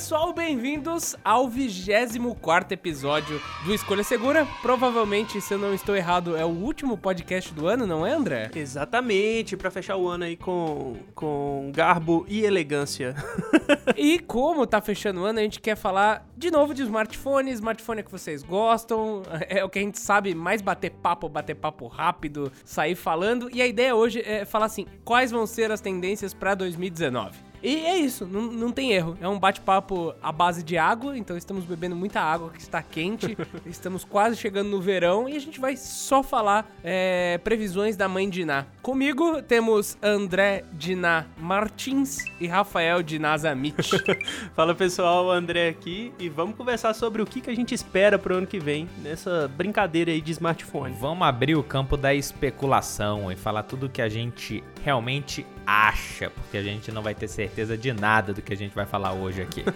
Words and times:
pessoal, 0.00 0.32
bem-vindos 0.32 1.14
ao 1.22 1.46
24 1.46 2.72
episódio 2.72 3.38
do 3.66 3.74
Escolha 3.74 4.02
Segura. 4.02 4.48
Provavelmente, 4.62 5.42
se 5.42 5.52
eu 5.52 5.58
não 5.58 5.74
estou 5.74 5.94
errado, 5.94 6.38
é 6.38 6.44
o 6.44 6.48
último 6.48 6.96
podcast 6.96 7.52
do 7.52 7.66
ano, 7.68 7.86
não 7.86 8.06
é, 8.06 8.14
André? 8.14 8.50
Exatamente, 8.54 9.58
para 9.58 9.70
fechar 9.70 9.98
o 9.98 10.08
ano 10.08 10.24
aí 10.24 10.38
com, 10.38 10.96
com 11.14 11.70
garbo 11.74 12.24
e 12.26 12.46
elegância. 12.46 13.14
e 13.94 14.18
como 14.20 14.66
tá 14.66 14.80
fechando 14.80 15.20
o 15.20 15.24
ano, 15.24 15.38
a 15.38 15.42
gente 15.42 15.60
quer 15.60 15.76
falar 15.76 16.26
de 16.34 16.50
novo 16.50 16.72
de 16.72 16.80
smartphone, 16.80 17.50
smartphone 17.50 18.02
que 18.02 18.10
vocês 18.10 18.42
gostam, 18.42 19.22
é 19.50 19.62
o 19.62 19.68
que 19.68 19.80
a 19.80 19.82
gente 19.82 20.00
sabe 20.00 20.34
mais 20.34 20.62
bater 20.62 20.92
papo, 20.92 21.28
bater 21.28 21.56
papo 21.56 21.86
rápido, 21.86 22.50
sair 22.64 22.94
falando. 22.94 23.54
E 23.54 23.60
a 23.60 23.66
ideia 23.66 23.94
hoje 23.94 24.22
é 24.24 24.46
falar 24.46 24.64
assim, 24.64 24.86
quais 25.04 25.30
vão 25.30 25.46
ser 25.46 25.70
as 25.70 25.82
tendências 25.82 26.32
para 26.32 26.54
2019. 26.54 27.49
E 27.62 27.84
é 27.84 27.96
isso, 27.98 28.26
não, 28.26 28.42
não 28.42 28.72
tem 28.72 28.92
erro. 28.92 29.16
É 29.20 29.28
um 29.28 29.38
bate-papo 29.38 30.14
à 30.22 30.32
base 30.32 30.62
de 30.62 30.78
água, 30.78 31.16
então 31.16 31.36
estamos 31.36 31.64
bebendo 31.64 31.94
muita 31.94 32.20
água 32.20 32.50
que 32.50 32.60
está 32.60 32.82
quente, 32.82 33.36
estamos 33.66 34.04
quase 34.04 34.36
chegando 34.36 34.70
no 34.70 34.80
verão 34.80 35.28
e 35.28 35.36
a 35.36 35.40
gente 35.40 35.60
vai 35.60 35.76
só 35.76 36.22
falar 36.22 36.70
é, 36.82 37.38
previsões 37.44 37.96
da 37.96 38.08
mãe 38.08 38.28
Diná. 38.28 38.66
Comigo 38.82 39.42
temos 39.42 39.98
André 40.02 40.64
Diná 40.72 41.26
Martins 41.36 42.18
e 42.40 42.46
Rafael 42.46 43.02
Diná 43.02 43.36
Zamit. 43.36 43.90
Fala 44.54 44.74
pessoal, 44.74 45.30
André 45.30 45.68
aqui 45.68 46.12
e 46.18 46.28
vamos 46.28 46.56
conversar 46.56 46.94
sobre 46.94 47.20
o 47.20 47.26
que, 47.26 47.40
que 47.40 47.50
a 47.50 47.54
gente 47.54 47.74
espera 47.74 48.18
pro 48.18 48.36
ano 48.36 48.46
que 48.46 48.58
vem 48.58 48.88
nessa 49.02 49.48
brincadeira 49.48 50.10
aí 50.10 50.20
de 50.20 50.32
smartphone. 50.32 50.94
Vamos 50.98 51.26
abrir 51.26 51.56
o 51.56 51.62
campo 51.62 51.96
da 51.96 52.14
especulação 52.14 53.30
e 53.30 53.36
falar 53.36 53.64
tudo 53.64 53.88
que 53.88 54.00
a 54.00 54.08
gente 54.08 54.64
realmente 54.82 55.44
acha, 55.70 56.30
porque 56.30 56.56
a 56.56 56.62
gente 56.62 56.90
não 56.90 57.02
vai 57.02 57.14
ter 57.14 57.28
certeza 57.28 57.78
de 57.78 57.92
nada 57.92 58.32
do 58.32 58.42
que 58.42 58.52
a 58.52 58.56
gente 58.56 58.74
vai 58.74 58.86
falar 58.86 59.12
hoje 59.12 59.40
aqui. 59.40 59.64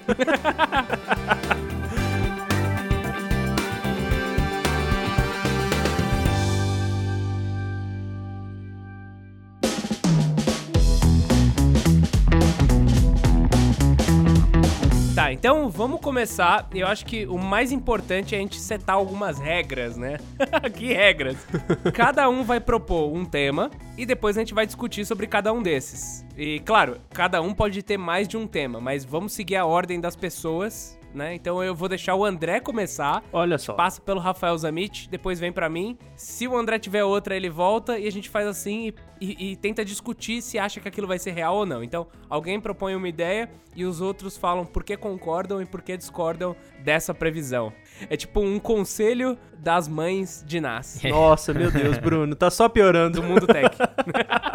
Tá, 15.24 15.32
então 15.32 15.70
vamos 15.70 16.02
começar. 16.02 16.68
Eu 16.74 16.86
acho 16.86 17.06
que 17.06 17.24
o 17.24 17.38
mais 17.38 17.72
importante 17.72 18.34
é 18.34 18.38
a 18.38 18.40
gente 18.42 18.60
setar 18.60 18.96
algumas 18.96 19.38
regras, 19.38 19.96
né? 19.96 20.18
que 20.76 20.92
regras? 20.92 21.38
Cada 21.94 22.28
um 22.28 22.44
vai 22.44 22.60
propor 22.60 23.10
um 23.10 23.24
tema 23.24 23.70
e 23.96 24.04
depois 24.04 24.36
a 24.36 24.40
gente 24.40 24.52
vai 24.52 24.66
discutir 24.66 25.06
sobre 25.06 25.26
cada 25.26 25.50
um 25.50 25.62
desses. 25.62 26.26
E 26.36 26.60
claro, 26.60 26.98
cada 27.10 27.40
um 27.40 27.54
pode 27.54 27.82
ter 27.82 27.96
mais 27.96 28.28
de 28.28 28.36
um 28.36 28.46
tema, 28.46 28.82
mas 28.82 29.02
vamos 29.02 29.32
seguir 29.32 29.56
a 29.56 29.64
ordem 29.64 29.98
das 29.98 30.14
pessoas 30.14 30.98
né? 31.14 31.34
Então 31.34 31.62
eu 31.62 31.74
vou 31.74 31.88
deixar 31.88 32.14
o 32.14 32.24
André 32.24 32.60
começar. 32.60 33.22
Olha 33.32 33.58
só. 33.58 33.74
Passa 33.74 34.00
pelo 34.00 34.20
Rafael 34.20 34.56
Zamit, 34.58 35.08
depois 35.08 35.38
vem 35.38 35.52
para 35.52 35.68
mim. 35.68 35.96
Se 36.16 36.46
o 36.48 36.56
André 36.56 36.78
tiver 36.78 37.04
outra, 37.04 37.36
ele 37.36 37.48
volta 37.48 37.98
e 37.98 38.06
a 38.06 38.12
gente 38.12 38.28
faz 38.28 38.46
assim 38.46 38.92
e, 39.20 39.26
e, 39.26 39.52
e, 39.52 39.56
tenta 39.56 39.84
discutir 39.84 40.42
se 40.42 40.58
acha 40.58 40.80
que 40.80 40.88
aquilo 40.88 41.06
vai 41.06 41.18
ser 41.18 41.30
real 41.30 41.56
ou 41.56 41.66
não. 41.66 41.82
Então, 41.82 42.06
alguém 42.28 42.60
propõe 42.60 42.94
uma 42.94 43.08
ideia 43.08 43.48
e 43.74 43.84
os 43.84 44.00
outros 44.00 44.36
falam 44.36 44.66
por 44.66 44.84
que 44.84 44.96
concordam 44.96 45.62
e 45.62 45.66
por 45.66 45.82
que 45.82 45.96
discordam 45.96 46.54
dessa 46.80 47.14
previsão. 47.14 47.72
É 48.10 48.16
tipo 48.16 48.40
um 48.40 48.58
conselho 48.58 49.38
das 49.58 49.88
mães 49.88 50.44
de 50.46 50.60
Nas. 50.60 51.00
Nossa, 51.04 51.54
meu 51.54 51.70
Deus, 51.70 51.96
Bruno, 51.98 52.34
tá 52.34 52.50
só 52.50 52.68
piorando. 52.68 53.20
Do 53.20 53.26
mundo 53.26 53.46
tech. 53.46 53.76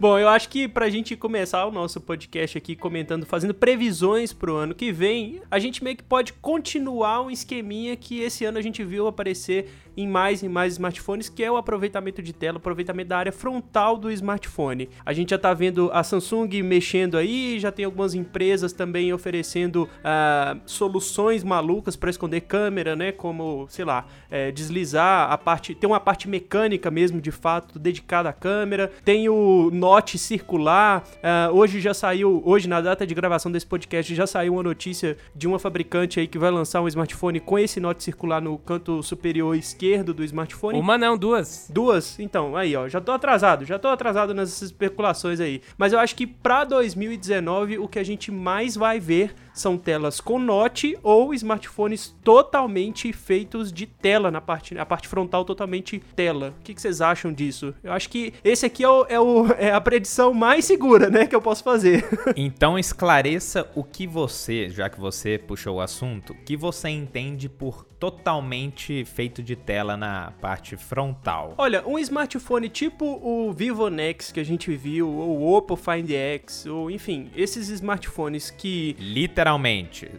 Bom, 0.00 0.18
eu 0.18 0.30
acho 0.30 0.48
que 0.48 0.66
pra 0.66 0.88
gente 0.88 1.14
começar 1.14 1.66
o 1.66 1.70
nosso 1.70 2.00
podcast 2.00 2.56
aqui 2.56 2.74
comentando, 2.74 3.26
fazendo 3.26 3.52
previsões 3.52 4.32
pro 4.32 4.56
ano 4.56 4.74
que 4.74 4.90
vem, 4.90 5.42
a 5.50 5.58
gente 5.58 5.84
meio 5.84 5.94
que 5.94 6.02
pode 6.02 6.32
continuar 6.32 7.20
um 7.20 7.30
esqueminha 7.30 7.94
que 7.94 8.22
esse 8.22 8.46
ano 8.46 8.56
a 8.56 8.62
gente 8.62 8.82
viu 8.82 9.06
aparecer 9.06 9.68
em 9.96 10.08
mais 10.08 10.42
e 10.42 10.48
mais 10.48 10.74
smartphones, 10.74 11.28
que 11.28 11.42
é 11.42 11.50
o 11.50 11.56
aproveitamento 11.56 12.22
de 12.22 12.32
tela, 12.32 12.56
aproveitamento 12.56 13.08
da 13.08 13.18
área 13.18 13.32
frontal 13.32 13.96
do 13.96 14.10
smartphone. 14.10 14.88
A 15.04 15.12
gente 15.12 15.30
já 15.30 15.36
está 15.36 15.52
vendo 15.52 15.90
a 15.92 16.02
Samsung 16.02 16.62
mexendo 16.62 17.16
aí, 17.16 17.58
já 17.58 17.70
tem 17.70 17.84
algumas 17.84 18.14
empresas 18.14 18.72
também 18.72 19.12
oferecendo 19.12 19.82
uh, 19.82 20.60
soluções 20.64 21.44
malucas 21.44 21.96
para 21.96 22.10
esconder 22.10 22.42
câmera, 22.42 22.96
né? 22.96 23.12
Como, 23.12 23.66
sei 23.68 23.84
lá, 23.84 24.06
é, 24.30 24.50
deslizar 24.50 25.30
a 25.30 25.36
parte, 25.36 25.74
tem 25.74 25.88
uma 25.88 26.00
parte 26.00 26.28
mecânica 26.28 26.90
mesmo, 26.90 27.20
de 27.20 27.30
fato, 27.30 27.78
dedicada 27.78 28.28
à 28.28 28.32
câmera. 28.32 28.90
Tem 29.04 29.28
o 29.28 29.70
Note 29.90 30.18
circular. 30.18 31.04
Uh, 31.16 31.56
hoje 31.56 31.80
já 31.80 31.92
saiu, 31.92 32.42
hoje 32.44 32.68
na 32.68 32.80
data 32.80 33.06
de 33.06 33.14
gravação 33.14 33.50
desse 33.50 33.66
podcast 33.66 34.14
já 34.14 34.26
saiu 34.26 34.52
uma 34.54 34.62
notícia 34.62 35.16
de 35.34 35.48
uma 35.48 35.58
fabricante 35.58 36.20
aí 36.20 36.28
que 36.28 36.38
vai 36.38 36.50
lançar 36.50 36.80
um 36.80 36.86
smartphone 36.86 37.40
com 37.40 37.58
esse 37.58 37.80
Note 37.80 38.04
circular 38.04 38.40
no 38.40 38.56
canto 38.56 39.02
superior 39.02 39.56
esquerdo 39.56 39.90
esquerdo 40.00 40.14
do 40.14 40.24
smartphone. 40.24 40.78
Uma 40.78 40.96
não, 40.96 41.16
duas. 41.16 41.66
Duas? 41.68 42.18
Então, 42.18 42.56
aí, 42.56 42.76
ó, 42.76 42.88
já 42.88 43.00
tô 43.00 43.12
atrasado, 43.12 43.64
já 43.64 43.78
tô 43.78 43.88
atrasado 43.88 44.34
nessas 44.34 44.62
especulações 44.62 45.40
aí. 45.40 45.60
Mas 45.76 45.92
eu 45.92 45.98
acho 45.98 46.14
que 46.14 46.26
para 46.26 46.64
2019 46.64 47.78
o 47.78 47.88
que 47.88 47.98
a 47.98 48.04
gente 48.04 48.30
mais 48.30 48.76
vai 48.76 49.00
ver 49.00 49.34
são 49.60 49.76
telas 49.76 50.20
com 50.20 50.38
Note 50.38 50.98
ou 51.02 51.34
smartphones 51.34 52.16
totalmente 52.24 53.12
feitos 53.12 53.72
de 53.72 53.86
tela 53.86 54.30
na 54.30 54.40
parte, 54.40 54.76
a 54.78 54.86
parte 54.86 55.06
frontal 55.06 55.44
totalmente 55.44 56.02
tela. 56.16 56.54
O 56.60 56.62
que, 56.64 56.74
que 56.74 56.80
vocês 56.80 57.00
acham 57.00 57.32
disso? 57.32 57.74
Eu 57.82 57.92
acho 57.92 58.08
que 58.08 58.32
esse 58.42 58.64
aqui 58.66 58.82
é, 58.82 58.88
o, 58.88 59.06
é, 59.08 59.20
o, 59.20 59.46
é 59.52 59.72
a 59.72 59.80
predição 59.80 60.32
mais 60.32 60.64
segura, 60.64 61.10
né, 61.10 61.26
que 61.26 61.36
eu 61.36 61.42
posso 61.42 61.62
fazer. 61.62 62.04
então 62.36 62.78
esclareça 62.78 63.70
o 63.74 63.84
que 63.84 64.06
você, 64.06 64.70
já 64.70 64.88
que 64.88 64.98
você 64.98 65.38
puxou 65.38 65.76
o 65.76 65.80
assunto, 65.80 66.34
que 66.44 66.56
você 66.56 66.88
entende 66.88 67.48
por 67.48 67.84
totalmente 68.00 69.04
feito 69.04 69.42
de 69.42 69.54
tela 69.54 69.94
na 69.94 70.32
parte 70.40 70.74
frontal. 70.74 71.54
Olha, 71.58 71.86
um 71.86 71.98
smartphone 71.98 72.70
tipo 72.70 73.04
o 73.04 73.52
Vivo 73.52 73.90
Nex 73.90 74.32
que 74.32 74.40
a 74.40 74.44
gente 74.44 74.74
viu, 74.74 75.06
ou 75.06 75.38
o 75.38 75.54
Oppo 75.54 75.76
Find 75.76 76.10
X, 76.10 76.64
ou 76.64 76.90
enfim, 76.90 77.30
esses 77.36 77.68
smartphones 77.68 78.50
que 78.50 78.96
literalmente 78.98 79.49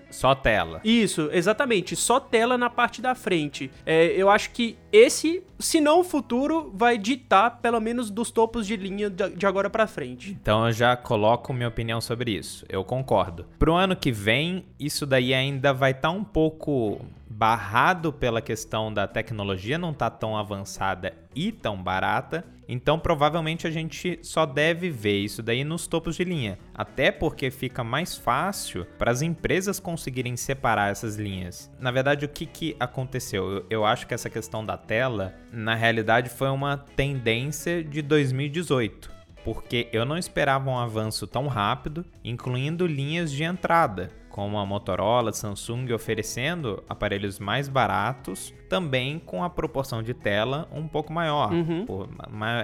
só 0.09 0.35
tela. 0.35 0.81
Isso, 0.83 1.29
exatamente, 1.31 1.95
só 1.95 2.19
tela 2.19 2.57
na 2.57 2.69
parte 2.69 3.01
da 3.01 3.15
frente. 3.15 3.71
É, 3.85 4.07
eu 4.07 4.29
acho 4.29 4.51
que 4.51 4.77
esse, 4.91 5.43
se 5.59 5.79
não 5.79 6.01
o 6.01 6.03
futuro, 6.03 6.71
vai 6.73 6.97
ditar 6.97 7.61
pelo 7.61 7.79
menos 7.79 8.09
dos 8.09 8.31
topos 8.31 8.67
de 8.67 8.75
linha 8.75 9.09
de 9.09 9.45
agora 9.45 9.69
para 9.69 9.87
frente. 9.87 10.37
Então 10.41 10.67
eu 10.67 10.73
já 10.73 10.95
coloco 10.95 11.53
minha 11.53 11.69
opinião 11.69 12.01
sobre 12.01 12.31
isso. 12.31 12.65
Eu 12.67 12.83
concordo. 12.83 13.45
Pro 13.57 13.73
ano 13.73 13.95
que 13.95 14.11
vem, 14.11 14.65
isso 14.79 15.05
daí 15.05 15.33
ainda 15.33 15.73
vai 15.73 15.91
estar 15.91 16.09
tá 16.09 16.11
um 16.11 16.23
pouco 16.23 16.99
barrado 17.31 18.11
pela 18.11 18.41
questão 18.41 18.93
da 18.93 19.07
tecnologia 19.07 19.77
não 19.77 19.93
tá 19.93 20.09
tão 20.09 20.37
avançada 20.37 21.13
e 21.33 21.51
tão 21.51 21.81
barata, 21.81 22.45
então 22.67 22.99
provavelmente 22.99 23.65
a 23.65 23.71
gente 23.71 24.19
só 24.21 24.45
deve 24.45 24.89
ver 24.89 25.19
isso 25.19 25.41
daí 25.41 25.63
nos 25.63 25.87
topos 25.87 26.17
de 26.17 26.25
linha, 26.25 26.59
até 26.73 27.09
porque 27.09 27.49
fica 27.49 27.83
mais 27.83 28.17
fácil 28.17 28.85
para 28.97 29.11
as 29.11 29.21
empresas 29.21 29.79
conseguirem 29.79 30.35
separar 30.35 30.91
essas 30.91 31.15
linhas. 31.15 31.71
Na 31.79 31.89
verdade, 31.89 32.25
o 32.25 32.29
que, 32.29 32.45
que 32.45 32.75
aconteceu? 32.79 33.49
Eu, 33.49 33.65
eu 33.69 33.85
acho 33.85 34.05
que 34.05 34.13
essa 34.13 34.29
questão 34.29 34.65
da 34.65 34.77
tela, 34.77 35.33
na 35.51 35.73
realidade, 35.73 36.29
foi 36.29 36.49
uma 36.49 36.77
tendência 36.77 37.83
de 37.83 38.01
2018 38.01 39.21
porque 39.43 39.87
eu 39.91 40.05
não 40.05 40.19
esperava 40.19 40.69
um 40.69 40.77
avanço 40.77 41.25
tão 41.25 41.47
rápido, 41.47 42.05
incluindo 42.23 42.85
linhas 42.85 43.31
de 43.31 43.43
entrada 43.43 44.20
como 44.31 44.57
a 44.57 44.65
Motorola, 44.65 45.31
Samsung 45.31 45.91
oferecendo 45.93 46.83
aparelhos 46.87 47.39
mais 47.39 47.67
baratos, 47.67 48.53
também 48.69 49.19
com 49.19 49.43
a 49.43 49.49
proporção 49.49 50.01
de 50.01 50.13
tela 50.13 50.67
um 50.71 50.87
pouco 50.87 51.11
maior, 51.11 51.51
uhum. 51.51 51.85
por, 51.85 52.09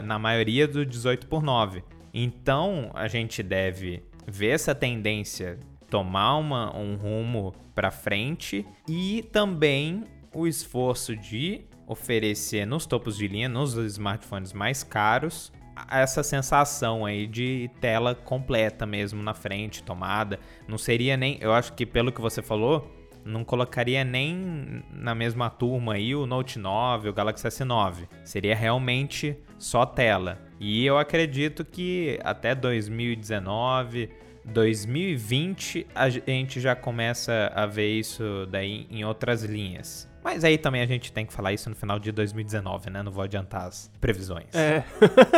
na 0.04 0.18
maioria 0.18 0.68
do 0.68 0.86
18 0.86 1.28
por 1.28 1.44
9. 1.44 1.84
Então 2.14 2.90
a 2.94 3.08
gente 3.08 3.44
deve 3.44 4.04
ver 4.26 4.50
essa 4.50 4.74
tendência 4.74 5.60
tomar 5.90 6.38
uma, 6.38 6.76
um 6.76 6.96
rumo 6.96 7.54
para 7.74 7.92
frente 7.92 8.66
e 8.88 9.24
também 9.32 10.04
o 10.34 10.48
esforço 10.48 11.16
de 11.16 11.62
oferecer 11.88 12.66
nos 12.66 12.86
topos 12.86 13.18
de 13.18 13.28
linha, 13.28 13.48
nos 13.48 13.76
smartphones 13.76 14.52
mais 14.52 14.84
caros, 14.84 15.52
essa 15.90 16.24
sensação 16.24 17.06
aí 17.06 17.28
de 17.28 17.70
tela 17.80 18.16
completa 18.16 18.86
mesmo 18.86 19.22
na 19.22 19.34
frente, 19.34 19.84
tomada. 19.84 20.40
Não 20.68 20.78
seria 20.78 21.18
nem, 21.18 21.38
eu 21.42 21.54
acho 21.54 21.74
que 21.74 21.86
pelo 21.86 22.12
que 22.12 22.22
você 22.22 22.42
falou, 22.42 22.92
não 23.28 23.44
colocaria 23.44 24.04
nem 24.04 24.84
na 24.92 25.14
mesma 25.14 25.50
turma 25.50 25.94
aí 25.94 26.16
o 26.16 26.26
Note 26.26 26.58
9, 26.58 27.10
o 27.10 27.14
Galaxy 27.14 27.48
S9. 27.48 28.08
Seria 28.24 28.56
realmente 28.56 29.38
só 29.60 29.86
tela. 29.86 30.42
E 30.60 30.86
eu 30.86 30.98
acredito 30.98 31.66
que 31.66 32.20
até 32.24 32.56
2019, 32.56 34.10
2020 34.46 35.88
a 35.94 36.10
gente 36.10 36.60
já 36.62 36.76
começa 36.76 37.52
a 37.54 37.66
ver 37.66 38.00
isso 38.00 38.48
daí 38.50 38.88
em 38.90 39.04
outras 39.04 39.44
linhas. 39.44 40.07
Mas 40.28 40.44
aí 40.44 40.58
também 40.58 40.82
a 40.82 40.86
gente 40.86 41.10
tem 41.10 41.26
que 41.26 41.32
falar 41.32 41.54
isso 41.54 41.70
no 41.70 41.76
final 41.76 41.98
de 41.98 42.12
2019, 42.12 42.90
né? 42.90 43.02
Não 43.02 43.10
vou 43.10 43.24
adiantar 43.24 43.66
as 43.66 43.90
previsões. 44.02 44.54
É. 44.54 44.84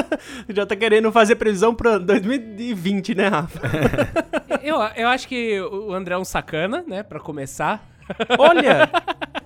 Já 0.50 0.66
tá 0.66 0.76
querendo 0.76 1.12
fazer 1.12 1.36
previsão 1.36 1.76
pra 1.76 2.00
2020, 2.00 3.14
né, 3.14 3.28
Rafa? 3.28 3.60
eu, 4.64 4.78
eu 4.96 5.08
acho 5.08 5.28
que 5.28 5.62
o 5.62 5.94
André 5.94 6.16
é 6.16 6.18
um 6.18 6.26
sacana, 6.26 6.84
né? 6.88 7.04
Pra 7.04 7.20
começar. 7.20 7.88
Olha! 8.40 8.90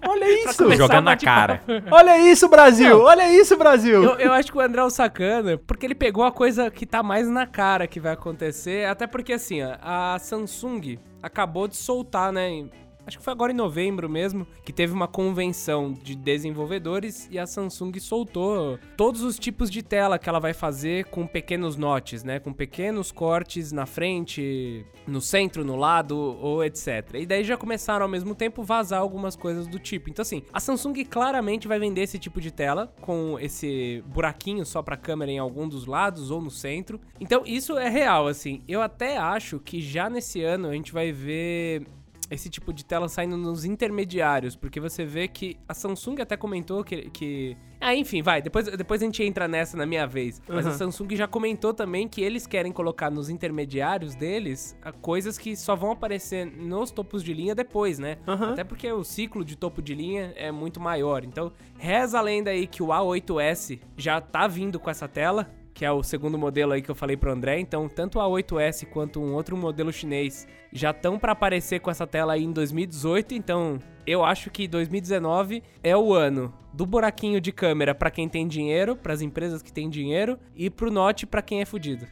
Olha 0.07 0.45
isso! 0.45 0.73
Jogando 0.77 1.03
na 1.03 1.17
cara. 1.17 1.61
Olha 1.91 2.17
isso, 2.17 2.47
Brasil! 2.47 2.99
Não. 2.99 3.03
Olha 3.03 3.29
isso, 3.29 3.57
Brasil! 3.57 4.01
Eu, 4.01 4.19
eu 4.19 4.31
acho 4.31 4.49
que 4.49 4.57
o 4.57 4.61
André 4.61 4.79
é 4.79 4.85
um 4.85 4.89
sacana, 4.89 5.57
porque 5.57 5.85
ele 5.85 5.95
pegou 5.95 6.23
a 6.23 6.31
coisa 6.31 6.71
que 6.71 6.85
tá 6.85 7.03
mais 7.03 7.27
na 7.27 7.45
cara 7.45 7.85
que 7.85 7.99
vai 7.99 8.13
acontecer. 8.13 8.87
Até 8.87 9.07
porque, 9.07 9.33
assim, 9.33 9.61
ó, 9.61 9.75
a 9.81 10.17
Samsung 10.19 10.97
acabou 11.21 11.67
de 11.67 11.75
soltar, 11.75 12.31
né? 12.31 12.65
Acho 13.05 13.17
que 13.17 13.23
foi 13.23 13.33
agora 13.33 13.51
em 13.51 13.55
novembro 13.55 14.09
mesmo, 14.09 14.47
que 14.63 14.73
teve 14.73 14.93
uma 14.93 15.07
convenção 15.07 15.93
de 15.93 16.15
desenvolvedores 16.15 17.27
e 17.31 17.37
a 17.37 17.45
Samsung 17.45 17.99
soltou 17.99 18.79
todos 18.95 19.21
os 19.21 19.37
tipos 19.37 19.69
de 19.69 19.81
tela 19.81 20.17
que 20.17 20.29
ela 20.29 20.39
vai 20.39 20.53
fazer 20.53 21.05
com 21.05 21.27
pequenos 21.27 21.75
notes, 21.75 22.23
né? 22.23 22.39
Com 22.39 22.53
pequenos 22.53 23.11
cortes 23.11 23.71
na 23.71 23.85
frente, 23.85 24.85
no 25.07 25.21
centro, 25.21 25.65
no 25.65 25.75
lado 25.75 26.17
ou 26.17 26.63
etc. 26.63 27.15
E 27.15 27.25
daí 27.25 27.43
já 27.43 27.57
começaram 27.57 28.03
ao 28.03 28.09
mesmo 28.09 28.33
tempo 28.35 28.63
vazar 28.63 28.99
algumas 28.99 29.35
coisas 29.35 29.67
do 29.67 29.79
tipo. 29.79 30.09
Então 30.09 30.21
assim, 30.21 30.43
a 30.51 30.59
Samsung 30.59 31.03
claramente 31.05 31.67
vai 31.67 31.79
vender 31.79 32.01
esse 32.01 32.17
tipo 32.17 32.39
de 32.39 32.51
tela 32.51 32.93
com 33.01 33.37
esse 33.39 34.03
buraquinho 34.07 34.65
só 34.65 34.81
para 34.81 34.97
câmera 34.97 35.31
em 35.31 35.39
algum 35.39 35.67
dos 35.67 35.85
lados 35.85 36.31
ou 36.31 36.41
no 36.41 36.51
centro. 36.51 36.99
Então 37.19 37.43
isso 37.45 37.77
é 37.77 37.89
real 37.89 38.27
assim. 38.27 38.61
Eu 38.67 38.81
até 38.81 39.17
acho 39.17 39.59
que 39.59 39.81
já 39.81 40.09
nesse 40.09 40.41
ano 40.41 40.69
a 40.69 40.73
gente 40.73 40.93
vai 40.93 41.11
ver 41.11 41.85
esse 42.29 42.49
tipo 42.49 42.73
de 42.73 42.85
tela 42.85 43.07
saindo 43.07 43.37
nos 43.37 43.65
intermediários, 43.65 44.55
porque 44.55 44.79
você 44.79 45.05
vê 45.05 45.27
que 45.27 45.57
a 45.67 45.73
Samsung 45.73 46.21
até 46.21 46.37
comentou 46.37 46.83
que. 46.83 47.09
que... 47.09 47.57
Ah, 47.79 47.93
enfim, 47.93 48.21
vai, 48.21 48.41
depois, 48.41 48.65
depois 48.65 49.01
a 49.01 49.05
gente 49.05 49.21
entra 49.23 49.47
nessa 49.47 49.75
na 49.75 49.85
minha 49.85 50.07
vez. 50.07 50.41
Mas 50.47 50.65
uhum. 50.65 50.71
a 50.71 50.75
Samsung 50.75 51.15
já 51.15 51.27
comentou 51.27 51.73
também 51.73 52.07
que 52.07 52.21
eles 52.21 52.47
querem 52.47 52.71
colocar 52.71 53.11
nos 53.11 53.29
intermediários 53.29 54.15
deles 54.15 54.77
coisas 55.01 55.37
que 55.37 55.55
só 55.55 55.75
vão 55.75 55.91
aparecer 55.91 56.45
nos 56.45 56.91
topos 56.91 57.23
de 57.23 57.33
linha 57.33 57.53
depois, 57.53 57.99
né? 57.99 58.17
Uhum. 58.25 58.51
Até 58.51 58.63
porque 58.63 58.89
o 58.91 59.03
ciclo 59.03 59.43
de 59.43 59.57
topo 59.57 59.81
de 59.81 59.93
linha 59.93 60.33
é 60.35 60.51
muito 60.51 60.79
maior. 60.79 61.25
Então, 61.25 61.51
reza 61.77 62.19
a 62.19 62.21
lenda 62.21 62.51
aí 62.51 62.67
que 62.67 62.81
o 62.81 62.87
A8S 62.87 63.79
já 63.97 64.21
tá 64.21 64.47
vindo 64.47 64.79
com 64.79 64.89
essa 64.89 65.07
tela 65.07 65.49
que 65.73 65.83
é 65.83 65.91
o 65.91 66.03
segundo 66.03 66.37
modelo 66.37 66.73
aí 66.73 66.81
que 66.81 66.91
eu 66.91 66.95
falei 66.95 67.17
pro 67.17 67.31
André. 67.31 67.59
Então, 67.59 67.89
tanto 67.89 68.19
a 68.19 68.25
8S 68.25 68.85
quanto 68.87 69.19
um 69.19 69.33
outro 69.33 69.57
modelo 69.57 69.91
chinês 69.91 70.47
já 70.71 70.91
estão 70.91 71.17
para 71.17 71.31
aparecer 71.31 71.79
com 71.79 71.89
essa 71.89 72.05
tela 72.05 72.33
aí 72.33 72.43
em 72.43 72.51
2018. 72.51 73.33
Então, 73.33 73.79
eu 74.05 74.23
acho 74.23 74.49
que 74.49 74.67
2019 74.67 75.63
é 75.83 75.95
o 75.95 76.13
ano 76.13 76.53
do 76.73 76.85
buraquinho 76.85 77.39
de 77.39 77.51
câmera 77.51 77.93
para 77.93 78.09
quem 78.09 78.27
tem 78.27 78.47
dinheiro, 78.47 78.95
para 78.95 79.13
as 79.13 79.21
empresas 79.21 79.61
que 79.61 79.71
têm 79.71 79.89
dinheiro, 79.89 80.39
e 80.55 80.69
pro 80.69 80.91
Note 80.91 81.25
para 81.25 81.41
quem 81.41 81.61
é 81.61 81.65
fudido. 81.65 82.07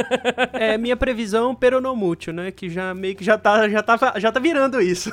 é 0.52 0.76
minha 0.76 0.96
previsão 0.96 1.54
peronomútil, 1.54 2.32
né? 2.32 2.50
Que 2.50 2.68
já 2.68 2.94
meio 2.94 3.16
que 3.16 3.24
já 3.24 3.38
tá, 3.38 3.68
já 3.68 3.82
tá, 3.82 4.18
já 4.18 4.30
tá 4.30 4.38
virando 4.38 4.80
isso. 4.80 5.10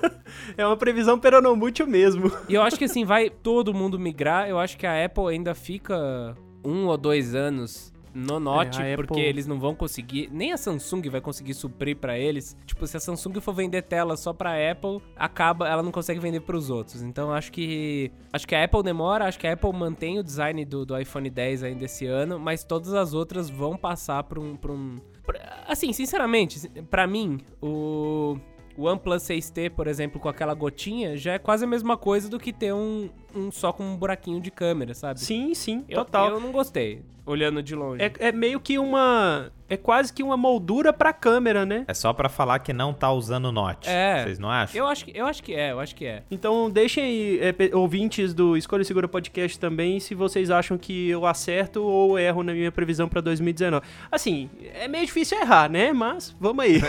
é 0.56 0.66
uma 0.66 0.76
previsão 0.76 1.18
peronomútil 1.18 1.86
mesmo. 1.86 2.30
E 2.48 2.54
eu 2.54 2.62
acho 2.62 2.76
que 2.76 2.84
assim, 2.84 3.04
vai 3.04 3.30
todo 3.30 3.72
mundo 3.72 3.98
migrar. 3.98 4.48
Eu 4.48 4.58
acho 4.58 4.76
que 4.76 4.86
a 4.86 5.04
Apple 5.04 5.28
ainda 5.28 5.54
fica 5.54 6.36
um 6.64 6.86
ou 6.86 6.96
dois 6.96 7.34
anos 7.34 7.94
no 8.14 8.38
Note, 8.38 8.80
é, 8.80 8.94
porque 8.94 9.12
Apple... 9.12 9.24
eles 9.24 9.46
não 9.46 9.58
vão 9.58 9.74
conseguir, 9.74 10.30
nem 10.32 10.52
a 10.52 10.56
Samsung 10.56 11.02
vai 11.10 11.20
conseguir 11.20 11.52
suprir 11.52 11.96
para 11.96 12.16
eles. 12.16 12.56
Tipo, 12.64 12.86
se 12.86 12.96
a 12.96 13.00
Samsung 13.00 13.40
for 13.40 13.52
vender 13.52 13.82
tela 13.82 14.16
só 14.16 14.32
para 14.32 14.52
Apple, 14.70 15.02
acaba, 15.16 15.68
ela 15.68 15.82
não 15.82 15.90
consegue 15.90 16.20
vender 16.20 16.40
para 16.40 16.56
os 16.56 16.70
outros. 16.70 17.02
Então 17.02 17.32
acho 17.32 17.50
que 17.50 18.12
acho 18.32 18.46
que 18.46 18.54
a 18.54 18.64
Apple 18.64 18.84
demora, 18.84 19.26
acho 19.26 19.38
que 19.38 19.46
a 19.46 19.52
Apple 19.52 19.72
mantém 19.72 20.18
o 20.18 20.22
design 20.22 20.64
do, 20.64 20.86
do 20.86 20.96
iPhone 20.96 21.28
10 21.28 21.64
ainda 21.64 21.84
esse 21.84 22.06
ano, 22.06 22.38
mas 22.38 22.62
todas 22.62 22.94
as 22.94 23.14
outras 23.14 23.50
vão 23.50 23.76
passar 23.76 24.22
para 24.22 24.38
um, 24.38 24.54
pra 24.54 24.70
um 24.70 25.00
pra, 25.26 25.64
assim, 25.66 25.92
sinceramente, 25.92 26.68
para 26.88 27.06
mim, 27.06 27.40
o 27.60 28.38
o 28.76 28.86
OnePlus 28.86 29.22
6T, 29.22 29.70
por 29.70 29.86
exemplo, 29.86 30.20
com 30.20 30.28
aquela 30.28 30.52
gotinha, 30.52 31.16
já 31.16 31.34
é 31.34 31.38
quase 31.38 31.64
a 31.64 31.68
mesma 31.68 31.96
coisa 31.96 32.28
do 32.28 32.40
que 32.40 32.52
ter 32.52 32.74
um, 32.74 33.08
um 33.34 33.50
só 33.50 33.72
com 33.72 33.84
um 33.84 33.96
buraquinho 33.96 34.40
de 34.40 34.50
câmera, 34.50 34.94
sabe? 34.94 35.20
Sim, 35.20 35.54
sim, 35.54 35.84
eu, 35.88 36.04
total. 36.04 36.30
Eu 36.30 36.40
não 36.40 36.52
gostei, 36.52 37.02
olhando 37.26 37.62
de 37.62 37.74
longe. 37.74 38.02
É, 38.02 38.12
é 38.18 38.32
meio 38.32 38.60
que 38.60 38.78
uma... 38.78 39.50
É 39.68 39.76
quase 39.78 40.12
que 40.12 40.22
uma 40.22 40.36
moldura 40.36 40.92
pra 40.92 41.12
câmera, 41.12 41.64
né? 41.64 41.84
É 41.88 41.94
só 41.94 42.12
para 42.12 42.28
falar 42.28 42.58
que 42.58 42.72
não 42.72 42.92
tá 42.92 43.10
usando 43.10 43.50
Note. 43.50 43.88
É. 43.88 44.22
Vocês 44.22 44.38
não 44.38 44.50
acham? 44.50 44.78
Eu 44.78 44.86
acho, 44.86 45.06
eu 45.12 45.26
acho 45.26 45.42
que 45.42 45.54
é, 45.54 45.72
eu 45.72 45.80
acho 45.80 45.96
que 45.96 46.04
é. 46.04 46.22
Então 46.30 46.70
deixem 46.70 47.02
aí, 47.02 47.40
é, 47.40 47.74
ouvintes 47.74 48.34
do 48.34 48.56
Escolha 48.56 48.84
Segura 48.84 49.08
Podcast 49.08 49.58
também, 49.58 49.98
se 50.00 50.14
vocês 50.14 50.50
acham 50.50 50.76
que 50.76 51.08
eu 51.08 51.24
acerto 51.24 51.82
ou 51.82 52.18
erro 52.18 52.42
na 52.42 52.52
minha 52.52 52.70
previsão 52.70 53.08
pra 53.08 53.22
2019. 53.22 53.84
Assim, 54.12 54.50
é 54.74 54.86
meio 54.86 55.06
difícil 55.06 55.40
errar, 55.40 55.70
né? 55.70 55.92
Mas, 55.92 56.36
vamos 56.38 56.62
aí. 56.62 56.80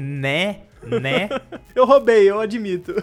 né? 0.00 0.62
né? 1.00 1.28
eu 1.74 1.84
roubei, 1.84 2.28
eu 2.28 2.40
admito. 2.40 2.94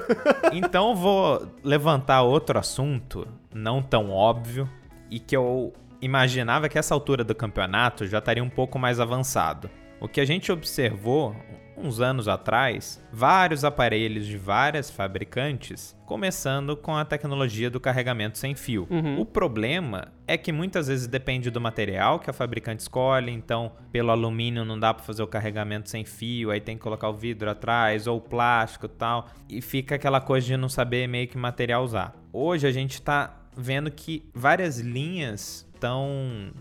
então 0.54 0.96
vou 0.96 1.48
levantar 1.64 2.24
outro 2.36 2.60
assunto, 2.60 3.28
não 3.54 3.82
tão 3.82 4.12
óbvio, 4.12 4.70
e 5.10 5.20
que 5.20 5.36
eu 5.36 5.74
imaginava 6.02 6.70
que 6.70 6.78
essa 6.78 6.94
altura 6.94 7.24
do 7.24 7.34
campeonato 7.34 8.06
já 8.06 8.20
estaria 8.20 8.44
um 8.44 8.50
pouco 8.50 8.78
mais 8.78 9.00
avançado. 9.00 9.70
O 10.00 10.08
que 10.08 10.22
a 10.22 10.26
gente 10.26 10.52
observou 10.52 11.36
uns 11.78 12.00
anos 12.00 12.28
atrás, 12.28 13.04
vários 13.12 13.64
aparelhos 13.64 14.26
de 14.26 14.38
várias 14.38 14.90
fabricantes, 14.90 15.96
começando 16.06 16.78
com 16.78 16.96
a 16.96 17.04
tecnologia 17.04 17.70
do 17.70 17.80
carregamento 17.80 18.38
sem 18.38 18.56
fio. 18.56 18.88
Uhum. 18.90 19.20
O 19.20 19.26
problema 19.26 20.14
é 20.28 20.38
que 20.38 20.52
muitas 20.52 20.88
vezes 20.88 21.08
depende 21.08 21.50
do 21.50 21.60
material 21.60 22.20
que 22.20 22.30
a 22.30 22.34
fabricante 22.34 22.82
escolhe, 22.82 23.32
então 23.32 23.72
pelo 23.92 24.12
alumínio 24.12 24.64
não 24.64 24.80
dá 24.80 24.94
para 24.94 25.04
fazer 25.04 25.24
o 25.24 25.28
carregamento 25.28 25.90
sem 25.90 26.06
fio, 26.06 26.52
aí 26.52 26.62
tem 26.62 26.78
que 26.78 26.84
colocar 26.84 27.10
o 27.10 27.14
vidro 27.14 27.50
atrás 27.50 28.08
ou 28.08 28.18
o 28.18 28.22
plástico 28.22 28.86
e 28.86 28.90
tal, 28.90 29.28
e 29.50 29.62
fica 29.62 29.96
aquela 29.96 30.22
coisa 30.22 30.48
de 30.48 30.58
não 30.58 30.70
saber 30.70 31.08
meio 31.08 31.28
que 31.28 31.38
material 31.38 31.84
usar. 31.84 32.16
Hoje 32.32 32.68
a 32.68 32.72
gente 32.72 32.94
está 32.94 33.42
vendo 33.56 33.90
que 33.90 34.24
várias 34.34 34.80
linhas 34.80 35.66
estão 35.74 36.52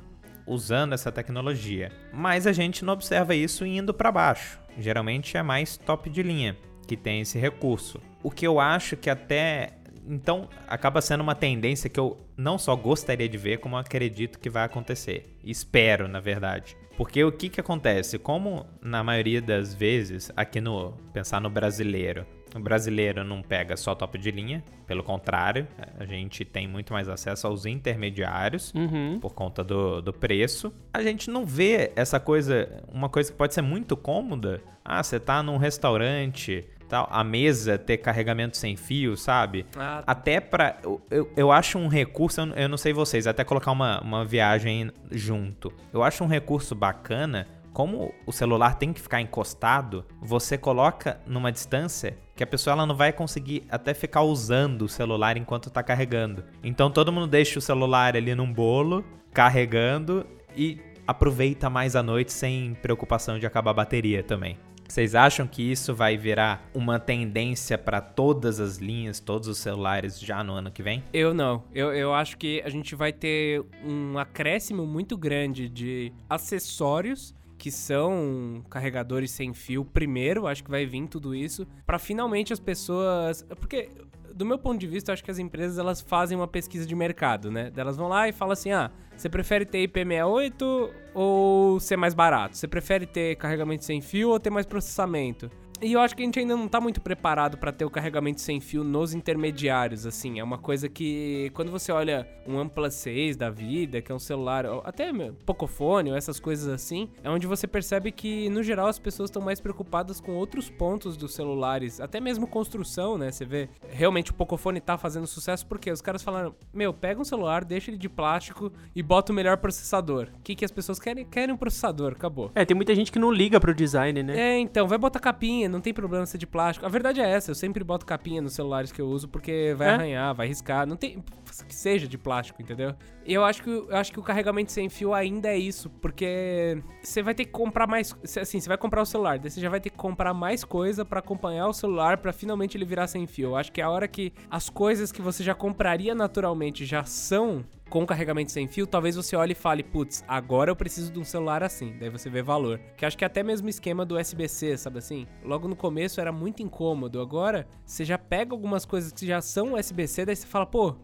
usando 0.46 0.92
essa 0.92 1.10
tecnologia, 1.10 1.90
mas 2.12 2.46
a 2.46 2.52
gente 2.52 2.84
não 2.84 2.92
observa 2.92 3.34
isso 3.34 3.64
indo 3.64 3.94
para 3.94 4.12
baixo. 4.12 4.58
Geralmente 4.78 5.36
é 5.36 5.42
mais 5.42 5.76
top 5.76 6.10
de 6.10 6.22
linha 6.22 6.56
que 6.86 6.96
tem 6.96 7.20
esse 7.20 7.38
recurso. 7.38 8.00
O 8.22 8.30
que 8.30 8.46
eu 8.46 8.60
acho 8.60 8.96
que 8.96 9.08
até 9.08 9.74
então 10.06 10.48
acaba 10.68 11.00
sendo 11.00 11.22
uma 11.22 11.34
tendência 11.34 11.88
que 11.88 11.98
eu 11.98 12.18
não 12.36 12.58
só 12.58 12.76
gostaria 12.76 13.28
de 13.28 13.38
ver, 13.38 13.58
como 13.58 13.76
acredito 13.76 14.38
que 14.38 14.50
vai 14.50 14.64
acontecer. 14.64 15.38
Espero, 15.42 16.06
na 16.08 16.20
verdade. 16.20 16.76
Porque 16.96 17.24
o 17.24 17.32
que 17.32 17.48
que 17.48 17.60
acontece? 17.60 18.18
Como 18.18 18.66
na 18.80 19.02
maioria 19.02 19.40
das 19.40 19.74
vezes, 19.74 20.30
aqui 20.36 20.60
no 20.60 20.92
pensar 21.12 21.40
no 21.40 21.50
brasileiro, 21.50 22.26
o 22.54 22.60
brasileiro 22.60 23.24
não 23.24 23.42
pega 23.42 23.76
só 23.76 23.94
top 23.94 24.16
de 24.16 24.30
linha, 24.30 24.62
pelo 24.86 25.02
contrário, 25.02 25.66
a 25.98 26.04
gente 26.04 26.44
tem 26.44 26.68
muito 26.68 26.92
mais 26.92 27.08
acesso 27.08 27.46
aos 27.46 27.66
intermediários 27.66 28.72
uhum. 28.74 29.18
por 29.20 29.34
conta 29.34 29.64
do, 29.64 30.00
do 30.00 30.12
preço. 30.12 30.72
A 30.92 31.02
gente 31.02 31.28
não 31.30 31.44
vê 31.44 31.92
essa 31.96 32.20
coisa, 32.20 32.82
uma 32.92 33.08
coisa 33.08 33.32
que 33.32 33.36
pode 33.36 33.54
ser 33.54 33.62
muito 33.62 33.96
cômoda. 33.96 34.62
Ah, 34.84 35.02
você 35.02 35.18
tá 35.18 35.42
num 35.42 35.56
restaurante, 35.56 36.64
tal, 36.88 37.08
a 37.10 37.24
mesa 37.24 37.76
ter 37.78 37.98
carregamento 37.98 38.56
sem 38.56 38.76
fio, 38.76 39.16
sabe? 39.16 39.66
Ah. 39.76 40.04
Até 40.06 40.40
para 40.40 40.78
eu, 40.82 41.00
eu, 41.10 41.32
eu, 41.36 41.52
acho 41.52 41.78
um 41.78 41.88
recurso, 41.88 42.40
eu, 42.40 42.46
eu 42.54 42.68
não 42.68 42.76
sei 42.76 42.92
vocês, 42.92 43.26
até 43.26 43.42
colocar 43.42 43.72
uma, 43.72 44.00
uma 44.00 44.24
viagem 44.24 44.92
junto. 45.10 45.72
Eu 45.92 46.02
acho 46.02 46.22
um 46.22 46.28
recurso 46.28 46.74
bacana 46.74 47.48
como 47.74 48.14
o 48.24 48.32
celular 48.32 48.76
tem 48.76 48.92
que 48.92 49.00
ficar 49.00 49.20
encostado, 49.20 50.06
você 50.22 50.56
coloca 50.56 51.20
numa 51.26 51.50
distância 51.50 52.16
que 52.36 52.42
a 52.42 52.46
pessoa 52.46 52.72
ela 52.72 52.86
não 52.86 52.94
vai 52.94 53.12
conseguir 53.12 53.64
até 53.68 53.92
ficar 53.92 54.22
usando 54.22 54.82
o 54.82 54.88
celular 54.88 55.36
enquanto 55.36 55.66
está 55.68 55.82
carregando. 55.82 56.44
Então 56.62 56.88
todo 56.88 57.12
mundo 57.12 57.26
deixa 57.26 57.58
o 57.58 57.62
celular 57.62 58.16
ali 58.16 58.32
num 58.32 58.50
bolo, 58.50 59.04
carregando 59.32 60.24
e 60.56 60.78
aproveita 61.04 61.68
mais 61.68 61.96
a 61.96 62.02
noite 62.02 62.32
sem 62.32 62.74
preocupação 62.74 63.40
de 63.40 63.46
acabar 63.46 63.72
a 63.72 63.74
bateria 63.74 64.22
também. 64.22 64.56
Vocês 64.86 65.14
acham 65.16 65.46
que 65.46 65.62
isso 65.62 65.92
vai 65.94 66.16
virar 66.16 66.70
uma 66.72 67.00
tendência 67.00 67.76
para 67.76 68.00
todas 68.00 68.60
as 68.60 68.76
linhas, 68.76 69.18
todos 69.18 69.48
os 69.48 69.58
celulares 69.58 70.20
já 70.20 70.44
no 70.44 70.52
ano 70.52 70.70
que 70.70 70.82
vem? 70.82 71.02
Eu 71.12 71.34
não. 71.34 71.64
Eu, 71.74 71.92
eu 71.92 72.14
acho 72.14 72.36
que 72.36 72.62
a 72.64 72.68
gente 72.68 72.94
vai 72.94 73.12
ter 73.12 73.64
um 73.84 74.16
acréscimo 74.18 74.86
muito 74.86 75.16
grande 75.16 75.68
de 75.68 76.12
acessórios 76.30 77.34
que 77.64 77.70
são 77.70 78.62
carregadores 78.68 79.30
sem 79.30 79.54
fio 79.54 79.86
primeiro, 79.86 80.46
acho 80.46 80.62
que 80.62 80.70
vai 80.70 80.84
vir 80.84 81.08
tudo 81.08 81.34
isso, 81.34 81.66
para 81.86 81.98
finalmente 81.98 82.52
as 82.52 82.60
pessoas, 82.60 83.42
porque 83.58 83.88
do 84.34 84.44
meu 84.44 84.58
ponto 84.58 84.78
de 84.78 84.86
vista, 84.86 85.14
acho 85.14 85.24
que 85.24 85.30
as 85.30 85.38
empresas 85.38 85.78
elas 85.78 85.98
fazem 85.98 86.36
uma 86.36 86.46
pesquisa 86.46 86.84
de 86.86 86.94
mercado, 86.94 87.50
né? 87.50 87.72
Elas 87.74 87.96
vão 87.96 88.06
lá 88.06 88.28
e 88.28 88.32
falam 88.32 88.52
assim: 88.52 88.70
"Ah, 88.70 88.90
você 89.16 89.30
prefere 89.30 89.64
ter 89.64 89.88
IP68 89.88 90.90
ou 91.14 91.80
ser 91.80 91.96
mais 91.96 92.12
barato? 92.12 92.54
Você 92.54 92.68
prefere 92.68 93.06
ter 93.06 93.34
carregamento 93.36 93.82
sem 93.82 94.02
fio 94.02 94.28
ou 94.28 94.38
ter 94.38 94.50
mais 94.50 94.66
processamento?" 94.66 95.50
E 95.80 95.92
eu 95.92 96.00
acho 96.00 96.14
que 96.16 96.22
a 96.22 96.24
gente 96.24 96.38
ainda 96.38 96.56
não 96.56 96.68
tá 96.68 96.80
muito 96.80 97.00
preparado 97.00 97.58
para 97.58 97.72
ter 97.72 97.84
o 97.84 97.90
carregamento 97.90 98.40
sem 98.40 98.60
fio 98.60 98.82
nos 98.84 99.12
intermediários, 99.12 100.06
assim. 100.06 100.38
É 100.38 100.44
uma 100.44 100.58
coisa 100.58 100.88
que, 100.88 101.50
quando 101.54 101.70
você 101.70 101.92
olha 101.92 102.26
um 102.46 102.56
OnePlus 102.56 102.94
6 102.94 103.36
da 103.36 103.50
vida, 103.50 104.00
que 104.00 104.10
é 104.10 104.14
um 104.14 104.18
celular, 104.18 104.64
até 104.84 105.12
Pocophone 105.44 106.10
ou 106.10 106.16
essas 106.16 106.40
coisas 106.40 106.68
assim, 106.68 107.08
é 107.22 107.30
onde 107.30 107.46
você 107.46 107.66
percebe 107.66 108.10
que, 108.10 108.48
no 108.50 108.62
geral, 108.62 108.86
as 108.86 108.98
pessoas 108.98 109.28
estão 109.28 109.42
mais 109.42 109.60
preocupadas 109.60 110.20
com 110.20 110.32
outros 110.32 110.70
pontos 110.70 111.16
dos 111.16 111.34
celulares, 111.34 112.00
até 112.00 112.20
mesmo 112.20 112.46
construção, 112.46 113.18
né? 113.18 113.30
Você 113.30 113.44
vê, 113.44 113.68
realmente 113.88 114.30
o 114.30 114.34
Pocophone 114.34 114.80
tá 114.80 114.96
fazendo 114.96 115.26
sucesso 115.26 115.66
porque 115.66 115.90
os 115.90 116.00
caras 116.00 116.22
falaram, 116.22 116.54
meu, 116.72 116.92
pega 116.92 117.20
um 117.20 117.24
celular, 117.24 117.64
deixa 117.64 117.90
ele 117.90 117.98
de 117.98 118.08
plástico 118.08 118.72
e 118.94 119.02
bota 119.02 119.32
o 119.32 119.34
melhor 119.34 119.58
processador. 119.58 120.28
O 120.38 120.42
que, 120.42 120.54
que 120.54 120.64
as 120.64 120.70
pessoas 120.70 120.98
querem? 120.98 121.24
Querem 121.24 121.54
um 121.54 121.58
processador, 121.58 122.12
acabou. 122.12 122.50
É, 122.54 122.64
tem 122.64 122.74
muita 122.74 122.94
gente 122.94 123.12
que 123.12 123.18
não 123.18 123.30
liga 123.30 123.60
pro 123.60 123.74
design, 123.74 124.22
né? 124.22 124.38
É, 124.38 124.58
então, 124.58 124.86
vai 124.88 124.98
botar 124.98 125.20
capinha, 125.20 125.63
não 125.68 125.80
tem 125.80 125.92
problema 125.92 126.26
ser 126.26 126.38
de 126.38 126.46
plástico. 126.46 126.86
A 126.86 126.88
verdade 126.88 127.20
é 127.20 127.28
essa, 127.28 127.50
eu 127.50 127.54
sempre 127.54 127.82
boto 127.84 128.06
capinha 128.06 128.40
nos 128.40 128.54
celulares 128.54 128.92
que 128.92 129.00
eu 129.00 129.06
uso 129.06 129.28
porque 129.28 129.74
vai 129.76 129.88
é? 129.88 129.90
arranhar, 129.90 130.34
vai 130.34 130.46
riscar. 130.46 130.86
Não 130.86 130.96
tem 130.96 131.22
que 131.66 131.74
seja 131.74 132.08
de 132.08 132.18
plástico, 132.18 132.60
entendeu? 132.60 132.94
E 133.24 133.32
eu 133.32 133.44
acho 133.44 133.62
que 133.62 133.70
eu 133.70 133.96
acho 133.96 134.12
que 134.12 134.18
o 134.18 134.22
carregamento 134.22 134.72
sem 134.72 134.88
fio 134.88 135.14
ainda 135.14 135.48
é 135.48 135.56
isso, 135.56 135.88
porque 135.88 136.82
você 137.02 137.22
vai 137.22 137.34
ter 137.34 137.44
que 137.44 137.52
comprar 137.52 137.86
mais, 137.86 138.14
assim, 138.22 138.58
você 138.58 138.68
vai 138.68 138.76
comprar 138.76 139.00
o 139.02 139.06
celular, 139.06 139.38
daí 139.38 139.50
você 139.50 139.60
já 139.60 139.70
vai 139.70 139.80
ter 139.80 139.90
que 139.90 139.96
comprar 139.96 140.34
mais 140.34 140.64
coisa 140.64 141.04
para 141.04 141.20
acompanhar 141.20 141.68
o 141.68 141.72
celular 141.72 142.18
para 142.18 142.32
finalmente 142.32 142.76
ele 142.76 142.84
virar 142.84 143.06
sem 143.06 143.26
fio. 143.26 143.50
Eu 143.50 143.56
acho 143.56 143.70
que 143.70 143.80
é 143.80 143.84
a 143.84 143.90
hora 143.90 144.08
que 144.08 144.32
as 144.50 144.68
coisas 144.68 145.12
que 145.12 145.22
você 145.22 145.44
já 145.44 145.54
compraria 145.54 146.14
naturalmente 146.14 146.84
já 146.84 147.04
são 147.04 147.64
com 147.94 148.04
carregamento 148.04 148.50
sem 148.50 148.66
fio, 148.66 148.88
talvez 148.88 149.14
você 149.14 149.36
olhe 149.36 149.52
e 149.52 149.54
fale, 149.54 149.84
putz, 149.84 150.24
agora 150.26 150.68
eu 150.68 150.74
preciso 150.74 151.12
de 151.12 151.20
um 151.20 151.24
celular 151.24 151.62
assim. 151.62 151.96
Daí 151.96 152.10
você 152.10 152.28
vê 152.28 152.42
valor. 152.42 152.80
Que 152.96 153.06
acho 153.06 153.16
que 153.16 153.22
é 153.22 153.26
até 153.28 153.40
mesmo 153.40 153.68
esquema 153.68 154.04
do 154.04 154.18
USB-C, 154.18 154.76
sabe 154.76 154.98
assim? 154.98 155.28
Logo 155.44 155.68
no 155.68 155.76
começo 155.76 156.20
era 156.20 156.32
muito 156.32 156.60
incômodo. 156.60 157.20
Agora, 157.20 157.68
você 157.86 158.04
já 158.04 158.18
pega 158.18 158.52
algumas 158.52 158.84
coisas 158.84 159.12
que 159.12 159.24
já 159.24 159.40
são 159.40 159.74
USB-C, 159.74 160.26
daí 160.26 160.34
você 160.34 160.44
fala, 160.44 160.66
pô, 160.66 160.96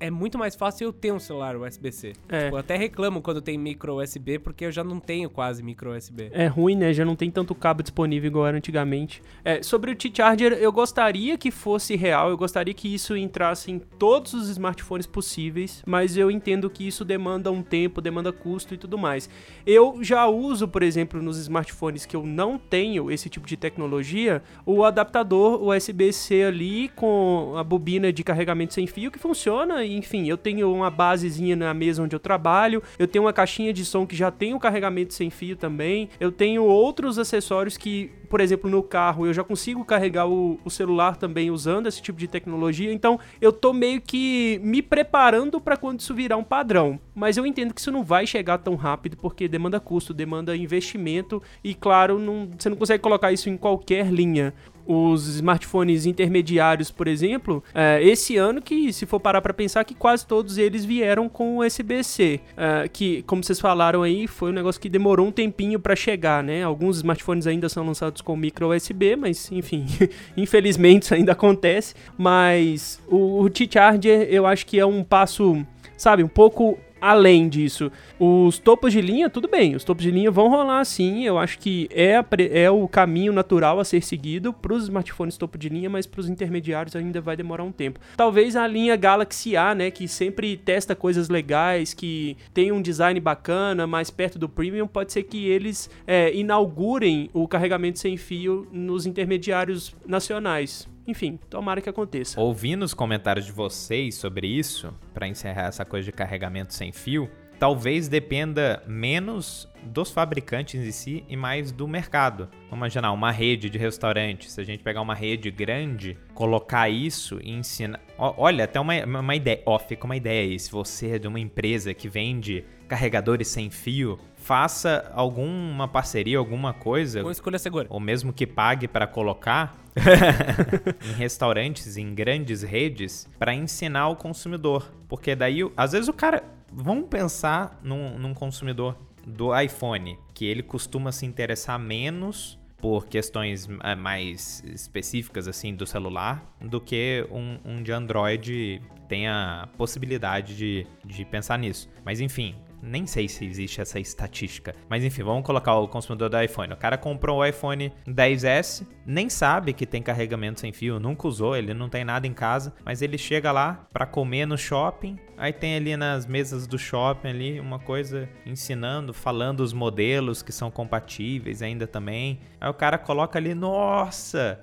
é 0.00 0.10
muito 0.10 0.38
mais 0.38 0.54
fácil 0.54 0.86
eu 0.86 0.92
ter 0.92 1.12
um 1.12 1.18
celular 1.18 1.56
USB-C. 1.56 2.12
É. 2.28 2.44
Tipo, 2.44 2.56
eu 2.56 2.60
até 2.60 2.76
reclamo 2.76 3.20
quando 3.20 3.42
tem 3.42 3.58
micro 3.58 4.00
USB, 4.00 4.38
porque 4.38 4.64
eu 4.64 4.72
já 4.72 4.82
não 4.82 4.98
tenho 4.98 5.28
quase 5.28 5.62
micro 5.62 5.94
USB. 5.94 6.30
É 6.32 6.46
ruim, 6.46 6.76
né? 6.76 6.92
Já 6.92 7.04
não 7.04 7.14
tem 7.14 7.30
tanto 7.30 7.54
cabo 7.54 7.82
disponível 7.82 8.28
igual 8.28 8.46
era 8.46 8.56
antigamente. 8.56 9.22
É, 9.44 9.62
sobre 9.62 9.90
o 9.90 9.96
T-Charger, 9.96 10.54
eu 10.54 10.72
gostaria 10.72 11.36
que 11.36 11.50
fosse 11.50 11.96
real, 11.96 12.30
eu 12.30 12.36
gostaria 12.36 12.72
que 12.72 12.92
isso 12.92 13.16
entrasse 13.16 13.70
em 13.70 13.78
todos 13.78 14.32
os 14.34 14.48
smartphones 14.48 15.06
possíveis, 15.06 15.82
mas 15.86 16.16
eu 16.16 16.30
entendo 16.30 16.70
que 16.70 16.86
isso 16.86 17.04
demanda 17.04 17.50
um 17.52 17.62
tempo, 17.62 18.00
demanda 18.00 18.32
custo 18.32 18.74
e 18.74 18.78
tudo 18.78 18.96
mais. 18.96 19.28
Eu 19.66 20.02
já 20.02 20.26
uso, 20.26 20.66
por 20.66 20.82
exemplo, 20.82 21.20
nos 21.20 21.38
smartphones 21.38 22.06
que 22.06 22.16
eu 22.16 22.24
não 22.24 22.58
tenho 22.58 23.10
esse 23.10 23.28
tipo 23.28 23.46
de 23.46 23.56
tecnologia, 23.56 24.42
o 24.64 24.84
adaptador 24.84 25.62
USB-C 25.62 26.44
ali 26.44 26.88
com 26.90 27.54
a 27.56 27.64
bobina 27.64 28.12
de 28.12 28.24
carregamento 28.24 28.74
sem 28.74 28.86
fio 28.86 29.10
que 29.10 29.18
funciona 29.18 29.65
funciona. 29.66 29.84
Enfim, 29.84 30.28
eu 30.28 30.36
tenho 30.36 30.72
uma 30.72 30.90
basezinha 30.90 31.56
na 31.56 31.74
mesa 31.74 32.02
onde 32.02 32.14
eu 32.14 32.20
trabalho, 32.20 32.82
eu 32.98 33.08
tenho 33.08 33.24
uma 33.24 33.32
caixinha 33.32 33.72
de 33.72 33.84
som 33.84 34.06
que 34.06 34.14
já 34.14 34.30
tem 34.30 34.54
o 34.54 34.60
carregamento 34.60 35.12
sem 35.12 35.30
fio 35.30 35.56
também, 35.56 36.08
eu 36.20 36.30
tenho 36.30 36.62
outros 36.64 37.18
acessórios 37.18 37.76
que, 37.76 38.10
por 38.28 38.40
exemplo, 38.40 38.70
no 38.70 38.82
carro 38.82 39.26
eu 39.26 39.32
já 39.32 39.42
consigo 39.42 39.84
carregar 39.84 40.26
o, 40.28 40.58
o 40.64 40.70
celular 40.70 41.16
também 41.16 41.50
usando 41.50 41.86
esse 41.86 42.00
tipo 42.00 42.18
de 42.18 42.28
tecnologia. 42.28 42.92
Então, 42.92 43.18
eu 43.40 43.52
tô 43.52 43.72
meio 43.72 44.00
que 44.00 44.60
me 44.62 44.80
preparando 44.80 45.60
para 45.60 45.76
quando 45.76 46.00
isso 46.00 46.14
virar 46.14 46.36
um 46.36 46.44
padrão. 46.44 46.98
Mas 47.14 47.36
eu 47.36 47.46
entendo 47.46 47.74
que 47.74 47.80
isso 47.80 47.90
não 47.90 48.04
vai 48.04 48.26
chegar 48.26 48.58
tão 48.58 48.74
rápido 48.74 49.16
porque 49.16 49.48
demanda 49.48 49.80
custo, 49.80 50.14
demanda 50.14 50.56
investimento 50.56 51.42
e, 51.64 51.74
claro, 51.74 52.18
não, 52.18 52.50
você 52.56 52.68
não 52.68 52.76
consegue 52.76 53.02
colocar 53.02 53.32
isso 53.32 53.48
em 53.48 53.56
qualquer 53.56 54.06
linha 54.12 54.54
os 54.86 55.26
smartphones 55.26 56.06
intermediários, 56.06 56.90
por 56.90 57.08
exemplo, 57.08 57.62
é, 57.74 58.02
esse 58.02 58.36
ano 58.36 58.62
que, 58.62 58.92
se 58.92 59.06
for 59.06 59.18
parar 59.18 59.40
para 59.40 59.52
pensar, 59.52 59.84
que 59.84 59.94
quase 59.94 60.26
todos 60.26 60.58
eles 60.58 60.84
vieram 60.84 61.28
com 61.28 61.58
USB-C, 61.58 62.40
é, 62.56 62.88
que, 62.88 63.22
como 63.22 63.42
vocês 63.42 63.60
falaram 63.60 64.02
aí, 64.02 64.26
foi 64.26 64.50
um 64.50 64.54
negócio 64.54 64.80
que 64.80 64.88
demorou 64.88 65.26
um 65.26 65.32
tempinho 65.32 65.80
para 65.80 65.96
chegar, 65.96 66.42
né? 66.42 66.62
Alguns 66.62 66.98
smartphones 66.98 67.46
ainda 67.46 67.68
são 67.68 67.84
lançados 67.84 68.20
com 68.22 68.36
micro 68.36 68.74
USB, 68.74 69.16
mas, 69.16 69.50
enfim, 69.50 69.86
infelizmente 70.36 71.04
isso 71.04 71.14
ainda 71.14 71.32
acontece. 71.32 71.94
Mas 72.16 73.00
o, 73.08 73.40
o 73.42 73.50
T-Charger 73.50 74.28
eu 74.30 74.46
acho 74.46 74.66
que 74.66 74.78
é 74.78 74.86
um 74.86 75.02
passo 75.02 75.64
sabe, 75.96 76.22
um 76.22 76.28
pouco 76.28 76.78
além 77.06 77.48
disso. 77.48 77.92
Os 78.18 78.58
topos 78.58 78.92
de 78.92 79.00
linha, 79.00 79.30
tudo 79.30 79.46
bem, 79.46 79.76
os 79.76 79.84
topos 79.84 80.02
de 80.02 80.10
linha 80.10 80.28
vão 80.28 80.48
rolar 80.48 80.84
sim, 80.84 81.24
eu 81.24 81.38
acho 81.38 81.56
que 81.60 81.88
é, 81.92 82.20
é 82.50 82.68
o 82.68 82.88
caminho 82.88 83.32
natural 83.32 83.78
a 83.78 83.84
ser 83.84 84.02
seguido 84.02 84.52
para 84.52 84.74
os 84.74 84.84
smartphones 84.84 85.36
topo 85.36 85.56
de 85.56 85.68
linha, 85.68 85.88
mas 85.88 86.04
para 86.04 86.20
os 86.20 86.28
intermediários 86.28 86.96
ainda 86.96 87.20
vai 87.20 87.36
demorar 87.36 87.62
um 87.62 87.70
tempo. 87.70 88.00
Talvez 88.16 88.56
a 88.56 88.66
linha 88.66 88.96
Galaxy 88.96 89.56
A, 89.56 89.72
né, 89.72 89.88
que 89.88 90.08
sempre 90.08 90.56
testa 90.56 90.96
coisas 90.96 91.28
legais, 91.28 91.94
que 91.94 92.36
tem 92.52 92.72
um 92.72 92.82
design 92.82 93.20
bacana, 93.20 93.86
mais 93.86 94.10
perto 94.10 94.36
do 94.36 94.48
premium, 94.48 94.88
pode 94.88 95.12
ser 95.12 95.22
que 95.22 95.46
eles 95.46 95.88
é, 96.08 96.34
inaugurem 96.34 97.30
o 97.32 97.46
carregamento 97.46 98.00
sem 98.00 98.16
fio 98.16 98.66
nos 98.72 99.06
intermediários 99.06 99.94
nacionais. 100.04 100.88
Enfim, 101.06 101.38
tomara 101.48 101.80
que 101.80 101.88
aconteça. 101.88 102.40
Ouvindo 102.40 102.84
os 102.84 102.92
comentários 102.92 103.46
de 103.46 103.52
vocês 103.52 104.16
sobre 104.16 104.46
isso, 104.46 104.92
para 105.14 105.28
encerrar 105.28 105.66
essa 105.66 105.84
coisa 105.84 106.04
de 106.04 106.12
carregamento 106.12 106.74
sem 106.74 106.92
fio, 106.92 107.30
talvez 107.58 108.08
dependa 108.08 108.82
menos 108.86 109.68
dos 109.82 110.10
fabricantes 110.10 110.80
em 110.80 110.90
si 110.90 111.24
e 111.28 111.36
mais 111.36 111.70
do 111.70 111.86
mercado. 111.86 112.48
Vamos 112.64 112.78
imaginar 112.78 113.12
uma 113.12 113.30
rede 113.30 113.70
de 113.70 113.78
restaurantes. 113.78 114.52
Se 114.52 114.60
a 114.60 114.64
gente 114.64 114.82
pegar 114.82 115.00
uma 115.00 115.14
rede 115.14 115.50
grande, 115.50 116.18
colocar 116.34 116.88
isso 116.88 117.38
e 117.42 117.52
ensinar. 117.52 118.00
Olha, 118.18 118.64
até 118.64 118.80
uma, 118.80 118.94
uma 119.04 119.36
ideia. 119.36 119.62
Ó, 119.64 119.78
fica 119.78 120.04
uma 120.04 120.16
ideia 120.16 120.42
aí. 120.42 120.58
Se 120.58 120.70
você 120.70 121.10
é 121.12 121.18
de 121.18 121.28
uma 121.28 121.40
empresa 121.40 121.94
que 121.94 122.08
vende 122.08 122.64
carregadores 122.88 123.48
sem 123.48 123.70
fio, 123.70 124.18
faça 124.46 125.10
alguma 125.12 125.88
parceria, 125.88 126.38
alguma 126.38 126.72
coisa. 126.72 127.20
Com 127.20 127.32
escolha 127.32 127.58
segura. 127.58 127.88
Ou 127.90 127.98
mesmo 127.98 128.32
que 128.32 128.46
pague 128.46 128.86
para 128.86 129.04
colocar 129.04 129.76
em 131.04 131.12
restaurantes, 131.14 131.96
em 131.96 132.14
grandes 132.14 132.62
redes, 132.62 133.28
para 133.40 133.52
ensinar 133.52 134.08
o 134.08 134.14
consumidor. 134.14 134.88
Porque 135.08 135.34
daí, 135.34 135.68
às 135.76 135.92
vezes 135.92 136.06
o 136.06 136.12
cara. 136.12 136.44
Vamos 136.72 137.08
pensar 137.08 137.80
num, 137.82 138.18
num 138.18 138.34
consumidor 138.34 138.96
do 139.26 139.58
iPhone, 139.58 140.16
que 140.32 140.44
ele 140.44 140.62
costuma 140.62 141.10
se 141.10 141.26
interessar 141.26 141.78
menos 141.78 142.58
por 142.76 143.06
questões 143.06 143.68
eh, 143.82 143.94
mais 143.94 144.62
específicas 144.66 145.48
assim 145.48 145.74
do 145.74 145.86
celular 145.86 146.44
do 146.60 146.80
que 146.80 147.26
um, 147.30 147.58
um 147.64 147.82
de 147.82 147.92
Android 147.92 148.82
tem 149.08 149.26
a 149.26 149.68
possibilidade 149.78 150.56
de, 150.56 150.86
de 151.04 151.24
pensar 151.24 151.58
nisso. 151.58 151.88
Mas 152.04 152.20
enfim, 152.20 152.54
nem 152.86 153.06
sei 153.06 153.28
se 153.28 153.44
existe 153.44 153.80
essa 153.80 153.98
estatística. 153.98 154.74
Mas 154.88 155.04
enfim, 155.04 155.22
vamos 155.22 155.44
colocar 155.44 155.74
o 155.74 155.88
consumidor 155.88 156.28
do 156.28 156.40
iPhone. 156.40 156.72
O 156.72 156.76
cara 156.76 156.96
comprou 156.96 157.38
o 157.38 157.44
iPhone 157.44 157.92
10S, 158.06 158.86
nem 159.04 159.28
sabe 159.28 159.72
que 159.72 159.84
tem 159.84 160.02
carregamento 160.02 160.60
sem 160.60 160.72
fio, 160.72 161.00
nunca 161.00 161.26
usou, 161.26 161.56
ele 161.56 161.74
não 161.74 161.88
tem 161.88 162.04
nada 162.04 162.26
em 162.26 162.32
casa, 162.32 162.74
mas 162.84 163.02
ele 163.02 163.18
chega 163.18 163.52
lá 163.52 163.86
para 163.92 164.06
comer 164.06 164.46
no 164.46 164.56
shopping. 164.56 165.18
Aí 165.36 165.52
tem 165.52 165.76
ali 165.76 165.96
nas 165.96 166.26
mesas 166.26 166.66
do 166.66 166.78
shopping 166.78 167.28
ali 167.28 167.60
uma 167.60 167.78
coisa 167.78 168.28
ensinando, 168.46 169.12
falando 169.12 169.60
os 169.60 169.72
modelos 169.72 170.42
que 170.42 170.52
são 170.52 170.70
compatíveis 170.70 171.60
ainda 171.60 171.86
também. 171.86 172.40
Aí 172.60 172.70
o 172.70 172.74
cara 172.74 172.96
coloca 172.96 173.38
ali, 173.38 173.54
nossa, 173.54 174.60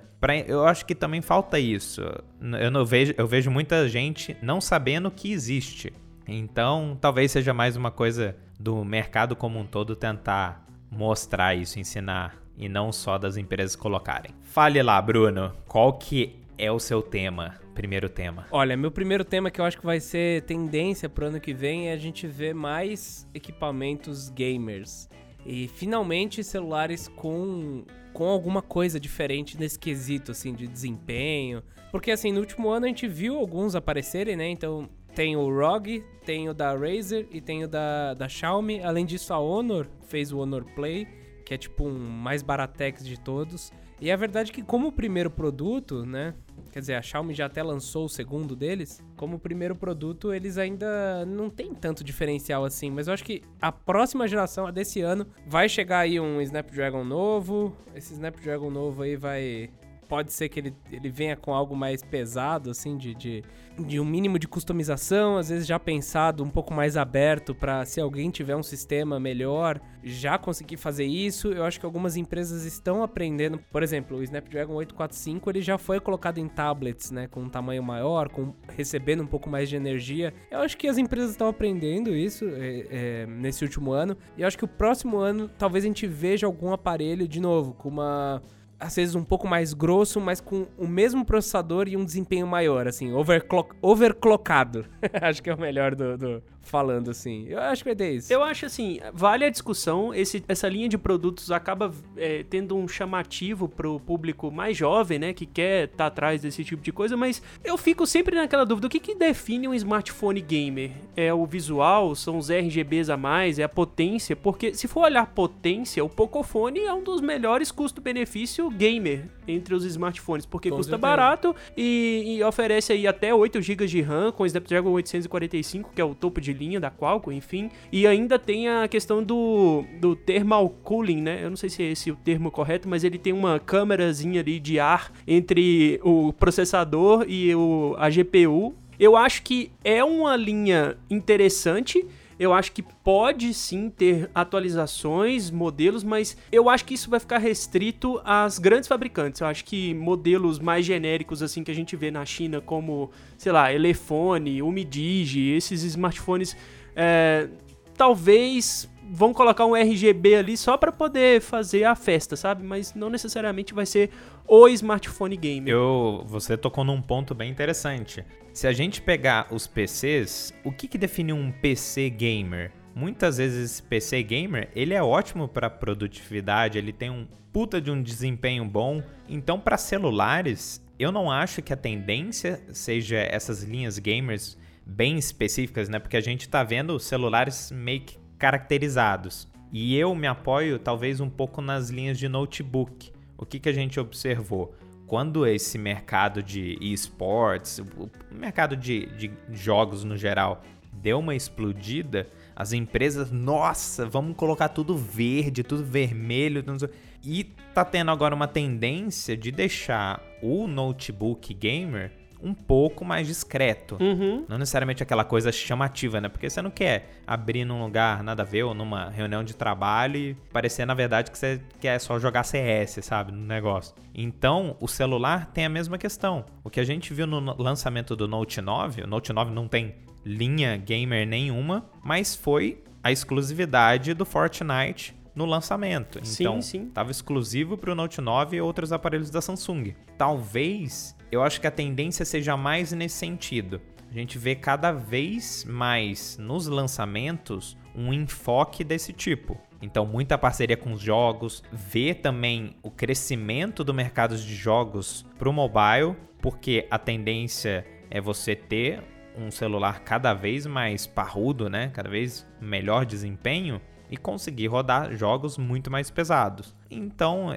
eu 0.48 0.66
acho 0.66 0.86
que 0.86 0.96
também 0.96 1.22
falta 1.22 1.60
isso. 1.60 2.02
Eu, 2.42 2.86
vejo, 2.86 3.14
eu 3.18 3.28
vejo 3.28 3.52
muita 3.52 3.88
gente 3.90 4.38
não 4.42 4.62
sabendo 4.62 5.12
que 5.12 5.32
existe. 5.32 5.94
Então, 6.28 6.98
talvez 7.00 7.32
seja 7.32 7.54
mais 7.54 7.76
uma 7.76 7.92
coisa 7.92 8.36
do 8.60 8.84
mercado 8.84 9.36
como 9.36 9.60
um 9.60 9.66
todo 9.66 9.96
tentar 9.96 10.66
mostrar 10.90 11.56
isso, 11.56 11.80
ensinar 11.80 12.42
e 12.58 12.70
não 12.70 12.92
só 12.92 13.18
das 13.18 13.36
empresas 13.36 13.76
colocarem. 13.76 14.34
Fale 14.42 14.82
lá, 14.82 15.02
Bruno, 15.02 15.54
qual 15.68 15.94
que 15.94 16.40
é 16.58 16.72
o 16.72 16.80
seu 16.80 17.02
tema? 17.02 17.56
Primeiro 17.74 18.08
tema. 18.08 18.46
Olha, 18.52 18.78
meu 18.78 18.92
primeiro 18.92 19.26
tema 19.26 19.50
que 19.50 19.60
eu 19.60 19.66
acho 19.66 19.80
que 19.80 19.86
vai 19.86 20.00
ser 20.00 20.44
tendência 20.44 21.10
pro 21.10 21.26
ano 21.26 21.40
que 21.40 21.54
vem 21.54 21.90
é 21.90 21.94
a 21.94 21.98
gente 21.98 22.28
ver 22.28 22.54
mais 22.54 23.28
equipamentos 23.34 24.30
gamers. 24.30 25.10
E 25.46 25.68
finalmente 25.68 26.44
celulares 26.44 27.08
com, 27.08 27.84
com 28.14 28.30
alguma 28.30 28.62
coisa 28.62 29.00
diferente 29.00 29.60
nesse 29.60 29.78
quesito, 29.78 30.32
assim, 30.32 30.54
de 30.54 30.68
desempenho. 30.68 31.64
Porque, 31.92 32.12
assim, 32.12 32.32
no 32.32 32.40
último 32.40 32.70
ano 32.70 32.86
a 32.86 32.88
gente 32.88 33.08
viu 33.08 33.38
alguns 33.38 33.76
aparecerem, 33.76 34.36
né? 34.36 34.48
Então, 34.48 34.88
tem 35.16 35.36
o 35.36 35.48
ROG, 35.48 36.04
tem 36.26 36.50
o 36.50 36.54
da 36.54 36.76
Razer 36.76 37.28
e 37.32 37.40
tem 37.40 37.64
o 37.64 37.68
da, 37.68 38.14
da 38.14 38.28
Xiaomi. 38.28 38.82
Além 38.82 39.06
disso, 39.06 39.34
a 39.34 39.40
Honor 39.40 39.88
fez 40.08 40.32
o 40.32 40.40
Honor 40.40 40.66
Play, 40.76 41.08
que 41.46 41.54
é 41.54 41.58
tipo 41.58 41.86
um 41.86 41.98
mais 41.98 42.42
baratex 42.42 43.06
de 43.06 43.20
todos. 43.20 43.72
E 44.02 44.12
a 44.12 44.16
verdade 44.18 44.52
é 44.52 44.54
que 44.54 44.62
como 44.62 44.88
o 44.88 44.92
primeiro 44.92 45.30
produto, 45.30 46.06
né, 46.06 46.34
quer 46.72 46.80
dizer, 46.80 46.96
a 46.96 47.02
Xiaomi 47.02 47.34
já 47.34 47.46
até 47.46 47.64
lançou 47.64 48.06
o 48.06 48.10
segundo 48.10 48.56
deles, 48.56 49.02
como 49.16 49.40
primeiro 49.40 49.76
produto, 49.76 50.34
eles 50.34 50.58
ainda 50.58 51.26
não 51.26 51.50
tem 51.50 51.74
tanto 51.74 52.04
diferencial 52.04 52.66
assim, 52.66 52.92
mas 52.92 53.08
eu 53.08 53.14
acho 53.14 53.24
que 53.24 53.42
a 53.62 53.72
próxima 53.72 54.28
geração, 54.28 54.68
a 54.68 54.72
desse 54.72 55.00
ano, 55.00 55.26
vai 55.48 55.70
chegar 55.70 56.00
aí 56.00 56.20
um 56.20 56.42
Snapdragon 56.42 57.06
novo, 57.06 57.78
esse 57.96 58.14
Snapdragon 58.14 58.70
novo 58.70 59.04
aí 59.04 59.16
vai 59.16 59.70
pode 60.08 60.32
ser 60.32 60.50
que 60.50 60.60
ele, 60.60 60.76
ele 60.92 61.10
venha 61.10 61.36
com 61.36 61.54
algo 61.54 61.76
mais 61.76 62.04
pesado, 62.04 62.70
assim, 62.70 62.98
de, 62.98 63.16
de, 63.16 63.44
de 63.80 64.00
um 64.00 64.06
mínimo 64.06 64.38
de 64.38 64.48
customização, 64.48 65.38
às 65.38 65.50
vezes 65.50 65.66
já 65.66 65.80
pensado 65.80 66.44
um 66.44 66.50
pouco 66.50 66.74
mais 66.74 66.96
aberto 66.98 67.56
para 67.56 67.86
se 67.86 68.00
alguém 68.00 68.30
tiver 68.30 68.56
um 68.56 68.64
sistema 68.64 69.20
melhor, 69.20 69.80
já 70.04 70.38
conseguir 70.38 70.78
fazer 70.78 71.06
isso. 71.06 71.48
Eu 71.50 71.64
acho 71.64 71.80
que 71.80 71.86
algumas 71.86 72.18
empresas 72.18 72.66
estão 72.66 73.04
aprendendo. 73.04 73.60
Por 73.72 73.82
exemplo, 73.82 74.18
o 74.18 74.24
Snapdragon 74.24 74.74
845 74.74 75.50
ele 75.50 75.62
já 75.62 75.78
foi 75.78 76.00
colocado 76.00 76.38
em 76.38 76.48
tablets, 76.48 77.12
né, 77.12 77.28
com 77.28 77.42
um 77.42 77.50
tamanho 77.50 77.82
maior, 77.82 78.30
com 78.30 78.54
recebendo 78.76 79.24
um 79.24 79.28
pouco 79.28 79.50
mais 79.50 79.70
de 79.70 79.76
energia. 79.76 80.34
Eu 80.52 80.60
acho 80.60 80.78
que 80.78 80.88
as 80.88 80.98
empresas 80.98 81.32
estão 81.32 81.48
aprendendo 81.48 82.16
isso 82.16 82.46
é, 82.50 82.88
é, 82.90 83.26
nesse 83.26 83.64
último 83.64 83.92
ano. 83.92 84.18
E 84.38 84.42
eu 84.42 84.48
acho 84.48 84.58
que 84.58 84.66
o 84.66 84.68
próximo 84.68 85.18
ano 85.18 85.50
talvez 85.58 85.84
a 85.84 85.88
gente 85.88 86.06
veja 86.06 86.46
algum 86.46 86.72
aparelho 86.72 87.28
de 87.28 87.40
novo 87.40 87.74
com 87.74 87.90
uma 87.90 88.42
às 88.84 88.96
vezes 88.96 89.16
um 89.16 89.24
pouco 89.24 89.48
mais 89.48 89.74
grosso, 89.74 90.20
mas 90.20 90.42
com 90.42 90.68
o 90.78 90.86
mesmo 90.86 91.24
processador 91.26 91.88
e 91.88 91.96
um 91.96 92.04
desempenho 92.04 92.46
maior, 92.46 92.88
assim, 92.88 93.14
overclock, 93.14 93.74
overclockado. 93.82 94.86
acho 95.22 95.42
que 95.42 95.50
é 95.50 95.56
o 95.56 95.60
melhor 95.60 95.96
do, 95.96 96.18
do, 96.18 96.44
falando 96.64 97.12
assim. 97.12 97.46
Eu 97.48 97.60
acho 97.60 97.84
que 97.84 97.90
vai 97.90 97.96
ter 97.96 98.16
isso. 98.16 98.32
Eu 98.32 98.44
acho 98.44 98.66
assim, 98.66 99.00
vale 99.14 99.46
a 99.46 99.50
discussão. 99.50 100.14
Esse, 100.14 100.44
essa 100.48 100.68
linha 100.68 100.90
de 100.90 100.98
produtos 100.98 101.52
acaba 101.52 101.94
é, 102.18 102.44
tendo 102.50 102.76
um 102.76 102.88
chamativo 102.88 103.68
pro 103.68 104.00
público 104.00 104.52
mais 104.52 104.76
jovem, 104.76 105.20
né? 105.20 105.34
Que 105.34 105.46
quer 105.46 105.86
estar 105.86 105.98
tá 105.98 106.06
atrás 106.08 106.42
desse 106.42 106.64
tipo 106.64 106.82
de 106.82 106.92
coisa, 106.92 107.16
mas 107.16 107.42
eu 107.64 107.78
fico 107.78 108.08
sempre 108.08 108.36
naquela 108.36 108.66
dúvida: 108.66 108.88
o 108.88 108.90
que, 108.90 109.00
que 109.00 109.16
define 109.16 109.68
um 109.68 109.74
smartphone 109.74 110.42
gamer? 110.42 110.92
É 111.16 111.34
o 111.34 111.46
visual? 111.46 112.16
São 112.16 112.38
os 112.38 112.50
RGBs 112.50 113.10
a 113.10 113.18
mais? 113.18 113.60
É 113.60 113.64
a 113.64 113.70
potência? 113.70 114.36
Porque 114.36 114.74
se 114.74 114.88
for 114.88 115.04
olhar 115.04 115.28
potência, 115.28 116.04
o 116.04 116.10
Pocophone 116.10 116.80
é 116.80 116.94
um 116.94 117.04
dos 117.04 117.22
melhores 117.22 117.72
custo-benefício 117.72 118.70
gamer 118.70 119.26
entre 119.48 119.76
os 119.76 119.84
smartphones, 119.84 120.46
porque 120.46 120.70
Com 120.70 120.78
custa 120.78 120.92
certeza. 120.92 121.02
barato 121.02 121.56
e, 121.76 122.38
e, 122.38 122.44
oferece 122.44 122.94
aí 122.94 123.06
até 123.06 123.34
8 123.34 123.62
GB 123.62 123.88
de 123.88 124.02
RAM 124.02 124.32
com 124.32 124.46
Snapdragon 124.46 124.90
845, 124.92 125.92
que 125.94 126.02
é 126.02 126.06
o 126.06 126.16
topo 126.16 126.40
de 126.40 126.53
linha 126.54 126.80
da 126.80 126.90
Qualcomm, 126.92 127.36
enfim. 127.36 127.70
E 127.92 128.08
ainda 128.08 128.40
tem 128.40 128.70
a 128.70 128.88
questão 128.88 129.24
do, 129.24 129.84
do 130.00 130.16
thermal 130.16 130.70
cooling, 130.84 131.22
né? 131.22 131.40
Eu 131.44 131.50
não 131.50 131.58
sei 131.58 131.70
se 131.70 131.84
é 131.84 131.92
esse 131.92 132.12
o 132.12 132.16
termo 132.16 132.52
correto, 132.52 132.88
mas 132.88 133.04
ele 133.04 133.18
tem 133.18 133.34
uma 133.34 133.60
câmerazinha 133.60 134.42
ali 134.42 134.60
de 134.60 134.80
ar 134.80 135.12
entre 135.28 136.00
o 136.04 136.32
processador 136.34 137.26
e 137.28 137.54
o, 137.56 137.96
a 137.98 138.10
GPU. 138.10 138.76
Eu 139.00 139.18
acho 139.18 139.42
que 139.42 139.72
é 139.84 140.04
uma 140.04 140.36
linha 140.36 140.96
interessante 141.10 142.06
eu 142.44 142.54
acho 142.54 142.74
que 142.74 142.84
pode 142.84 143.54
sim 143.54 143.90
ter 143.90 144.30
atualizações, 144.36 145.50
modelos, 145.50 146.04
mas 146.04 146.36
eu 146.52 146.70
acho 146.70 146.84
que 146.84 146.94
isso 146.94 147.10
vai 147.10 147.20
ficar 147.20 147.38
restrito 147.38 148.20
às 148.26 148.60
grandes 148.60 148.88
fabricantes. 148.88 149.40
Eu 149.40 149.48
acho 149.48 149.64
que 149.64 149.94
modelos 149.94 150.60
mais 150.60 150.86
genéricos 150.86 151.42
assim 151.42 151.64
que 151.64 151.72
a 151.72 151.74
gente 151.74 151.96
vê 151.96 152.12
na 152.12 152.26
China, 152.26 152.60
como, 152.60 153.12
sei 153.38 153.52
lá, 153.52 153.72
Elefone, 153.74 154.62
Umidigi, 154.62 155.52
esses 155.52 155.84
smartphones, 155.84 156.56
é, 156.96 157.48
talvez 157.96 158.90
vão 159.14 159.32
colocar 159.32 159.68
um 159.68 159.76
RGB 159.76 160.34
ali 160.34 160.58
só 160.58 160.76
para 160.76 160.92
poder 160.92 161.40
fazer 161.40 161.84
a 161.84 161.94
festa, 161.94 162.36
sabe? 162.36 162.64
Mas 162.64 162.96
não 162.96 163.12
necessariamente 163.12 163.72
vai 163.72 163.86
ser 163.86 164.10
o 164.48 164.68
smartphone 164.68 165.38
gamer. 165.38 165.72
Eu, 165.72 166.24
você 166.26 166.58
tocou 166.58 166.84
num 166.84 167.00
ponto 167.00 167.36
bem 167.36 167.52
interessante. 167.52 168.26
Se 168.52 168.66
a 168.66 168.74
gente 168.74 169.04
pegar 169.04 169.48
os 169.52 169.68
PCs, 169.68 170.52
o 170.64 170.72
que, 170.72 170.88
que 170.88 170.98
define 170.98 171.32
um 171.32 171.52
PC 171.52 172.10
gamer? 172.10 172.72
Muitas 172.96 173.38
vezes 173.38 173.74
esse 173.74 173.84
PC 173.84 174.24
gamer, 174.24 174.72
ele 174.76 174.96
é 174.96 175.04
ótimo 175.04 175.48
para 175.48 175.70
produtividade, 175.70 176.80
ele 176.80 176.92
tem 176.92 177.12
um 177.12 177.28
puta 177.52 177.80
de 177.80 177.92
um 177.92 178.02
desempenho 178.02 178.66
bom. 178.66 179.04
Então, 179.30 179.60
para 179.60 179.78
celulares, 179.78 180.84
eu 180.98 181.12
não 181.12 181.30
acho 181.30 181.62
que 181.62 181.72
a 181.72 181.78
tendência 181.78 182.64
seja 182.72 183.18
essas 183.18 183.62
linhas 183.62 184.00
gamers 184.00 184.58
bem 184.84 185.20
específicas, 185.20 185.88
né? 185.88 186.00
Porque 186.00 186.18
a 186.18 186.22
gente 186.22 186.50
tá 186.50 186.64
vendo 186.64 187.00
celulares 187.00 187.72
meio 187.72 188.02
que 188.02 188.23
caracterizados. 188.44 189.48
E 189.72 189.98
eu 189.98 190.14
me 190.14 190.28
apoio 190.28 190.78
talvez 190.78 191.22
um 191.22 191.30
pouco 191.30 191.62
nas 191.62 191.90
linhas 191.90 192.20
de 192.20 192.28
notebook. 192.28 193.14
O 193.38 193.46
que, 193.46 193.58
que 193.58 193.70
a 193.70 193.74
gente 193.74 193.98
observou? 194.02 194.76
quando 195.06 195.46
esse 195.46 195.78
mercado 195.78 196.42
de 196.42 196.76
esportes, 196.82 197.78
o 197.78 198.10
mercado 198.32 198.76
de, 198.76 199.06
de 199.16 199.32
jogos 199.52 200.04
no 200.04 200.18
geral, 200.18 200.64
deu 200.92 201.20
uma 201.20 201.36
explodida, 201.36 202.26
as 202.56 202.74
empresas, 202.74 203.30
nossa, 203.30 204.08
vamos 204.08 204.36
colocar 204.36 204.70
tudo 204.70 204.98
verde, 204.98 205.62
tudo 205.62 205.84
vermelho. 205.84 206.64
Tudo... 206.64 206.90
E 207.24 207.44
tá 207.74 207.86
tendo 207.86 208.10
agora 208.10 208.34
uma 208.34 208.48
tendência 208.48 209.38
de 209.38 209.52
deixar 209.52 210.20
o 210.42 210.68
notebook 210.68 211.54
gamer 211.54 212.12
um 212.44 212.54
pouco 212.54 213.06
mais 213.06 213.26
discreto. 213.26 213.98
Uhum. 214.02 214.46
Não 214.48 214.58
necessariamente 214.58 215.02
aquela 215.02 215.24
coisa 215.24 215.52
chamativa, 215.52 216.20
né? 216.20 216.28
Porque 216.28 216.50
você 216.50 216.62
não 216.62 216.70
quer 216.70 217.22
abrir 217.26 217.64
num 217.64 217.82
lugar 217.82 218.22
nada 218.22 218.44
a 218.44 218.46
ver 218.46 218.64
ou 218.64 218.74
numa 218.74 219.10
reunião 219.10 219.44
de 219.44 219.56
trabalho 219.56 220.18
e 220.18 220.34
parecer, 220.52 220.86
na 220.86 220.94
verdade, 220.94 221.32
que 221.32 221.38
você 221.38 221.62
quer 221.80 221.98
só 222.00 222.20
jogar 222.20 222.44
CS, 222.44 223.00
sabe? 223.02 223.32
No 223.32 223.46
negócio. 223.46 223.96
Então, 224.14 224.76
o 224.80 224.88
celular 224.88 225.48
tem 225.54 225.66
a 225.66 225.70
mesma 225.70 225.98
questão. 225.98 226.46
O 226.64 226.70
que 226.70 226.80
a 226.80 226.84
gente 226.84 227.14
viu 227.14 227.26
no 227.26 227.40
lançamento 227.62 228.16
do 228.16 228.28
Note 228.28 228.60
9, 228.60 229.04
o 229.04 229.08
Note 229.08 229.32
9 229.32 229.52
não 229.52 229.68
tem 229.68 229.96
linha 230.26 230.78
gamer 230.78 231.28
nenhuma, 231.28 231.86
mas 232.04 232.36
foi 232.36 232.84
a 233.02 233.12
exclusividade 233.12 234.14
do 234.14 234.26
Fortnite 234.26 235.16
no 235.36 235.46
lançamento. 235.46 236.20
Então, 236.20 236.60
estava 236.60 237.12
exclusivo 237.12 237.78
para 237.78 237.92
o 237.92 237.96
Note 237.96 238.22
9 238.22 238.58
e 238.58 238.62
outros 238.62 238.92
aparelhos 238.92 239.30
da 239.30 239.42
Samsung. 239.42 239.96
Talvez 240.18 241.16
eu 241.34 241.42
acho 241.44 241.60
que 241.60 241.68
a 241.68 241.72
tendência 241.72 242.24
seja 242.24 242.56
mais 242.56 242.92
nesse 242.92 243.16
sentido. 243.16 243.82
A 244.10 244.14
gente 244.14 244.38
vê 244.38 244.54
cada 244.54 244.92
vez 244.92 245.66
mais 245.68 246.38
nos 246.38 246.68
lançamentos 246.68 247.76
um 247.96 248.14
enfoque 248.14 248.84
desse 248.84 249.12
tipo. 249.12 249.60
Então, 249.82 250.06
muita 250.06 250.38
parceria 250.38 250.78
com 250.78 250.92
os 250.94 251.02
jogos, 251.02 251.64
ver 251.72 252.16
também 252.16 252.76
o 252.84 252.92
crescimento 252.92 253.84
do 253.84 253.94
mercado 253.94 254.38
de 254.38 254.56
jogos 254.56 255.26
para 255.38 255.50
o 255.50 255.54
mobile, 255.54 256.16
porque 256.40 256.88
a 256.92 257.00
tendência 257.00 257.86
é 258.12 258.22
você 258.22 258.56
ter 258.56 259.04
um 259.36 259.50
celular 259.50 260.02
cada 260.02 260.34
vez 260.36 260.68
mais 260.68 261.08
parrudo, 261.08 261.68
né? 261.68 261.90
Cada 261.94 262.10
vez 262.10 262.48
melhor 262.62 263.06
desempenho 263.06 263.82
e 264.12 264.16
conseguir 264.16 264.68
rodar 264.68 265.16
jogos 265.16 265.58
muito 265.58 265.90
mais 265.90 266.12
pesados. 266.12 266.76
Então, 266.90 267.50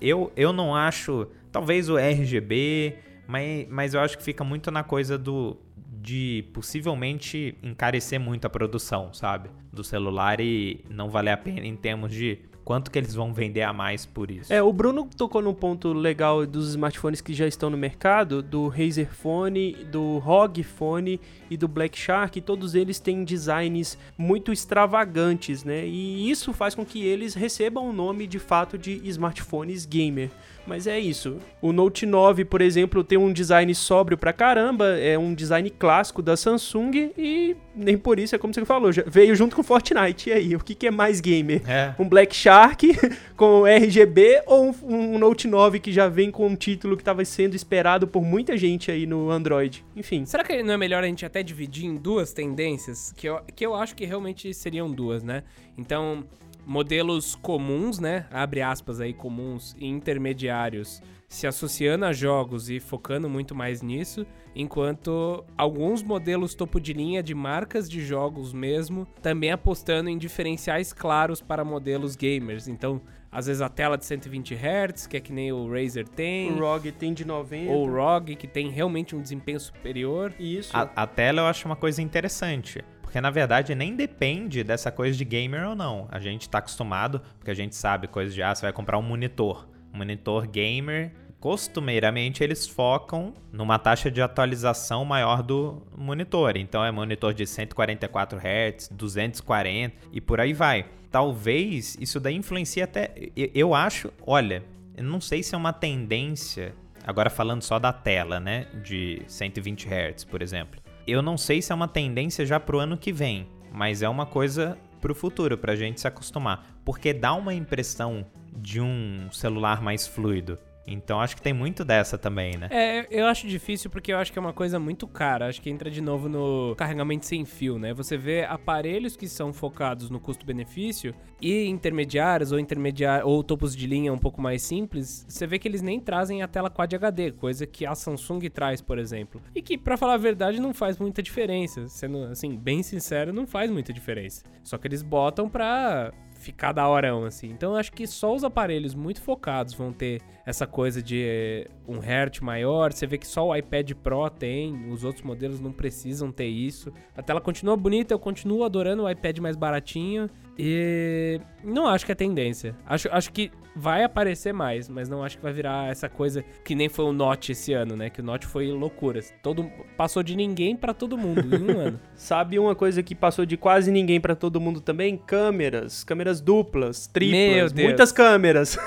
eu, 0.00 0.32
eu 0.34 0.52
não 0.52 0.74
acho, 0.74 1.28
talvez 1.52 1.88
o 1.88 1.96
RGB, 1.96 2.98
mas, 3.26 3.66
mas 3.68 3.94
eu 3.94 4.00
acho 4.00 4.16
que 4.16 4.24
fica 4.24 4.44
muito 4.44 4.70
na 4.70 4.82
coisa 4.82 5.16
do 5.16 5.56
de 6.02 6.44
possivelmente 6.52 7.56
encarecer 7.62 8.18
muito 8.18 8.44
a 8.44 8.50
produção, 8.50 9.14
sabe? 9.14 9.48
Do 9.72 9.84
celular 9.84 10.40
e 10.40 10.84
não 10.90 11.08
valer 11.08 11.30
a 11.30 11.36
pena 11.36 11.64
em 11.64 11.76
termos 11.76 12.10
de 12.12 12.40
quanto 12.64 12.90
que 12.90 12.98
eles 12.98 13.14
vão 13.14 13.32
vender 13.32 13.62
a 13.62 13.72
mais 13.72 14.06
por 14.06 14.30
isso. 14.30 14.52
É, 14.52 14.62
o 14.62 14.72
Bruno 14.72 15.08
tocou 15.16 15.42
num 15.42 15.54
ponto 15.54 15.92
legal 15.92 16.46
dos 16.46 16.70
smartphones 16.70 17.20
que 17.20 17.34
já 17.34 17.46
estão 17.46 17.70
no 17.70 17.76
mercado, 17.76 18.42
do 18.42 18.68
Razer 18.68 19.12
Phone, 19.12 19.72
do 19.90 20.18
ROG 20.18 20.62
Phone 20.62 21.20
e 21.50 21.56
do 21.56 21.68
Black 21.68 21.98
Shark, 21.98 22.40
todos 22.40 22.74
eles 22.74 22.98
têm 22.98 23.24
designs 23.24 23.98
muito 24.16 24.52
extravagantes, 24.52 25.64
né? 25.64 25.86
E 25.86 26.30
isso 26.30 26.52
faz 26.52 26.74
com 26.74 26.84
que 26.84 27.04
eles 27.04 27.34
recebam 27.34 27.88
o 27.88 27.92
nome 27.92 28.26
de 28.26 28.38
fato 28.38 28.78
de 28.78 29.00
smartphones 29.08 29.84
gamer. 29.84 30.30
Mas 30.66 30.86
é 30.86 30.98
isso. 30.98 31.38
O 31.60 31.72
Note 31.72 32.06
9, 32.06 32.44
por 32.44 32.60
exemplo, 32.60 33.02
tem 33.02 33.18
um 33.18 33.32
design 33.32 33.74
sóbrio 33.74 34.16
pra 34.16 34.32
caramba, 34.32 34.98
é 34.98 35.18
um 35.18 35.34
design 35.34 35.68
clássico 35.70 36.22
da 36.22 36.36
Samsung 36.36 37.12
e 37.16 37.56
nem 37.74 37.96
por 37.96 38.18
isso, 38.18 38.34
é 38.34 38.38
como 38.38 38.52
você 38.52 38.64
falou, 38.64 38.90
veio 39.06 39.34
junto 39.34 39.56
com 39.56 39.62
Fortnite. 39.62 40.30
E 40.30 40.32
aí, 40.32 40.56
o 40.56 40.60
que, 40.60 40.74
que 40.74 40.86
é 40.86 40.90
mais 40.90 41.20
gamer? 41.20 41.62
É. 41.68 41.94
Um 41.98 42.08
Black 42.08 42.34
Shark 42.34 42.86
com 43.36 43.66
RGB 43.66 44.42
ou 44.46 44.66
um, 44.66 44.74
um, 44.84 45.18
Note 45.18 45.48
9 45.48 45.80
que 45.80 45.92
já 45.92 46.08
vem 46.08 46.30
com 46.30 46.46
um 46.46 46.54
título 46.54 46.96
que 46.96 47.02
estava 47.02 47.24
sendo 47.24 47.54
esperado 47.54 48.06
por 48.06 48.22
muita 48.22 48.56
gente 48.56 48.90
aí 48.90 49.06
no 49.06 49.30
Android? 49.30 49.84
Enfim. 49.96 50.24
Será 50.26 50.44
que 50.44 50.62
não 50.62 50.74
é 50.74 50.76
melhor 50.76 51.02
a 51.02 51.06
gente 51.06 51.24
até 51.24 51.42
dividir 51.42 51.86
em 51.86 51.96
duas 51.96 52.32
tendências? 52.32 53.12
Que 53.16 53.28
eu, 53.28 53.40
que 53.54 53.64
eu 53.64 53.74
acho 53.74 53.94
que 53.94 54.04
realmente 54.04 54.52
seriam 54.54 54.90
duas, 54.90 55.22
né? 55.22 55.42
Então, 55.76 56.24
modelos 56.66 57.34
comuns, 57.34 57.98
né? 57.98 58.26
Abre 58.30 58.62
aspas 58.62 59.00
aí, 59.00 59.12
comuns 59.12 59.74
e 59.78 59.86
intermediários 59.86 61.02
se 61.32 61.46
associando 61.46 62.04
a 62.04 62.12
jogos 62.12 62.68
e 62.68 62.78
focando 62.78 63.26
muito 63.26 63.54
mais 63.54 63.80
nisso, 63.80 64.26
enquanto 64.54 65.42
alguns 65.56 66.02
modelos 66.02 66.54
topo 66.54 66.78
de 66.78 66.92
linha 66.92 67.22
de 67.22 67.34
marcas 67.34 67.88
de 67.88 68.04
jogos 68.04 68.52
mesmo 68.52 69.06
também 69.22 69.50
apostando 69.50 70.10
em 70.10 70.18
diferenciais 70.18 70.92
claros 70.92 71.40
para 71.40 71.64
modelos 71.64 72.16
gamers. 72.16 72.68
Então, 72.68 73.00
às 73.30 73.46
vezes 73.46 73.62
a 73.62 73.70
tela 73.70 73.96
de 73.96 74.04
120 74.04 74.54
Hz, 74.54 75.06
que 75.06 75.16
é 75.16 75.20
que 75.20 75.32
nem 75.32 75.50
o 75.50 75.72
Razer 75.72 76.06
tem. 76.06 76.52
O 76.52 76.58
ROG 76.58 76.92
tem 76.92 77.14
de 77.14 77.24
90. 77.24 77.72
Ou 77.72 77.88
o 77.88 77.90
ROG, 77.90 78.36
que 78.36 78.46
tem 78.46 78.68
realmente 78.68 79.16
um 79.16 79.22
desempenho 79.22 79.58
superior. 79.58 80.34
Isso. 80.38 80.76
A, 80.76 80.82
a 80.82 81.06
tela 81.06 81.40
eu 81.40 81.46
acho 81.46 81.64
uma 81.64 81.76
coisa 81.76 82.02
interessante. 82.02 82.84
Porque 83.12 83.20
na 83.20 83.28
verdade 83.28 83.74
nem 83.74 83.94
depende 83.94 84.64
dessa 84.64 84.90
coisa 84.90 85.18
de 85.18 85.22
gamer 85.22 85.68
ou 85.68 85.76
não. 85.76 86.08
A 86.10 86.18
gente 86.18 86.48
tá 86.48 86.56
acostumado, 86.56 87.20
porque 87.38 87.50
a 87.50 87.54
gente 87.54 87.76
sabe 87.76 88.08
coisas 88.08 88.32
de 88.32 88.42
ah, 88.42 88.54
você 88.54 88.62
vai 88.62 88.72
comprar 88.72 88.96
um 88.96 89.02
monitor. 89.02 89.68
Monitor 89.92 90.48
gamer 90.48 91.12
costumeiramente 91.38 92.42
eles 92.42 92.66
focam 92.66 93.34
numa 93.52 93.78
taxa 93.78 94.10
de 94.10 94.22
atualização 94.22 95.04
maior 95.04 95.42
do 95.42 95.82
monitor. 95.94 96.56
Então 96.56 96.82
é 96.82 96.90
monitor 96.90 97.34
de 97.34 97.46
144 97.46 98.38
Hz, 98.38 98.88
240 98.90 99.94
e 100.10 100.18
por 100.18 100.40
aí 100.40 100.54
vai. 100.54 100.86
Talvez 101.10 101.98
isso 102.00 102.18
daí 102.18 102.34
influencie 102.34 102.82
até. 102.82 103.12
Eu 103.36 103.74
acho, 103.74 104.10
olha, 104.26 104.64
eu 104.96 105.04
não 105.04 105.20
sei 105.20 105.42
se 105.42 105.54
é 105.54 105.58
uma 105.58 105.74
tendência. 105.74 106.74
Agora 107.06 107.28
falando 107.28 107.60
só 107.60 107.78
da 107.78 107.92
tela, 107.92 108.40
né? 108.40 108.68
De 108.82 109.20
120 109.26 109.86
Hz, 109.86 110.24
por 110.24 110.40
exemplo. 110.40 110.81
Eu 111.06 111.20
não 111.20 111.36
sei 111.36 111.60
se 111.60 111.72
é 111.72 111.74
uma 111.74 111.88
tendência 111.88 112.46
já 112.46 112.60
pro 112.60 112.78
ano 112.78 112.96
que 112.96 113.12
vem, 113.12 113.48
mas 113.72 114.02
é 114.02 114.08
uma 114.08 114.24
coisa 114.24 114.78
pro 115.00 115.14
futuro, 115.14 115.58
pra 115.58 115.74
gente 115.74 116.00
se 116.00 116.06
acostumar. 116.06 116.78
Porque 116.84 117.12
dá 117.12 117.34
uma 117.34 117.52
impressão 117.52 118.24
de 118.56 118.80
um 118.80 119.28
celular 119.32 119.82
mais 119.82 120.06
fluido. 120.06 120.58
Então 120.86 121.20
acho 121.20 121.36
que 121.36 121.42
tem 121.42 121.52
muito 121.52 121.84
dessa 121.84 122.18
também, 122.18 122.56
né? 122.56 122.68
É, 122.70 123.06
eu 123.10 123.26
acho 123.26 123.46
difícil 123.46 123.90
porque 123.90 124.12
eu 124.12 124.18
acho 124.18 124.32
que 124.32 124.38
é 124.38 124.42
uma 124.42 124.52
coisa 124.52 124.78
muito 124.78 125.06
cara. 125.06 125.48
Acho 125.48 125.60
que 125.60 125.70
entra 125.70 125.90
de 125.90 126.00
novo 126.00 126.28
no 126.28 126.74
carregamento 126.76 127.26
sem 127.26 127.44
fio, 127.44 127.78
né? 127.78 127.94
Você 127.94 128.16
vê 128.16 128.44
aparelhos 128.44 129.16
que 129.16 129.28
são 129.28 129.52
focados 129.52 130.10
no 130.10 130.18
custo-benefício 130.18 131.14
e 131.40 131.66
intermediários 131.66 132.52
ou 132.52 132.58
intermediários 132.58 133.28
ou 133.28 133.42
topos 133.42 133.74
de 133.74 133.86
linha 133.86 134.12
um 134.12 134.18
pouco 134.18 134.40
mais 134.40 134.62
simples, 134.62 135.24
você 135.28 135.46
vê 135.46 135.58
que 135.58 135.66
eles 135.66 135.82
nem 135.82 136.00
trazem 136.00 136.42
a 136.42 136.48
tela 136.48 136.70
Quad 136.70 136.94
HD, 136.94 137.32
coisa 137.32 137.66
que 137.66 137.84
a 137.84 137.94
Samsung 137.94 138.40
traz, 138.48 138.80
por 138.80 138.98
exemplo. 138.98 139.40
E 139.54 139.60
que, 139.60 139.76
para 139.76 139.96
falar 139.96 140.14
a 140.14 140.18
verdade, 140.18 140.60
não 140.60 140.72
faz 140.72 140.98
muita 140.98 141.22
diferença. 141.22 141.88
Sendo 141.88 142.24
assim, 142.24 142.56
bem 142.56 142.82
sincero, 142.82 143.32
não 143.32 143.46
faz 143.46 143.70
muita 143.70 143.92
diferença. 143.92 144.44
Só 144.62 144.78
que 144.78 144.86
eles 144.86 145.02
botam 145.02 145.48
pra 145.48 146.12
ficar 146.42 146.72
da 146.72 146.86
horão, 146.88 147.24
assim. 147.24 147.48
Então 147.48 147.72
eu 147.72 147.78
acho 147.78 147.92
que 147.92 148.06
só 148.06 148.34
os 148.34 148.44
aparelhos 148.44 148.94
muito 148.94 149.22
focados 149.22 149.72
vão 149.72 149.92
ter 149.92 150.20
essa 150.44 150.66
coisa 150.66 151.02
de 151.02 151.22
eh, 151.24 151.68
um 151.86 151.98
hertz 151.98 152.40
maior. 152.40 152.92
Você 152.92 153.06
vê 153.06 153.16
que 153.16 153.26
só 153.26 153.48
o 153.48 153.56
iPad 153.56 153.92
Pro 153.92 154.28
tem, 154.28 154.90
os 154.90 155.04
outros 155.04 155.24
modelos 155.24 155.60
não 155.60 155.72
precisam 155.72 156.32
ter 156.32 156.48
isso. 156.48 156.92
A 157.16 157.22
tela 157.22 157.40
continua 157.40 157.76
bonita, 157.76 158.12
eu 158.12 158.18
continuo 158.18 158.64
adorando 158.64 159.04
o 159.04 159.10
iPad 159.10 159.38
mais 159.38 159.56
baratinho. 159.56 160.28
E 160.58 161.40
não 161.64 161.86
acho 161.86 162.04
que 162.04 162.12
é 162.12 162.14
tendência. 162.14 162.76
Acho, 162.86 163.08
acho 163.10 163.32
que 163.32 163.50
vai 163.74 164.04
aparecer 164.04 164.52
mais, 164.52 164.88
mas 164.88 165.08
não 165.08 165.24
acho 165.24 165.36
que 165.36 165.42
vai 165.42 165.52
virar 165.52 165.90
essa 165.90 166.08
coisa 166.08 166.44
que 166.64 166.74
nem 166.74 166.88
foi 166.88 167.06
o 167.06 167.12
Note 167.12 167.52
esse 167.52 167.72
ano, 167.72 167.96
né? 167.96 168.10
Que 168.10 168.20
o 168.20 168.24
Note 168.24 168.46
foi 168.46 168.70
loucura. 168.70 169.20
Todo, 169.42 169.70
passou 169.96 170.22
de 170.22 170.36
ninguém 170.36 170.76
para 170.76 170.92
todo 170.92 171.16
mundo 171.16 171.40
em 171.54 171.62
um 171.62 171.80
ano. 171.80 172.00
Sabe 172.14 172.58
uma 172.58 172.74
coisa 172.74 173.02
que 173.02 173.14
passou 173.14 173.46
de 173.46 173.56
quase 173.56 173.90
ninguém 173.90 174.20
para 174.20 174.34
todo 174.34 174.60
mundo 174.60 174.80
também? 174.80 175.16
Câmeras. 175.16 176.04
Câmeras 176.04 176.40
duplas, 176.40 177.06
triplas, 177.06 177.72
muitas 177.72 178.12
câmeras. 178.12 178.78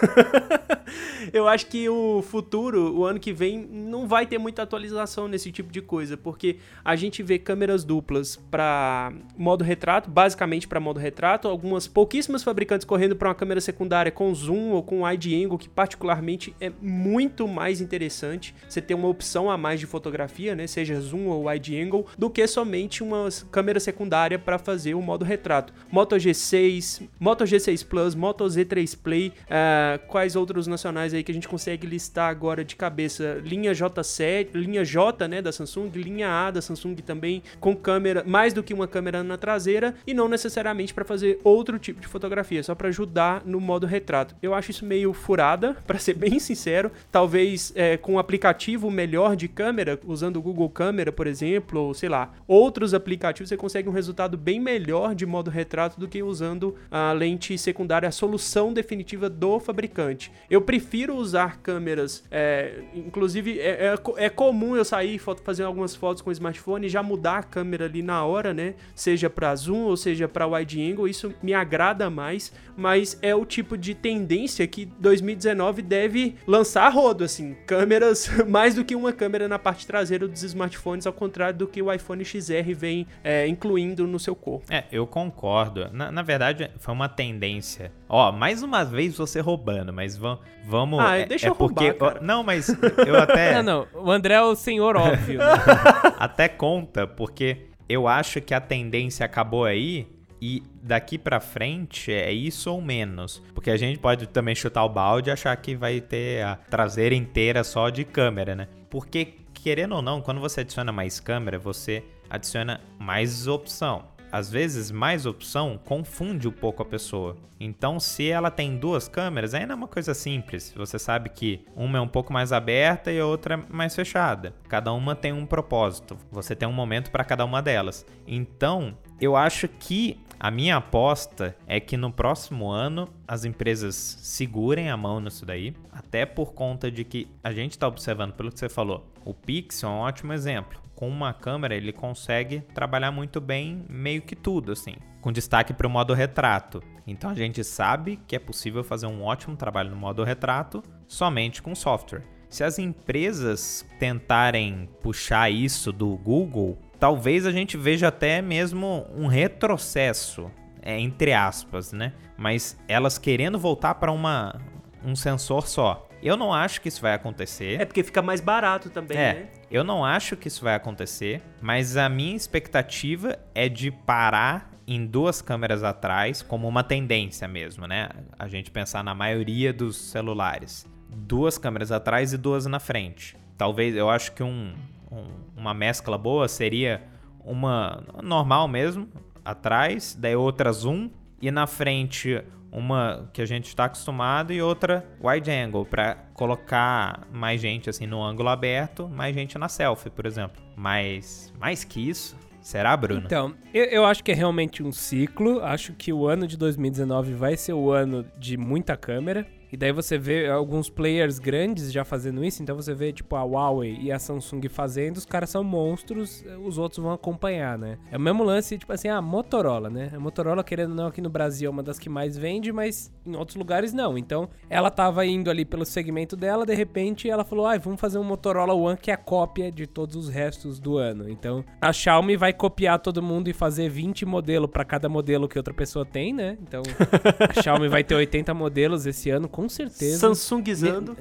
Eu 1.33 1.47
acho 1.47 1.65
que 1.67 1.89
o 1.89 2.21
futuro, 2.21 2.95
o 2.95 3.05
ano 3.05 3.19
que 3.19 3.33
vem, 3.33 3.57
não 3.59 4.07
vai 4.07 4.25
ter 4.25 4.37
muita 4.37 4.61
atualização 4.61 5.27
nesse 5.27 5.51
tipo 5.51 5.71
de 5.71 5.81
coisa, 5.81 6.15
porque 6.15 6.57
a 6.83 6.95
gente 6.95 7.23
vê 7.23 7.39
câmeras 7.39 7.83
duplas 7.83 8.35
para 8.35 9.11
modo 9.37 9.63
retrato, 9.63 10.09
basicamente 10.09 10.67
para 10.67 10.79
modo 10.79 10.99
retrato, 10.99 11.47
algumas 11.55 11.87
pouquíssimas 11.87 12.43
fabricantes 12.43 12.85
correndo 12.85 13.15
para 13.15 13.29
uma 13.29 13.35
câmera 13.35 13.61
secundária 13.61 14.11
com 14.11 14.33
zoom 14.35 14.71
ou 14.71 14.83
com 14.83 15.05
wide 15.05 15.43
angle, 15.43 15.57
que 15.57 15.69
particularmente 15.69 16.53
é 16.59 16.71
muito 16.81 17.47
mais 17.47 17.79
interessante. 17.81 18.53
Você 18.67 18.81
ter 18.81 18.93
uma 18.93 19.07
opção 19.07 19.49
a 19.49 19.57
mais 19.57 19.79
de 19.79 19.85
fotografia, 19.85 20.53
né, 20.55 20.67
seja 20.67 20.99
zoom 20.99 21.27
ou 21.27 21.47
wide 21.47 21.79
angle, 21.79 22.05
do 22.17 22.29
que 22.29 22.45
somente 22.45 23.01
uma 23.01 23.29
câmera 23.51 23.79
secundária 23.79 24.37
para 24.37 24.57
fazer 24.57 24.93
o 24.93 25.01
modo 25.01 25.23
retrato. 25.23 25.73
Moto 25.89 26.15
G6, 26.15 27.07
Moto 27.19 27.45
G6 27.45 27.85
Plus, 27.85 28.13
Moto 28.13 28.45
Z3 28.45 28.97
Play, 29.01 29.29
uh, 29.29 30.05
quais 30.07 30.35
outros 30.35 30.67
nacionais 30.67 31.13
aí 31.13 31.23
que 31.23 31.31
a 31.31 31.35
gente 31.35 31.47
consegue 31.47 31.87
listar 31.87 32.29
agora 32.29 32.63
de 32.63 32.75
cabeça? 32.75 33.41
Linha 33.43 33.71
J7, 33.71 34.49
linha 34.53 34.83
J, 34.83 35.27
né, 35.27 35.41
da 35.41 35.51
Samsung, 35.51 35.89
linha 35.95 36.29
A 36.29 36.51
da 36.51 36.61
Samsung 36.61 36.95
também 36.95 37.41
com 37.59 37.75
câmera, 37.75 38.23
mais 38.25 38.53
do 38.53 38.61
que 38.61 38.73
uma 38.73 38.87
câmera 38.87 39.23
na 39.23 39.37
traseira 39.37 39.95
e 40.05 40.13
não 40.13 40.27
necessariamente 40.27 40.93
para 40.93 41.05
fazer 41.05 41.39
outro 41.45 41.77
tipo 41.77 42.01
de 42.01 42.07
fotografia, 42.07 42.63
só 42.63 42.73
para 42.73 42.87
ajudar 42.87 43.43
no 43.45 43.61
modo 43.61 43.85
retrato. 43.85 44.35
Eu 44.41 44.55
acho 44.55 44.71
isso 44.71 44.83
meio 44.83 45.13
furada, 45.13 45.77
para 45.85 45.99
ser 45.99 46.15
bem 46.15 46.39
sincero. 46.39 46.91
Talvez 47.11 47.71
é, 47.75 47.97
com 47.97 48.13
um 48.13 48.19
aplicativo 48.19 48.89
melhor 48.89 49.35
de 49.35 49.47
câmera, 49.47 49.99
usando 50.05 50.37
o 50.37 50.41
Google 50.41 50.69
Câmera, 50.69 51.11
por 51.11 51.27
exemplo, 51.27 51.79
ou 51.79 51.93
sei 51.93 52.09
lá, 52.09 52.33
outros 52.47 52.95
aplicativos, 52.95 53.49
você 53.49 53.55
consegue 53.55 53.87
um 53.87 53.91
resultado 53.91 54.37
bem 54.37 54.59
melhor 54.59 55.13
de 55.13 55.25
modo 55.25 55.51
retrato 55.51 55.99
do 55.99 56.07
que 56.07 56.23
usando 56.23 56.75
a 56.89 57.11
lente 57.11 57.55
secundária, 57.57 58.09
a 58.09 58.11
solução 58.11 58.73
definitiva 58.73 59.29
do 59.29 59.59
fabricante. 59.59 60.31
Eu 60.49 60.61
prefiro 60.61 61.15
usar 61.15 61.59
câmeras, 61.59 62.23
é, 62.31 62.81
inclusive 62.95 63.59
é, 63.59 63.93
é, 63.93 64.25
é, 64.25 64.29
comum 64.29 64.75
eu 64.75 64.83
sair 64.83 65.19
fazer 65.43 65.63
algumas 65.63 65.95
fotos 65.95 66.21
com 66.21 66.29
o 66.29 66.33
smartphone 66.33 66.87
e 66.87 66.89
já 66.89 67.03
mudar 67.03 67.37
a 67.37 67.43
câmera 67.43 67.85
ali 67.85 68.01
na 68.01 68.25
hora, 68.25 68.53
né? 68.53 68.73
Seja 68.95 69.29
para 69.29 69.55
zoom 69.55 69.83
ou 69.83 69.97
seja 69.97 70.27
para 70.27 70.47
wide 70.47 70.81
angle, 70.81 71.07
isso 71.07 71.34
me 71.41 71.53
agrada 71.53 72.09
mais, 72.09 72.51
mas 72.75 73.17
é 73.21 73.33
o 73.33 73.45
tipo 73.45 73.77
de 73.77 73.95
tendência 73.95 74.65
que 74.67 74.85
2019 74.85 75.81
deve 75.81 76.35
lançar 76.45 76.85
a 76.85 76.89
rodo, 76.89 77.23
assim, 77.23 77.55
câmeras, 77.65 78.29
mais 78.47 78.75
do 78.75 78.83
que 78.83 78.95
uma 78.95 79.13
câmera 79.13 79.47
na 79.47 79.57
parte 79.57 79.87
traseira 79.87 80.27
dos 80.27 80.43
smartphones, 80.43 81.07
ao 81.07 81.13
contrário 81.13 81.57
do 81.57 81.67
que 81.67 81.81
o 81.81 81.91
iPhone 81.91 82.23
XR 82.23 82.73
vem 82.75 83.07
é, 83.23 83.47
incluindo 83.47 84.05
no 84.07 84.19
seu 84.19 84.35
corpo. 84.35 84.65
É, 84.69 84.83
eu 84.91 85.07
concordo. 85.07 85.89
Na, 85.91 86.11
na 86.11 86.21
verdade, 86.21 86.69
foi 86.77 86.93
uma 86.93 87.09
tendência. 87.09 87.91
Ó, 88.07 88.31
mais 88.31 88.61
uma 88.61 88.83
vez 88.83 89.17
você 89.17 89.39
roubando, 89.39 89.93
mas 89.93 90.17
vamos. 90.17 90.39
vamos 90.65 90.99
ah, 90.99 91.17
é, 91.17 91.25
deixa 91.25 91.47
é 91.47 91.49
eu 91.49 91.55
porque, 91.55 91.89
roubar, 91.89 92.13
cara. 92.13 92.25
Não, 92.25 92.43
mas 92.43 92.69
eu 93.05 93.15
até. 93.17 93.61
não, 93.63 93.87
não. 93.93 94.03
O 94.03 94.11
André 94.11 94.35
é 94.35 94.41
o 94.41 94.55
senhor 94.55 94.95
óbvio. 94.95 95.39
Né? 95.39 95.45
até 96.17 96.47
conta, 96.47 97.07
porque 97.07 97.67
eu 97.87 98.07
acho 98.07 98.41
que 98.41 98.53
a 98.53 98.61
tendência 98.61 99.25
acabou 99.25 99.65
aí 99.65 100.07
e 100.41 100.63
daqui 100.81 101.17
para 101.17 101.39
frente 101.39 102.11
é 102.11 102.31
isso 102.31 102.71
ou 102.71 102.81
menos. 102.81 103.41
Porque 103.53 103.71
a 103.71 103.77
gente 103.77 103.99
pode 103.99 104.27
também 104.27 104.55
chutar 104.55 104.83
o 104.83 104.89
balde 104.89 105.29
e 105.29 105.33
achar 105.33 105.55
que 105.57 105.75
vai 105.75 106.01
ter 106.01 106.43
a 106.43 106.55
traseira 106.55 107.15
inteira 107.15 107.63
só 107.63 107.89
de 107.89 108.03
câmera, 108.03 108.55
né? 108.55 108.67
Porque, 108.89 109.33
querendo 109.53 109.95
ou 109.95 110.01
não, 110.01 110.21
quando 110.21 110.39
você 110.39 110.61
adiciona 110.61 110.91
mais 110.91 111.19
câmera, 111.19 111.57
você 111.57 112.03
adiciona 112.29 112.81
mais 112.99 113.47
opção 113.47 114.15
às 114.35 114.51
vezes 114.51 114.91
mais 114.91 115.25
opção 115.25 115.79
confunde 115.81 116.45
um 116.45 116.51
pouco 116.51 116.81
a 116.81 116.85
pessoa. 116.85 117.37
Então, 117.57 118.01
se 118.01 118.29
ela 118.29 118.51
tem 118.51 118.75
duas 118.75 119.07
câmeras, 119.07 119.53
ainda 119.53 119.71
é 119.71 119.75
uma 119.75 119.87
coisa 119.87 120.13
simples. 120.13 120.73
Você 120.75 120.99
sabe 120.99 121.29
que 121.29 121.65
uma 121.73 121.97
é 121.97 122.01
um 122.01 122.07
pouco 122.07 122.33
mais 122.33 122.51
aberta 122.51 123.13
e 123.13 123.17
a 123.17 123.25
outra 123.25 123.55
é 123.55 123.73
mais 123.73 123.95
fechada. 123.95 124.53
Cada 124.67 124.91
uma 124.91 125.15
tem 125.15 125.31
um 125.31 125.45
propósito. 125.45 126.17
Você 126.29 126.53
tem 126.53 126.67
um 126.67 126.73
momento 126.73 127.11
para 127.11 127.23
cada 127.23 127.45
uma 127.45 127.61
delas. 127.61 128.05
Então, 128.27 128.97
eu 129.21 129.37
acho 129.37 129.69
que 129.69 130.19
a 130.45 130.51
minha 130.51 130.77
aposta 130.77 131.57
é 131.65 131.79
que 131.79 131.97
no 131.97 132.11
próximo 132.11 132.69
ano 132.69 133.09
as 133.27 133.45
empresas 133.45 133.95
segurem 133.95 134.91
a 134.91 134.95
mão 134.95 135.19
nisso 135.19 135.43
daí, 135.43 135.73
até 135.91 136.23
por 136.23 136.53
conta 136.53 136.91
de 136.91 137.03
que 137.03 137.27
a 137.43 137.51
gente 137.51 137.71
está 137.71 137.87
observando, 137.87 138.33
pelo 138.33 138.51
que 138.51 138.59
você 138.59 138.69
falou, 138.69 139.11
o 139.25 139.33
Pixel 139.33 139.89
é 139.89 139.91
um 139.91 139.97
ótimo 139.97 140.33
exemplo 140.33 140.79
com 140.93 141.09
uma 141.09 141.33
câmera 141.33 141.73
ele 141.73 141.91
consegue 141.91 142.59
trabalhar 142.75 143.11
muito 143.11 143.41
bem 143.41 143.83
meio 143.89 144.21
que 144.21 144.35
tudo, 144.35 144.71
assim, 144.71 144.93
com 145.19 145.31
destaque 145.31 145.73
para 145.73 145.87
o 145.87 145.89
modo 145.89 146.13
retrato. 146.13 146.79
Então 147.07 147.31
a 147.31 147.33
gente 147.33 147.63
sabe 147.63 148.19
que 148.27 148.35
é 148.35 148.39
possível 148.39 148.83
fazer 148.83 149.07
um 149.07 149.23
ótimo 149.23 149.57
trabalho 149.57 149.89
no 149.89 149.97
modo 149.97 150.23
retrato 150.23 150.83
somente 151.07 151.59
com 151.59 151.73
software. 151.73 152.21
Se 152.47 152.63
as 152.63 152.77
empresas 152.77 153.83
tentarem 153.99 154.87
puxar 155.01 155.49
isso 155.49 155.91
do 155.91 156.15
Google, 156.17 156.77
talvez 157.05 157.45
a 157.45 157.51
gente 157.51 157.77
veja 157.77 158.07
até 158.07 158.41
mesmo 158.41 159.05
um 159.15 159.27
retrocesso, 159.27 160.49
é, 160.81 160.99
entre 160.99 161.33
aspas, 161.33 161.93
né? 161.93 162.13
Mas 162.35 162.75
elas 162.87 163.19
querendo 163.19 163.59
voltar 163.59 163.93
para 163.93 164.11
uma 164.11 164.59
um 165.05 165.15
sensor 165.15 165.67
só. 165.67 166.09
Eu 166.19 166.35
não 166.35 166.51
acho 166.51 166.81
que 166.81 166.87
isso 166.87 167.03
vai 167.03 167.13
acontecer. 167.13 167.79
É 167.79 167.85
porque 167.85 168.03
fica 168.03 168.23
mais 168.23 168.41
barato 168.41 168.89
também, 168.89 169.15
é, 169.15 169.33
né? 169.35 169.47
Eu 169.69 169.83
não 169.83 170.03
acho 170.03 170.35
que 170.35 170.47
isso 170.47 170.63
vai 170.63 170.73
acontecer, 170.73 171.43
mas 171.61 171.95
a 171.95 172.09
minha 172.09 172.35
expectativa 172.35 173.37
é 173.53 173.69
de 173.69 173.91
parar 173.91 174.71
em 174.87 175.05
duas 175.05 175.43
câmeras 175.43 175.83
atrás, 175.83 176.41
como 176.41 176.67
uma 176.67 176.83
tendência 176.83 177.47
mesmo, 177.47 177.85
né? 177.85 178.09
A 178.39 178.47
gente 178.47 178.71
pensar 178.71 179.03
na 179.03 179.13
maioria 179.13 179.71
dos 179.71 179.95
celulares. 179.95 180.87
Duas 181.15 181.59
câmeras 181.59 181.91
atrás 181.91 182.33
e 182.33 182.37
duas 182.37 182.65
na 182.65 182.79
frente. 182.79 183.37
Talvez, 183.55 183.95
eu 183.95 184.09
acho 184.09 184.31
que 184.31 184.41
um, 184.41 184.73
um, 185.11 185.25
uma 185.55 185.73
mescla 185.73 186.17
boa 186.17 186.47
seria 186.47 187.03
uma 187.43 188.03
normal 188.23 188.67
mesmo, 188.67 189.07
atrás, 189.43 190.17
daí 190.19 190.35
outra 190.35 190.71
zoom, 190.71 191.09
e 191.41 191.51
na 191.51 191.67
frente 191.67 192.43
uma 192.71 193.29
que 193.31 193.41
a 193.41 193.45
gente 193.45 193.67
está 193.67 193.85
acostumado 193.85 194.51
e 194.51 194.61
outra 194.61 195.05
wide 195.23 195.49
angle 195.49 195.85
para 195.85 196.15
colocar 196.33 197.25
mais 197.31 197.61
gente 197.61 197.89
assim 197.89 198.05
no 198.05 198.21
ângulo 198.21 198.49
aberto, 198.49 199.07
mais 199.07 199.33
gente 199.33 199.57
na 199.57 199.69
selfie, 199.69 200.09
por 200.09 200.25
exemplo. 200.25 200.61
Mas 200.75 201.53
mais 201.57 201.85
que 201.85 202.09
isso, 202.09 202.37
será, 202.61 202.97
Bruno? 202.97 203.21
Então, 203.25 203.55
eu, 203.73 203.85
eu 203.85 204.05
acho 204.05 204.23
que 204.23 204.31
é 204.31 204.35
realmente 204.35 204.83
um 204.83 204.91
ciclo. 204.91 205.63
Acho 205.63 205.93
que 205.93 206.11
o 206.11 206.27
ano 206.27 206.45
de 206.45 206.57
2019 206.57 207.33
vai 207.33 207.55
ser 207.55 207.73
o 207.73 207.91
ano 207.91 208.25
de 208.37 208.57
muita 208.57 208.97
câmera. 208.97 209.47
E 209.75 209.77
daí 209.77 209.91
você 209.91 210.17
vê 210.17 210.49
alguns 210.49 210.89
players 210.89 211.37
grandes 211.37 211.91
já 211.91 212.05
fazendo 212.05 212.45
isso, 212.45 212.63
então 212.63 212.77
você 212.77 212.93
vê 212.93 213.11
tipo 213.11 213.35
a 213.35 213.43
Huawei 213.43 213.97
e 213.99 214.09
a 214.09 214.17
Samsung 214.17 214.69
fazendo, 214.69 215.17
os 215.17 215.25
caras 215.25 215.49
são 215.49 215.65
monstros, 215.65 216.45
os 216.63 216.77
outros 216.77 217.03
vão 217.03 217.11
acompanhar, 217.11 217.77
né? 217.77 217.97
É 218.09 218.15
o 218.15 218.19
mesmo 218.21 218.41
lance, 218.41 218.77
tipo 218.77 218.93
assim, 218.93 219.09
a 219.09 219.21
Motorola, 219.21 219.89
né? 219.89 220.11
A 220.15 220.17
Motorola, 220.17 220.63
querendo 220.63 220.91
ou 220.91 220.95
não, 220.95 221.07
aqui 221.07 221.19
no 221.19 221.29
Brasil 221.29 221.67
é 221.67 221.69
uma 221.69 221.83
das 221.83 221.99
que 221.99 222.07
mais 222.07 222.37
vende, 222.37 222.71
mas 222.71 223.11
em 223.25 223.35
outros 223.35 223.57
lugares 223.57 223.91
não. 223.91 224.17
Então, 224.17 224.47
ela 224.69 224.89
tava 224.89 225.25
indo 225.25 225.49
ali 225.49 225.65
pelo 225.65 225.83
segmento 225.83 226.37
dela, 226.37 226.65
de 226.65 226.73
repente 226.73 227.29
ela 227.29 227.43
falou, 227.43 227.67
ah, 227.67 227.77
vamos 227.77 227.99
fazer 227.99 228.17
um 228.17 228.23
Motorola 228.23 228.73
One 228.73 228.95
que 228.95 229.11
é 229.11 229.13
a 229.13 229.17
cópia 229.17 229.69
de 229.69 229.85
todos 229.85 230.15
os 230.15 230.29
restos 230.29 230.79
do 230.79 230.97
ano. 230.97 231.29
Então, 231.29 231.65
a 231.81 231.91
Xiaomi 231.91 232.37
vai 232.37 232.53
copiar 232.53 232.97
todo 232.99 233.21
mundo 233.21 233.49
e 233.49 233.53
fazer 233.53 233.89
20 233.89 234.25
modelos 234.25 234.69
para 234.71 234.85
cada 234.85 235.09
modelo 235.09 235.49
que 235.49 235.57
outra 235.57 235.73
pessoa 235.73 236.05
tem, 236.05 236.31
né? 236.31 236.57
Então, 236.61 236.81
a 237.53 237.61
Xiaomi 237.61 237.89
vai 237.89 238.05
ter 238.05 238.15
80 238.15 238.53
modelos 238.53 239.05
esse 239.05 239.29
ano, 239.29 239.49
com 239.49 239.64
certeza. 239.69 240.19
Samsungizando. 240.19 241.17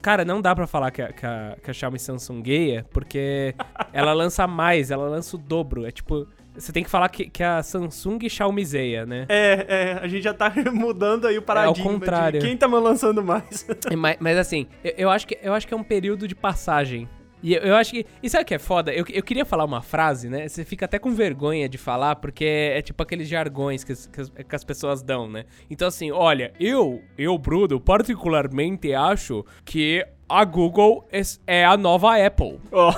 Cara, 0.00 0.24
não 0.24 0.40
dá 0.40 0.54
pra 0.54 0.66
falar 0.66 0.90
que 0.90 1.02
a, 1.02 1.12
que 1.12 1.26
a, 1.26 1.56
que 1.62 1.70
a 1.70 1.74
Xiaomi 1.74 1.98
Samsungueia, 1.98 2.86
porque 2.90 3.54
ela 3.92 4.12
lança 4.12 4.46
mais, 4.46 4.90
ela 4.90 5.08
lança 5.08 5.36
o 5.36 5.38
dobro. 5.38 5.86
É 5.86 5.90
tipo, 5.90 6.26
você 6.54 6.72
tem 6.72 6.82
que 6.82 6.90
falar 6.90 7.08
que, 7.08 7.28
que 7.30 7.42
a 7.42 7.62
Samsung 7.62 8.28
Xiaomizeia, 8.28 9.06
né? 9.06 9.26
É, 9.28 9.66
é, 9.68 9.92
a 10.02 10.08
gente 10.08 10.22
já 10.22 10.34
tá 10.34 10.52
mudando 10.72 11.26
aí 11.26 11.38
o 11.38 11.42
paradigma 11.42 11.84
É 11.84 11.86
ao 11.86 11.98
contrário. 12.00 12.40
quem 12.40 12.56
tá 12.56 12.66
lançando 12.66 13.22
mais. 13.22 13.66
Mas, 13.96 14.16
mas 14.20 14.36
assim, 14.38 14.66
eu, 14.84 14.92
eu 14.98 15.10
acho 15.10 15.26
que, 15.26 15.38
eu 15.42 15.54
acho 15.54 15.66
que 15.66 15.74
é 15.74 15.76
um 15.76 15.82
período 15.84 16.26
de 16.28 16.34
passagem. 16.34 17.08
E 17.42 17.54
eu, 17.54 17.60
eu 17.62 17.76
acho 17.76 17.92
que. 17.92 18.04
E 18.22 18.28
sabe 18.28 18.42
o 18.42 18.46
que 18.46 18.54
é 18.54 18.58
foda? 18.58 18.92
Eu, 18.92 19.04
eu 19.12 19.22
queria 19.22 19.44
falar 19.44 19.64
uma 19.64 19.80
frase, 19.82 20.28
né? 20.28 20.48
Você 20.48 20.64
fica 20.64 20.84
até 20.86 20.98
com 20.98 21.12
vergonha 21.12 21.68
de 21.68 21.78
falar, 21.78 22.16
porque 22.16 22.44
é, 22.44 22.78
é 22.78 22.82
tipo 22.82 23.02
aqueles 23.02 23.28
jargões 23.28 23.84
que, 23.84 23.92
as- 23.92 24.06
que 24.06 24.20
as, 24.20 24.28
que 24.30 24.56
as 24.56 24.64
pessoas 24.64 25.02
dão, 25.02 25.28
né? 25.28 25.44
Então, 25.70 25.86
assim, 25.88 26.10
olha, 26.10 26.52
eu, 26.58 27.00
eu, 27.16 27.36
Bruno, 27.38 27.80
particularmente 27.80 28.92
acho 28.92 29.44
que 29.64 30.04
a 30.28 30.44
Google 30.44 31.06
é, 31.12 31.20
é 31.46 31.64
a 31.64 31.76
nova 31.76 32.16
Apple. 32.24 32.58
Ó. 32.72 32.92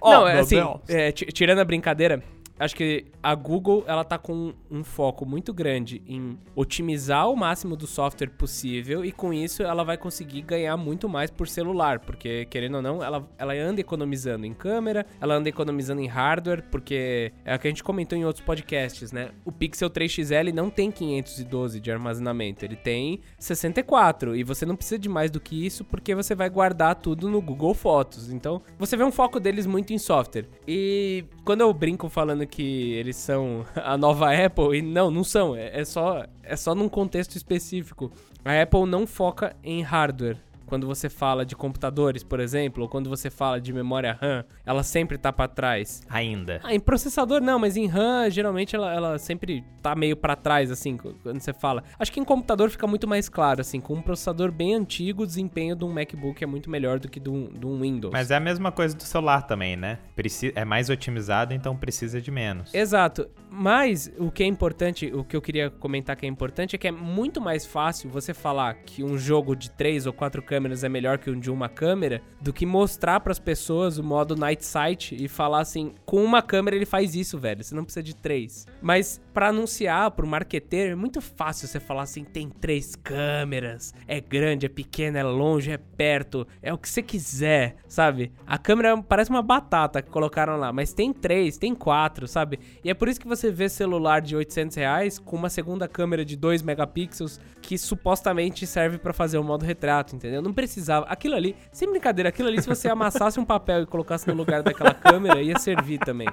Ó, 0.00 0.10
Não, 0.12 0.28
é 0.28 0.38
assim, 0.38 0.62
é, 0.88 1.10
ti- 1.10 1.26
tirando 1.26 1.58
a 1.58 1.64
brincadeira, 1.64 2.22
acho 2.58 2.74
que 2.74 3.06
a 3.22 3.34
Google, 3.34 3.84
ela 3.86 4.04
tá 4.04 4.18
com 4.18 4.54
um 4.70 4.82
foco 4.82 5.26
muito 5.26 5.52
grande 5.52 6.02
em 6.06 6.38
otimizar 6.54 7.30
o 7.30 7.36
máximo 7.36 7.76
do 7.76 7.86
software 7.86 8.30
possível 8.30 9.04
e 9.04 9.12
com 9.12 9.32
isso 9.32 9.62
ela 9.62 9.84
vai 9.84 9.96
conseguir 9.96 10.42
ganhar 10.42 10.76
muito 10.76 11.08
mais 11.08 11.30
por 11.30 11.48
celular, 11.48 12.00
porque 12.00 12.46
querendo 12.46 12.76
ou 12.76 12.82
não, 12.82 13.02
ela, 13.02 13.28
ela 13.38 13.54
anda 13.54 13.80
economizando 13.80 14.46
em 14.46 14.54
câmera, 14.54 15.06
ela 15.20 15.34
anda 15.34 15.48
economizando 15.48 16.00
em 16.00 16.06
hardware, 16.06 16.64
porque 16.70 17.32
é 17.44 17.54
o 17.54 17.58
que 17.58 17.66
a 17.66 17.70
gente 17.70 17.84
comentou 17.84 18.18
em 18.18 18.24
outros 18.24 18.44
podcasts, 18.44 19.12
né? 19.12 19.30
O 19.44 19.52
Pixel 19.52 19.90
3XL 19.90 20.52
não 20.52 20.70
tem 20.70 20.90
512 20.90 21.80
de 21.80 21.90
armazenamento, 21.90 22.64
ele 22.64 22.76
tem 22.76 23.20
64 23.38 24.36
e 24.36 24.42
você 24.42 24.64
não 24.64 24.76
precisa 24.76 24.98
de 24.98 25.08
mais 25.08 25.30
do 25.30 25.40
que 25.40 25.66
isso 25.66 25.84
porque 25.84 26.14
você 26.14 26.34
vai 26.34 26.48
guardar 26.48 26.94
tudo 26.94 27.28
no 27.28 27.40
Google 27.40 27.74
Fotos. 27.74 28.32
Então, 28.32 28.62
você 28.78 28.96
vê 28.96 29.04
um 29.04 29.12
foco 29.12 29.40
deles 29.40 29.66
muito 29.66 29.92
em 29.92 29.98
software. 29.98 30.46
E 30.66 31.24
quando 31.44 31.60
eu 31.60 31.72
brinco 31.72 32.08
falando 32.08 32.45
que 32.46 32.92
eles 32.94 33.16
são 33.16 33.66
a 33.74 33.96
nova 33.96 34.32
Apple, 34.32 34.78
e 34.78 34.82
não, 34.82 35.10
não 35.10 35.24
são, 35.24 35.54
é, 35.56 35.80
é 35.80 35.84
só 35.84 36.24
é 36.42 36.56
só 36.56 36.74
num 36.74 36.88
contexto 36.88 37.36
específico. 37.36 38.10
A 38.44 38.62
Apple 38.62 38.86
não 38.86 39.06
foca 39.06 39.56
em 39.64 39.82
hardware. 39.82 40.38
Quando 40.66 40.86
você 40.86 41.08
fala 41.08 41.44
de 41.46 41.54
computadores, 41.56 42.22
por 42.24 42.40
exemplo, 42.40 42.82
ou 42.82 42.88
quando 42.88 43.08
você 43.08 43.30
fala 43.30 43.60
de 43.60 43.72
memória 43.72 44.18
RAM, 44.20 44.44
ela 44.64 44.82
sempre 44.82 45.16
tá 45.16 45.32
pra 45.32 45.46
trás. 45.48 46.02
Ainda. 46.08 46.60
Ah, 46.64 46.74
em 46.74 46.80
processador 46.80 47.40
não, 47.40 47.58
mas 47.58 47.76
em 47.76 47.86
RAM, 47.86 48.28
geralmente 48.30 48.74
ela, 48.76 48.92
ela 48.92 49.18
sempre 49.18 49.64
tá 49.82 49.94
meio 49.94 50.16
pra 50.16 50.34
trás, 50.34 50.70
assim, 50.70 50.96
qu- 50.96 51.14
quando 51.22 51.40
você 51.40 51.52
fala. 51.52 51.84
Acho 51.98 52.12
que 52.12 52.18
em 52.20 52.24
computador 52.24 52.68
fica 52.70 52.86
muito 52.86 53.06
mais 53.06 53.28
claro, 53.28 53.60
assim, 53.60 53.80
com 53.80 53.94
um 53.94 54.02
processador 54.02 54.50
bem 54.50 54.74
antigo, 54.74 55.22
o 55.22 55.26
desempenho 55.26 55.76
de 55.76 55.84
um 55.84 55.92
MacBook 55.92 56.42
é 56.42 56.46
muito 56.46 56.68
melhor 56.68 56.98
do 56.98 57.08
que 57.08 57.20
de 57.20 57.30
um, 57.30 57.48
de 57.52 57.64
um 57.66 57.80
Windows. 57.80 58.12
Mas 58.12 58.30
é 58.30 58.36
a 58.36 58.40
mesma 58.40 58.72
coisa 58.72 58.96
do 58.96 59.02
celular 59.04 59.42
também, 59.42 59.76
né? 59.76 59.98
Preci 60.16 60.52
é 60.56 60.64
mais 60.64 60.90
otimizado, 60.90 61.54
então 61.54 61.76
precisa 61.76 62.20
de 62.20 62.30
menos. 62.30 62.74
Exato. 62.74 63.28
Mas 63.48 64.12
o 64.18 64.30
que 64.30 64.42
é 64.42 64.46
importante, 64.46 65.06
o 65.14 65.24
que 65.24 65.36
eu 65.36 65.40
queria 65.40 65.70
comentar 65.70 66.16
que 66.16 66.26
é 66.26 66.28
importante 66.28 66.74
é 66.74 66.78
que 66.78 66.88
é 66.88 66.92
muito 66.92 67.40
mais 67.40 67.64
fácil 67.64 68.10
você 68.10 68.34
falar 68.34 68.74
que 68.74 69.02
um 69.04 69.16
jogo 69.16 69.54
de 69.54 69.70
três 69.70 70.04
ou 70.06 70.12
quatro 70.12 70.42
câmeras 70.56 70.82
é 70.82 70.88
melhor 70.88 71.18
que 71.18 71.30
um 71.30 71.38
de 71.38 71.50
uma 71.50 71.68
câmera 71.68 72.22
do 72.40 72.50
que 72.50 72.64
mostrar 72.64 73.20
pras 73.20 73.38
pessoas 73.38 73.98
o 73.98 74.02
modo 74.02 74.34
Night 74.34 74.64
Sight 74.64 75.14
e 75.14 75.28
falar 75.28 75.60
assim, 75.60 75.92
com 76.06 76.24
uma 76.24 76.40
câmera 76.40 76.74
ele 76.74 76.86
faz 76.86 77.14
isso, 77.14 77.38
velho. 77.38 77.62
Você 77.62 77.74
não 77.74 77.84
precisa 77.84 78.02
de 78.02 78.16
três. 78.16 78.66
Mas 78.80 79.20
pra 79.36 79.48
anunciar 79.48 80.12
pro 80.12 80.26
marqueteiro 80.26 80.92
é 80.92 80.94
muito 80.94 81.20
fácil 81.20 81.68
você 81.68 81.78
falar 81.78 82.04
assim, 82.04 82.24
tem 82.24 82.48
três 82.48 82.96
câmeras, 82.96 83.92
é 84.08 84.18
grande, 84.18 84.64
é 84.64 84.68
pequeno, 84.70 85.18
é 85.18 85.22
longe, 85.22 85.70
é 85.70 85.76
perto, 85.76 86.46
é 86.62 86.72
o 86.72 86.78
que 86.78 86.88
você 86.88 87.02
quiser, 87.02 87.76
sabe? 87.86 88.32
A 88.46 88.56
câmera 88.56 88.96
parece 89.02 89.28
uma 89.28 89.42
batata 89.42 90.00
que 90.00 90.08
colocaram 90.08 90.56
lá, 90.56 90.72
mas 90.72 90.94
tem 90.94 91.12
três, 91.12 91.58
tem 91.58 91.74
quatro, 91.74 92.26
sabe? 92.26 92.58
E 92.82 92.88
é 92.88 92.94
por 92.94 93.08
isso 93.08 93.20
que 93.20 93.28
você 93.28 93.50
vê 93.50 93.68
celular 93.68 94.22
de 94.22 94.34
800 94.34 94.74
reais 94.74 95.18
com 95.18 95.36
uma 95.36 95.50
segunda 95.50 95.86
câmera 95.86 96.24
de 96.24 96.34
2 96.34 96.62
megapixels 96.62 97.38
que 97.60 97.76
supostamente 97.76 98.66
serve 98.66 98.96
pra 98.96 99.12
fazer 99.12 99.36
o 99.36 99.44
modo 99.44 99.66
retrato, 99.66 100.16
entendeu? 100.16 100.40
Não 100.40 100.54
precisava. 100.54 101.04
Aquilo 101.10 101.34
ali, 101.34 101.54
sem 101.70 101.90
brincadeira, 101.90 102.30
aquilo 102.30 102.48
ali, 102.48 102.62
se 102.62 102.68
você 102.68 102.88
amassasse 102.88 103.38
um 103.38 103.44
papel 103.44 103.82
e 103.82 103.86
colocasse 103.86 104.26
no 104.26 104.32
lugar 104.34 104.62
daquela 104.62 104.94
câmera, 104.94 105.42
ia 105.42 105.58
servir 105.58 105.98
também. 105.98 106.28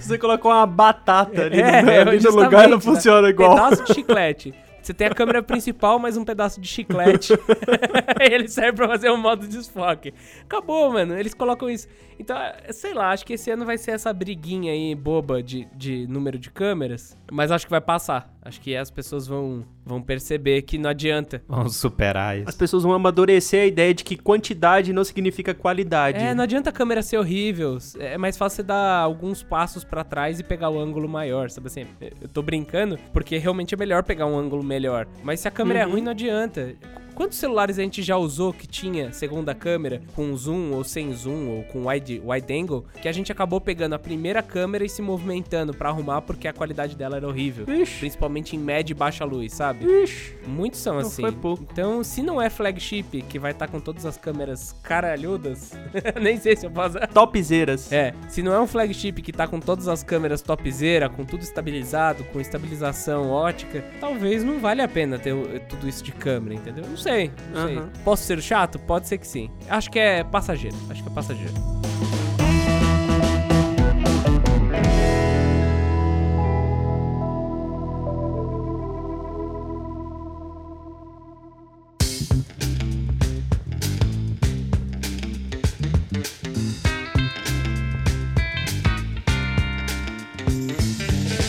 Você 0.00 0.18
colocou 0.18 0.50
uma 0.50 0.66
batata 0.66 1.42
ali, 1.42 1.60
É, 1.60 1.82
no, 1.82 2.10
ali 2.10 2.20
no 2.20 2.31
lugar 2.34 2.68
não 2.68 2.76
né? 2.76 2.82
funciona 2.82 3.28
igual. 3.28 3.54
Pedaço 3.54 3.84
de 3.84 3.94
chiclete. 3.94 4.54
Você 4.82 4.92
tem 4.92 5.06
a 5.06 5.14
câmera 5.14 5.40
principal, 5.42 5.96
mais 5.98 6.16
um 6.16 6.24
pedaço 6.24 6.60
de 6.60 6.66
chiclete. 6.66 7.32
ele 8.20 8.48
serve 8.48 8.72
pra 8.72 8.88
fazer 8.88 9.10
um 9.10 9.16
modo 9.16 9.46
desfoque. 9.46 10.12
Acabou, 10.42 10.92
mano. 10.92 11.16
Eles 11.16 11.34
colocam 11.34 11.70
isso. 11.70 11.86
Então, 12.18 12.36
é, 12.36 12.72
sei 12.72 12.92
lá, 12.92 13.12
acho 13.12 13.24
que 13.24 13.34
esse 13.34 13.48
ano 13.48 13.64
vai 13.64 13.78
ser 13.78 13.92
essa 13.92 14.12
briguinha 14.12 14.72
aí 14.72 14.92
boba 14.94 15.40
de, 15.40 15.68
de 15.76 16.06
número 16.08 16.36
de 16.36 16.50
câmeras. 16.50 17.16
Mas 17.34 17.50
acho 17.50 17.64
que 17.64 17.70
vai 17.70 17.80
passar. 17.80 18.30
Acho 18.42 18.60
que 18.60 18.76
as 18.76 18.90
pessoas 18.90 19.26
vão, 19.26 19.64
vão 19.86 20.02
perceber 20.02 20.60
que 20.62 20.76
não 20.76 20.90
adianta. 20.90 21.42
Vamos 21.48 21.76
superar 21.76 22.36
isso. 22.36 22.48
As 22.48 22.54
pessoas 22.54 22.82
vão 22.82 22.92
amadurecer 22.92 23.62
a 23.62 23.66
ideia 23.66 23.94
de 23.94 24.04
que 24.04 24.16
quantidade 24.16 24.92
não 24.92 25.02
significa 25.02 25.54
qualidade. 25.54 26.18
É, 26.18 26.34
não 26.34 26.44
adianta 26.44 26.68
a 26.68 26.72
câmera 26.72 27.00
ser 27.00 27.16
horrível. 27.16 27.78
É 27.98 28.18
mais 28.18 28.36
fácil 28.36 28.56
você 28.56 28.62
dar 28.64 28.98
alguns 28.98 29.42
passos 29.42 29.82
pra 29.82 30.04
trás 30.04 30.40
e 30.40 30.42
pegar 30.44 30.68
o 30.68 30.78
ângulo 30.78 31.08
maior, 31.08 31.48
sabe 31.48 31.68
assim? 31.68 31.86
Eu 32.20 32.28
tô 32.28 32.42
brincando 32.42 32.98
porque 33.14 33.38
realmente 33.38 33.74
é 33.74 33.78
melhor 33.78 34.02
pegar 34.04 34.26
um 34.26 34.38
ângulo 34.38 34.62
melhor. 34.62 35.06
Mas 35.22 35.40
se 35.40 35.48
a 35.48 35.50
câmera 35.50 35.80
é 35.80 35.86
Uhum. 35.86 35.92
ruim, 35.92 36.02
não 36.02 36.12
adianta. 36.12 36.74
Quantos 37.14 37.38
celulares 37.38 37.78
a 37.78 37.82
gente 37.82 38.02
já 38.02 38.16
usou 38.16 38.52
que 38.52 38.66
tinha 38.66 39.12
segunda 39.12 39.54
câmera 39.54 40.02
com 40.14 40.34
zoom 40.36 40.72
ou 40.72 40.82
sem 40.82 41.12
zoom 41.14 41.48
ou 41.56 41.62
com 41.64 41.88
wide, 41.88 42.22
wide 42.24 42.52
angle 42.52 42.84
que 43.00 43.08
a 43.08 43.12
gente 43.12 43.30
acabou 43.30 43.60
pegando 43.60 43.94
a 43.94 43.98
primeira 43.98 44.42
câmera 44.42 44.84
e 44.84 44.88
se 44.88 45.02
movimentando 45.02 45.74
pra 45.74 45.90
arrumar 45.90 46.22
porque 46.22 46.48
a 46.48 46.52
qualidade 46.52 46.96
dela 46.96 47.16
era 47.16 47.26
horrível. 47.28 47.66
Ixi, 47.68 47.98
Principalmente 47.98 48.56
em 48.56 48.58
média 48.58 48.92
e 48.92 48.94
baixa 48.94 49.24
luz, 49.24 49.52
sabe? 49.52 49.84
ixi. 50.02 50.34
Muitos 50.46 50.80
são 50.80 50.94
Não 50.94 51.00
assim. 51.00 51.22
Então, 51.70 52.02
se 52.02 52.22
não 52.22 52.40
é 52.40 52.48
flagship, 52.50 53.22
que 53.28 53.38
vai 53.38 53.52
estar 53.52 53.68
com 53.68 53.80
todas 53.80 54.06
as 54.06 54.16
câmeras 54.16 54.74
caralhudas, 54.82 55.72
nem 56.20 56.38
sei 56.38 56.56
se 56.56 56.66
eu 56.66 56.70
posso. 56.70 56.98
Topzeiras. 57.12 57.92
É, 57.92 58.14
se 58.28 58.42
não 58.42 58.52
é 58.52 58.60
um 58.60 58.66
flagship 58.66 59.20
que 59.22 59.32
tá 59.32 59.46
com 59.46 59.60
todas 59.60 59.88
as 59.88 60.02
câmeras 60.02 60.42
topzera, 60.42 61.08
com 61.08 61.24
tudo 61.24 61.42
estabilizado, 61.42 62.24
com 62.24 62.40
estabilização 62.40 63.30
ótica, 63.30 63.84
talvez 64.00 64.42
não 64.44 64.58
vale 64.58 64.82
a 64.82 64.88
pena 64.88 65.18
ter 65.18 65.34
tudo 65.68 65.88
isso 65.88 66.02
de 66.02 66.12
câmera, 66.12 66.54
entendeu? 66.54 66.84
Não 66.88 66.96
sei, 67.02 67.30
não 67.52 67.66
sei. 67.66 67.82
Posso 68.04 68.24
ser 68.24 68.40
chato? 68.40 68.78
Pode 68.78 69.08
ser 69.08 69.18
que 69.18 69.26
sim. 69.26 69.50
Acho 69.68 69.90
que 69.90 69.98
é 69.98 70.24
passageiro, 70.24 70.76
acho 70.90 71.02
que 71.02 71.08
é 71.08 71.12
passageiro. 71.12 71.54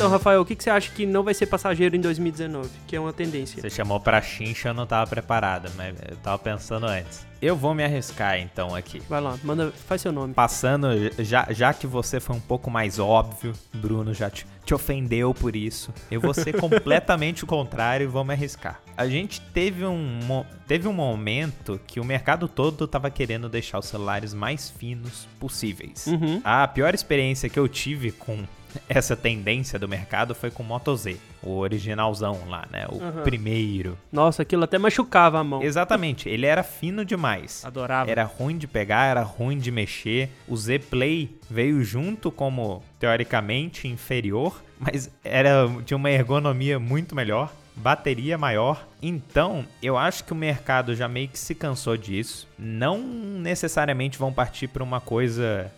Então, 0.04 0.12
Rafael, 0.12 0.42
o 0.42 0.46
que, 0.46 0.54
que 0.54 0.62
você 0.62 0.70
acha 0.70 0.92
que 0.92 1.06
não 1.06 1.24
vai 1.24 1.34
ser 1.34 1.46
passageiro 1.46 1.96
em 1.96 2.02
2019? 2.02 2.70
Que 2.86 2.98
é 2.98 3.00
uma 3.00 3.14
tendência. 3.14 3.62
Você 3.62 3.70
chamou 3.70 4.02
pra 4.02 4.22
chincha, 4.22 4.68
eu 4.68 4.74
não 4.74 4.86
tava 4.86 5.10
preparado, 5.10 5.72
mas 5.78 5.96
eu 6.10 6.18
tava 6.18 6.38
pensando 6.38 6.88
antes. 6.88 7.26
Eu 7.42 7.56
vou 7.56 7.74
me 7.74 7.86
arriscar 7.86 8.38
então 8.38 8.76
aqui. 8.76 9.02
Vai 9.08 9.22
lá, 9.22 9.38
manda, 9.44 9.72
faz 9.72 10.02
seu 10.02 10.12
nome. 10.12 10.34
Passando, 10.34 10.88
já, 11.20 11.48
já 11.52 11.74
que 11.74 11.88
você 11.88 12.20
foi 12.20 12.36
um 12.36 12.40
pouco 12.42 12.70
mais 12.70 13.00
óbvio, 13.00 13.54
Bruno 13.74 14.14
já 14.14 14.30
te, 14.30 14.46
te 14.66 14.74
ofendeu 14.74 15.34
por 15.34 15.56
isso, 15.56 15.94
eu 16.12 16.20
vou 16.20 16.34
ser 16.34 16.52
completamente 16.60 17.46
o 17.46 17.48
contrário 17.48 18.04
e 18.04 18.08
vou 18.08 18.26
me 18.26 18.34
arriscar. 18.34 18.82
A 18.98 19.08
gente 19.08 19.40
teve 19.40 19.86
um, 19.86 20.46
teve 20.68 20.88
um 20.88 20.94
momento 20.94 21.80
que 21.88 22.00
o 22.00 22.06
mercado 22.06 22.48
todo 22.50 22.88
tava 22.88 23.10
querendo 23.10 23.48
deixar 23.48 23.80
os 23.80 23.86
celulares 23.86 24.34
mais 24.34 24.70
finos 24.70 25.28
possíveis. 25.40 26.08
Uhum. 26.08 26.42
A 26.44 26.68
pior 26.68 26.94
experiência 26.94 27.50
que 27.50 27.60
eu 27.60 27.68
tive 27.70 28.12
com 28.12 28.44
essa 28.90 29.16
tendência 29.16 29.78
do 29.80 29.88
mercado 29.88 30.34
foi 30.36 30.50
com 30.52 30.64
o 30.64 30.66
Moto 30.66 30.96
Z, 30.96 31.18
o 31.42 31.58
originalzão 31.58 32.40
lá, 32.48 32.66
né? 32.72 32.86
O 32.90 32.96
Uhum. 32.96 33.24
primeiro. 33.24 33.98
Nossa, 34.12 34.42
aquilo 34.44 34.64
até 34.64 34.78
machucava 34.78 35.40
a 35.40 35.44
mão. 35.44 35.62
Exatamente, 35.62 36.30
ele 36.30 36.46
era 36.46 36.64
fino 36.64 37.04
demais. 37.06 37.64
Adorava. 37.66 38.10
Era 38.10 38.24
ruim 38.24 38.58
de 38.58 38.68
pegar, 38.68 39.06
era 39.08 39.22
ruim 39.22 39.58
de 39.58 39.72
mexer. 39.72 40.30
O 40.48 40.56
Z 40.58 40.80
Play 40.80 41.36
veio 41.50 41.84
junto 41.84 42.32
como 42.32 42.84
teoricamente 43.00 43.88
inferior, 43.88 44.62
mas 44.80 45.10
era 45.24 45.68
de 45.86 45.94
uma 45.96 46.10
ergonomia 46.10 46.80
muito 46.80 47.16
melhor, 47.16 47.54
bateria 47.76 48.38
maior. 48.38 48.88
Então, 49.02 49.66
eu 49.82 49.98
acho 49.98 50.24
que 50.24 50.32
o 50.34 50.36
mercado 50.36 50.96
já 50.96 51.08
meio 51.08 51.28
que 51.28 51.40
se 51.40 51.56
cansou 51.56 51.98
disso. 51.98 52.48
Não 52.58 53.00
necessariamente 53.00 54.18
vão 54.18 54.32
partir 54.32 54.68
para 54.68 54.84
uma 54.84 55.00
coisa 55.02 55.72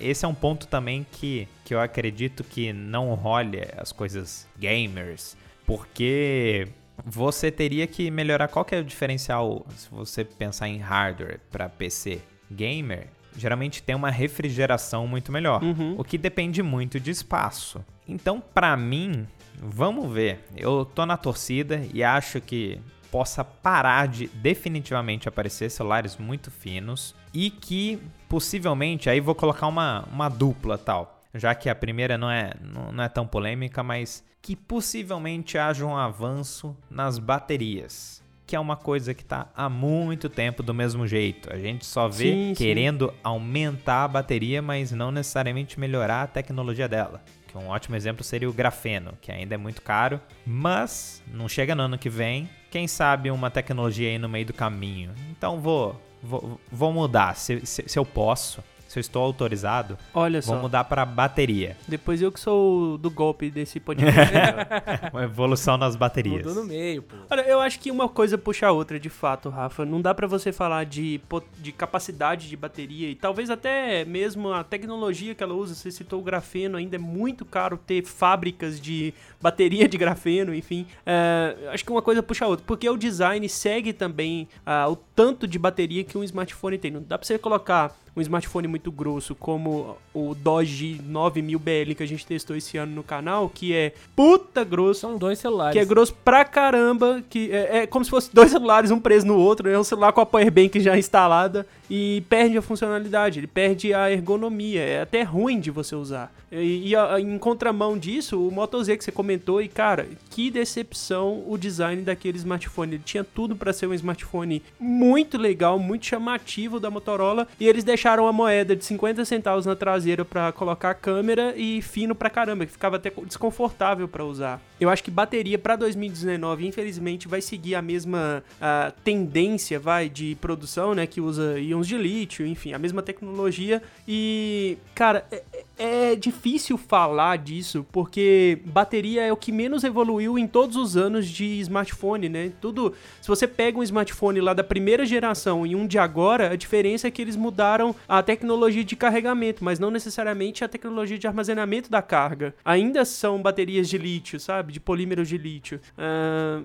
esse 0.00 0.24
é 0.24 0.28
um 0.28 0.34
ponto 0.34 0.66
também 0.66 1.06
que, 1.12 1.46
que 1.64 1.74
eu 1.74 1.80
acredito 1.80 2.42
que 2.44 2.72
não 2.72 3.14
role 3.14 3.60
as 3.76 3.92
coisas 3.92 4.46
gamers, 4.58 5.36
porque 5.66 6.68
você 7.04 7.50
teria 7.50 7.86
que 7.86 8.10
melhorar 8.10 8.48
qual 8.48 8.64
que 8.64 8.74
é 8.74 8.78
o 8.80 8.84
diferencial 8.84 9.66
se 9.76 9.88
você 9.90 10.24
pensar 10.24 10.68
em 10.68 10.78
hardware 10.78 11.40
para 11.50 11.68
PC 11.68 12.20
gamer. 12.50 13.08
Geralmente 13.36 13.82
tem 13.82 13.94
uma 13.94 14.10
refrigeração 14.10 15.06
muito 15.06 15.30
melhor, 15.30 15.62
Uhum. 15.62 15.94
o 15.98 16.02
que 16.04 16.16
depende 16.16 16.62
muito 16.62 16.98
de 16.98 17.10
espaço. 17.10 17.84
Então, 18.08 18.40
para 18.40 18.74
mim, 18.76 19.26
vamos 19.58 20.10
ver. 20.10 20.40
Eu 20.56 20.86
tô 20.86 21.04
na 21.04 21.18
torcida 21.18 21.82
e 21.92 22.02
acho 22.02 22.40
que 22.40 22.80
possa 23.16 23.42
parar 23.42 24.08
de 24.08 24.26
definitivamente 24.28 25.26
aparecer 25.26 25.70
celulares 25.70 26.18
muito 26.18 26.50
finos 26.50 27.14
e 27.32 27.48
que 27.48 27.98
possivelmente 28.28 29.08
aí 29.08 29.20
vou 29.20 29.34
colocar 29.34 29.68
uma, 29.68 30.04
uma 30.12 30.28
dupla 30.28 30.76
tal, 30.76 31.22
já 31.34 31.54
que 31.54 31.70
a 31.70 31.74
primeira 31.74 32.18
não 32.18 32.30
é 32.30 32.52
não, 32.60 32.92
não 32.92 33.02
é 33.02 33.08
tão 33.08 33.26
polêmica, 33.26 33.82
mas 33.82 34.22
que 34.42 34.54
possivelmente 34.54 35.56
haja 35.56 35.86
um 35.86 35.96
avanço 35.96 36.76
nas 36.90 37.18
baterias. 37.18 38.22
Que 38.46 38.54
é 38.54 38.60
uma 38.60 38.76
coisa 38.76 39.14
que 39.14 39.24
tá 39.24 39.48
há 39.56 39.70
muito 39.70 40.28
tempo 40.28 40.62
do 40.62 40.74
mesmo 40.74 41.06
jeito. 41.06 41.50
A 41.50 41.58
gente 41.58 41.86
só 41.86 42.08
vê 42.08 42.32
Sim, 42.32 42.54
sim. 42.54 42.64
querendo 42.64 43.14
aumentar 43.24 44.04
a 44.04 44.08
bateria, 44.08 44.60
mas 44.60 44.92
não 44.92 45.10
necessariamente 45.10 45.80
melhorar 45.80 46.22
a 46.22 46.26
tecnologia 46.26 46.86
dela. 46.86 47.24
Que 47.48 47.56
um 47.56 47.68
ótimo 47.68 47.96
exemplo 47.96 48.22
seria 48.22 48.48
o 48.48 48.52
grafeno, 48.52 49.14
que 49.22 49.32
ainda 49.32 49.54
é 49.54 49.58
muito 49.58 49.80
caro, 49.80 50.20
mas 50.46 51.22
não 51.32 51.48
chega 51.48 51.74
no 51.74 51.82
ano 51.82 51.96
que 51.96 52.10
vem. 52.10 52.48
Quem 52.76 52.86
sabe 52.86 53.30
uma 53.30 53.50
tecnologia 53.50 54.06
aí 54.10 54.18
no 54.18 54.28
meio 54.28 54.44
do 54.44 54.52
caminho. 54.52 55.12
Então 55.30 55.58
vou, 55.58 55.98
vou, 56.22 56.60
vou 56.70 56.92
mudar, 56.92 57.34
se, 57.34 57.64
se, 57.64 57.82
se 57.86 57.98
eu 57.98 58.04
posso, 58.04 58.62
se 58.86 58.98
eu 58.98 59.00
estou 59.00 59.22
autorizado, 59.22 59.98
Olha 60.14 60.40
vou 60.40 60.56
só, 60.56 60.62
mudar 60.62 60.84
para 60.84 61.04
bateria. 61.04 61.76
depois 61.88 62.22
eu 62.22 62.30
que 62.30 62.38
sou 62.38 62.96
do 62.98 63.10
golpe 63.10 63.50
desse 63.50 63.80
podcast. 63.80 64.32
Uma 65.12 65.24
evolução 65.24 65.76
nas 65.76 65.96
baterias. 65.96 66.46
Mudou 66.46 66.62
no 66.62 66.68
meio, 66.68 67.02
pô. 67.02 67.16
Olha, 67.30 67.42
eu 67.42 67.60
acho 67.60 67.80
que 67.80 67.90
uma 67.90 68.08
coisa 68.08 68.38
puxa 68.38 68.68
a 68.68 68.72
outra, 68.72 69.00
de 69.00 69.08
fato, 69.10 69.48
Rafa. 69.48 69.84
Não 69.84 70.00
dá 70.00 70.14
pra 70.14 70.26
você 70.26 70.52
falar 70.52 70.84
de, 70.84 71.20
de 71.58 71.72
capacidade 71.72 72.48
de 72.48 72.56
bateria 72.56 73.10
e 73.10 73.14
talvez 73.14 73.50
até 73.50 74.04
mesmo 74.04 74.52
a 74.52 74.62
tecnologia 74.62 75.34
que 75.34 75.42
ela 75.42 75.54
usa. 75.54 75.74
Você 75.74 75.90
citou 75.90 76.20
o 76.20 76.22
grafeno, 76.22 76.76
ainda 76.78 76.96
é 76.96 76.98
muito 76.98 77.44
caro 77.44 77.76
ter 77.76 78.04
fábricas 78.04 78.80
de 78.80 79.12
bateria 79.40 79.88
de 79.88 79.96
grafeno, 79.98 80.54
enfim. 80.54 80.86
É, 81.04 81.54
acho 81.72 81.84
que 81.84 81.90
uma 81.90 82.02
coisa 82.02 82.22
puxa 82.22 82.44
a 82.44 82.48
outra, 82.48 82.64
porque 82.66 82.88
o 82.88 82.96
design 82.96 83.48
segue 83.48 83.92
também 83.92 84.48
ah, 84.64 84.88
o 84.88 84.96
tanto 84.96 85.46
de 85.46 85.58
bateria 85.58 86.04
que 86.04 86.16
um 86.18 86.24
smartphone 86.24 86.78
tem. 86.78 86.90
Não 86.90 87.02
dá 87.02 87.16
pra 87.18 87.26
você 87.26 87.38
colocar 87.38 87.96
um 88.16 88.20
smartphone 88.22 88.66
muito 88.66 88.90
grosso 88.90 89.34
como 89.34 89.96
o 90.14 90.34
Doge 90.34 90.98
9000BL 91.06 91.94
que 91.94 92.02
a 92.02 92.06
gente 92.06 92.24
testou 92.26 92.56
esse 92.56 92.78
ano 92.78 92.94
no 92.94 93.02
canal, 93.02 93.48
que 93.48 93.74
é 93.74 93.92
puta 94.14 94.64
grosso. 94.64 95.00
São 95.00 95.18
dois 95.18 95.38
celulares. 95.38 95.74
Que 95.74 95.78
é 95.78 95.84
grosso 95.84 96.14
pra 96.24 96.42
caramba, 96.44 97.22
que 97.28 97.50
é, 97.52 97.78
é 97.78 97.86
como 97.86 98.04
se 98.04 98.10
fosse 98.10 98.32
dois 98.34 98.50
celulares, 98.50 98.90
um 98.90 98.98
preso 98.98 99.26
no 99.26 99.36
outro, 99.36 99.68
é 99.68 99.78
um 99.78 99.84
celular 99.84 100.12
com 100.12 100.20
a 100.22 100.26
powerbank 100.26 100.80
já 100.80 100.96
instalada 100.96 101.66
e 101.90 102.22
perde 102.28 102.56
a 102.56 102.62
funcionalidade, 102.62 103.38
ele 103.38 103.46
perde 103.46 103.92
a 103.94 104.10
ergonomia, 104.10 104.80
é 104.80 105.02
até 105.02 105.22
ruim 105.22 105.60
de 105.60 105.70
você 105.70 105.94
usar. 105.94 106.32
E, 106.50 106.88
e 106.88 106.96
a- 106.96 107.20
em 107.20 107.36
contramão 107.38 107.98
disso, 107.98 108.40
o 108.48 108.50
Moto 108.50 108.82
Z 108.82 108.96
que 108.96 109.04
você 109.04 109.12
comentou, 109.12 109.35
e 109.62 109.68
cara, 109.68 110.06
que 110.30 110.50
decepção 110.50 111.44
o 111.46 111.56
design 111.56 112.02
daquele 112.02 112.38
smartphone. 112.38 112.94
Ele 112.94 113.02
tinha 113.04 113.24
tudo 113.24 113.56
pra 113.56 113.72
ser 113.72 113.86
um 113.86 113.94
smartphone 113.94 114.62
muito 114.78 115.38
legal, 115.38 115.78
muito 115.78 116.06
chamativo 116.06 116.78
da 116.78 116.90
Motorola, 116.90 117.46
e 117.58 117.66
eles 117.66 117.84
deixaram 117.84 118.26
a 118.26 118.32
moeda 118.32 118.76
de 118.76 118.84
50 118.84 119.24
centavos 119.24 119.66
na 119.66 119.76
traseira 119.76 120.24
pra 120.24 120.52
colocar 120.52 120.90
a 120.90 120.94
câmera 120.94 121.54
e 121.56 121.82
fino 121.82 122.14
pra 122.14 122.30
caramba, 122.30 122.66
que 122.66 122.72
ficava 122.72 122.96
até 122.96 123.10
desconfortável 123.24 124.08
pra 124.08 124.24
usar. 124.24 124.60
Eu 124.78 124.90
acho 124.90 125.02
que 125.02 125.10
bateria 125.10 125.58
pra 125.58 125.74
2019, 125.74 126.66
infelizmente, 126.66 127.26
vai 127.26 127.40
seguir 127.40 127.74
a 127.74 127.82
mesma 127.82 128.44
ah, 128.60 128.92
tendência, 129.02 129.80
vai, 129.80 130.08
de 130.08 130.36
produção, 130.40 130.94
né, 130.94 131.06
que 131.06 131.20
usa 131.20 131.58
íons 131.58 131.88
de 131.88 131.96
lítio, 131.96 132.46
enfim, 132.46 132.72
a 132.72 132.78
mesma 132.78 133.02
tecnologia. 133.02 133.82
E, 134.06 134.76
cara, 134.94 135.26
é, 135.30 135.42
é 135.78 136.16
difícil 136.16 136.76
falar 136.76 137.38
disso, 137.38 137.86
porque 137.90 138.58
bateria 138.66 139.15
é 139.18 139.32
o 139.32 139.36
que 139.36 139.52
menos 139.52 139.84
evoluiu 139.84 140.38
em 140.38 140.46
todos 140.46 140.76
os 140.76 140.96
anos 140.96 141.26
de 141.26 141.60
smartphone, 141.60 142.28
né? 142.28 142.52
Tudo, 142.60 142.94
se 143.20 143.28
você 143.28 143.46
pega 143.46 143.78
um 143.78 143.82
smartphone 143.82 144.40
lá 144.40 144.54
da 144.54 144.64
primeira 144.64 145.04
geração 145.04 145.66
e 145.66 145.74
um 145.74 145.86
de 145.86 145.98
agora, 145.98 146.50
a 146.50 146.56
diferença 146.56 147.08
é 147.08 147.10
que 147.10 147.22
eles 147.22 147.36
mudaram 147.36 147.94
a 148.08 148.22
tecnologia 148.22 148.84
de 148.84 148.96
carregamento, 148.96 149.64
mas 149.64 149.78
não 149.78 149.90
necessariamente 149.90 150.64
a 150.64 150.68
tecnologia 150.68 151.18
de 151.18 151.26
armazenamento 151.26 151.90
da 151.90 152.02
carga. 152.02 152.54
Ainda 152.64 153.04
são 153.04 153.40
baterias 153.40 153.88
de 153.88 153.98
lítio, 153.98 154.38
sabe? 154.38 154.72
De 154.72 154.80
polímeros 154.80 155.28
de 155.28 155.38
lítio. 155.38 155.80
Ah, 155.96 156.62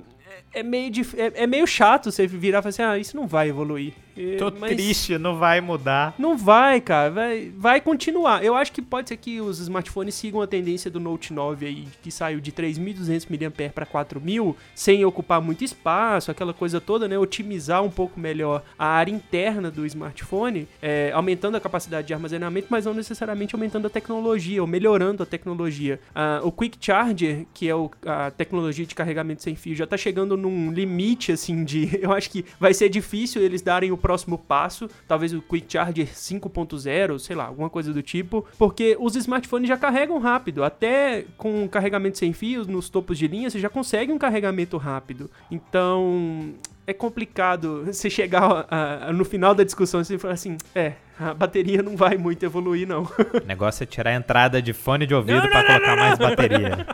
é- 0.53 0.59
é 0.59 0.63
meio, 0.63 0.89
dif- 0.91 1.15
é, 1.19 1.31
é 1.43 1.47
meio 1.47 1.65
chato 1.67 2.11
você 2.11 2.25
virar 2.27 2.59
e 2.59 2.61
falar 2.61 2.69
assim, 2.69 2.81
ah, 2.83 2.97
isso 2.97 3.15
não 3.15 3.27
vai 3.27 3.49
evoluir. 3.49 3.93
É, 4.17 4.35
Tô 4.35 4.51
mas- 4.59 4.71
triste, 4.75 5.17
não 5.17 5.37
vai 5.37 5.61
mudar. 5.61 6.13
não 6.19 6.37
vai, 6.37 6.81
cara. 6.81 7.09
Vai, 7.09 7.51
vai 7.55 7.79
continuar. 7.79 8.43
Eu 8.43 8.53
acho 8.55 8.71
que 8.73 8.81
pode 8.81 9.07
ser 9.07 9.15
que 9.15 9.39
os 9.39 9.59
smartphones 9.59 10.13
sigam 10.15 10.41
a 10.41 10.47
tendência 10.47 10.91
do 10.91 10.99
Note 10.99 11.31
9 11.33 11.65
aí, 11.65 11.87
que 12.03 12.11
saiu 12.11 12.41
de 12.41 12.51
3.200 12.51 13.25
mAh 13.29 13.69
para 13.73 13.85
4.000, 13.85 14.53
sem 14.75 15.05
ocupar 15.05 15.39
muito 15.41 15.63
espaço, 15.63 16.29
aquela 16.29 16.53
coisa 16.53 16.81
toda, 16.81 17.07
né? 17.07 17.17
Otimizar 17.17 17.81
um 17.83 17.89
pouco 17.89 18.19
melhor 18.19 18.63
a 18.77 18.85
área 18.85 19.11
interna 19.13 19.71
do 19.71 19.85
smartphone, 19.85 20.67
é, 20.81 21.11
aumentando 21.13 21.55
a 21.55 21.61
capacidade 21.61 22.07
de 22.07 22.13
armazenamento, 22.13 22.67
mas 22.69 22.85
não 22.85 22.93
necessariamente 22.93 23.55
aumentando 23.55 23.87
a 23.87 23.89
tecnologia 23.89 24.61
ou 24.61 24.67
melhorando 24.67 25.23
a 25.23 25.25
tecnologia. 25.25 25.99
Ah, 26.13 26.41
o 26.43 26.51
Quick 26.51 26.77
Charger, 26.81 27.45
que 27.53 27.67
é 27.69 27.73
o- 27.75 27.89
a 28.05 28.29
tecnologia 28.29 28.85
de 28.85 28.93
carregamento 28.93 29.41
sem 29.41 29.55
fio, 29.55 29.73
já 29.73 29.87
tá 29.87 29.95
chegando 29.95 30.20
num 30.25 30.71
limite, 30.71 31.31
assim, 31.31 31.63
de. 31.63 31.89
Eu 32.01 32.11
acho 32.13 32.29
que 32.29 32.45
vai 32.59 32.73
ser 32.73 32.89
difícil 32.89 33.41
eles 33.41 33.61
darem 33.61 33.91
o 33.91 33.97
próximo 33.97 34.37
passo, 34.37 34.89
talvez 35.07 35.33
o 35.33 35.41
Quick 35.41 35.65
Charger 35.71 36.07
5.0, 36.07 37.19
sei 37.19 37.35
lá, 37.35 37.45
alguma 37.45 37.69
coisa 37.69 37.93
do 37.93 38.01
tipo, 38.01 38.45
porque 38.57 38.95
os 38.99 39.15
smartphones 39.15 39.67
já 39.67 39.77
carregam 39.77 40.17
rápido, 40.19 40.63
até 40.63 41.25
com 41.37 41.67
carregamento 41.67 42.17
sem 42.17 42.33
fios 42.33 42.67
nos 42.67 42.89
topos 42.89 43.17
de 43.17 43.27
linha, 43.27 43.49
você 43.49 43.59
já 43.59 43.69
consegue 43.69 44.11
um 44.11 44.17
carregamento 44.17 44.77
rápido. 44.77 45.29
Então, 45.49 46.53
é 46.87 46.93
complicado 46.93 47.83
você 47.91 48.09
chegar 48.09 48.65
a- 48.69 49.07
a- 49.09 49.13
no 49.13 49.23
final 49.25 49.53
da 49.53 49.63
discussão 49.63 50.01
e 50.01 50.05
você 50.05 50.17
falar 50.17 50.33
assim, 50.33 50.57
é, 50.75 50.93
a 51.19 51.33
bateria 51.33 51.81
não 51.83 51.95
vai 51.95 52.17
muito 52.17 52.43
evoluir 52.43 52.87
não. 52.87 53.03
O 53.43 53.45
negócio 53.47 53.83
é 53.83 53.85
tirar 53.85 54.11
a 54.11 54.15
entrada 54.15 54.61
de 54.61 54.73
fone 54.73 55.05
de 55.05 55.13
ouvido 55.13 55.47
pra 55.49 55.63
colocar 55.65 55.95
mais 55.95 56.17
bateria. 56.17 56.85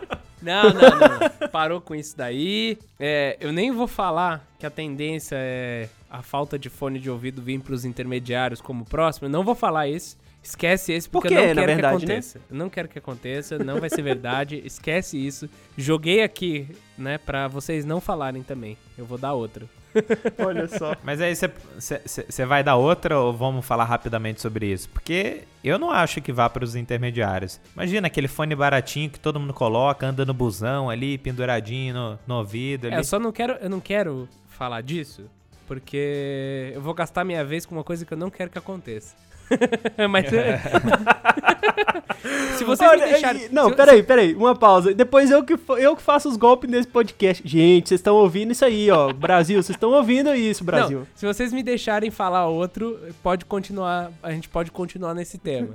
Não, 0.41 0.63
não, 0.65 0.81
não. 0.81 1.49
Parou 1.49 1.81
com 1.81 1.95
isso 1.95 2.15
daí. 2.15 2.77
É, 2.99 3.37
eu 3.39 3.51
nem 3.51 3.71
vou 3.71 3.87
falar 3.87 4.45
que 4.59 4.65
a 4.65 4.69
tendência 4.69 5.35
é 5.37 5.89
a 6.09 6.21
falta 6.21 6.57
de 6.57 6.69
fone 6.69 6.99
de 6.99 7.09
ouvido 7.09 7.41
vir 7.41 7.59
pros 7.59 7.85
intermediários 7.85 8.61
como 8.61 8.85
próximo, 8.85 9.27
eu 9.27 9.31
não 9.31 9.43
vou 9.43 9.55
falar 9.55 9.87
esse. 9.87 10.15
Esquece 10.41 10.93
esse, 10.93 11.09
porque 11.09 11.27
Por 11.27 11.33
eu 11.35 11.47
não 11.47 11.53
quero 11.55 11.65
verdade, 11.67 11.97
que 11.99 12.05
né? 12.05 12.13
aconteça. 12.13 12.41
Eu 12.49 12.55
não 12.55 12.69
quero 12.69 12.87
que 12.87 12.97
aconteça, 12.97 13.59
não 13.59 13.81
vai 13.81 13.89
ser 13.89 14.01
verdade. 14.01 14.61
Esquece 14.63 15.17
isso. 15.17 15.49
Joguei 15.77 16.23
aqui, 16.23 16.67
né, 16.97 17.17
pra 17.17 17.49
vocês 17.49 17.83
não 17.83 17.99
falarem 17.99 18.43
também. 18.43 18.77
Eu 18.97 19.05
vou 19.05 19.17
dar 19.17 19.33
outra. 19.33 19.65
Olha 20.39 20.67
só. 20.67 20.95
Mas 21.03 21.21
aí 21.21 21.33
você 21.35 22.45
vai 22.45 22.63
dar 22.63 22.75
outra 22.75 23.19
ou 23.19 23.33
vamos 23.33 23.65
falar 23.65 23.85
rapidamente 23.85 24.41
sobre 24.41 24.67
isso? 24.67 24.89
Porque 24.89 25.43
eu 25.63 25.77
não 25.77 25.91
acho 25.91 26.21
que 26.21 26.31
vá 26.31 26.49
para 26.49 26.63
os 26.63 26.75
intermediários. 26.75 27.59
Imagina 27.73 28.07
aquele 28.07 28.27
fone 28.27 28.55
baratinho 28.55 29.09
que 29.09 29.19
todo 29.19 29.39
mundo 29.39 29.53
coloca, 29.53 30.07
anda 30.07 30.25
no 30.25 30.33
busão 30.33 30.89
ali, 30.89 31.17
penduradinho 31.17 31.93
no, 31.93 32.19
no 32.27 32.35
ouvido. 32.35 32.85
É, 32.85 32.89
Ali. 32.89 32.97
eu 32.97 33.03
só 33.03 33.19
não 33.19 33.31
quero, 33.31 33.53
eu 33.53 33.69
não 33.69 33.79
quero 33.79 34.27
falar 34.47 34.81
disso, 34.81 35.29
porque 35.67 36.71
eu 36.73 36.81
vou 36.81 36.93
gastar 36.93 37.23
minha 37.23 37.43
vez 37.43 37.65
com 37.65 37.75
uma 37.75 37.83
coisa 37.83 38.05
que 38.05 38.13
eu 38.13 38.17
não 38.17 38.29
quero 38.29 38.49
que 38.49 38.57
aconteça. 38.57 39.15
Mas 40.09 40.25
se 42.57 42.63
vocês 42.63 42.89
Olha, 42.89 43.05
me 43.05 43.11
deixarem, 43.11 43.49
Não, 43.51 43.69
se- 43.69 43.75
peraí, 43.75 44.03
peraí, 44.03 44.35
uma 44.35 44.55
pausa. 44.55 44.93
Depois 44.93 45.31
eu 45.31 45.43
que, 45.43 45.57
eu 45.77 45.95
que 45.95 46.01
faço 46.01 46.29
os 46.29 46.37
golpes 46.37 46.69
nesse 46.69 46.87
podcast. 46.87 47.47
Gente, 47.47 47.89
vocês 47.89 47.99
estão 47.99 48.15
ouvindo 48.15 48.51
isso 48.51 48.65
aí, 48.65 48.89
ó. 48.91 49.11
Brasil, 49.13 49.61
vocês 49.61 49.75
estão 49.75 49.91
ouvindo 49.91 50.33
isso, 50.33 50.63
Brasil. 50.63 50.99
Não, 50.99 51.07
se 51.15 51.25
vocês 51.25 51.53
me 51.53 51.63
deixarem 51.63 52.11
falar 52.11 52.47
outro, 52.47 52.99
pode 53.21 53.45
continuar, 53.45 54.11
a 54.21 54.31
gente 54.31 54.49
pode 54.49 54.71
continuar 54.71 55.13
nesse 55.13 55.37
tema. 55.37 55.69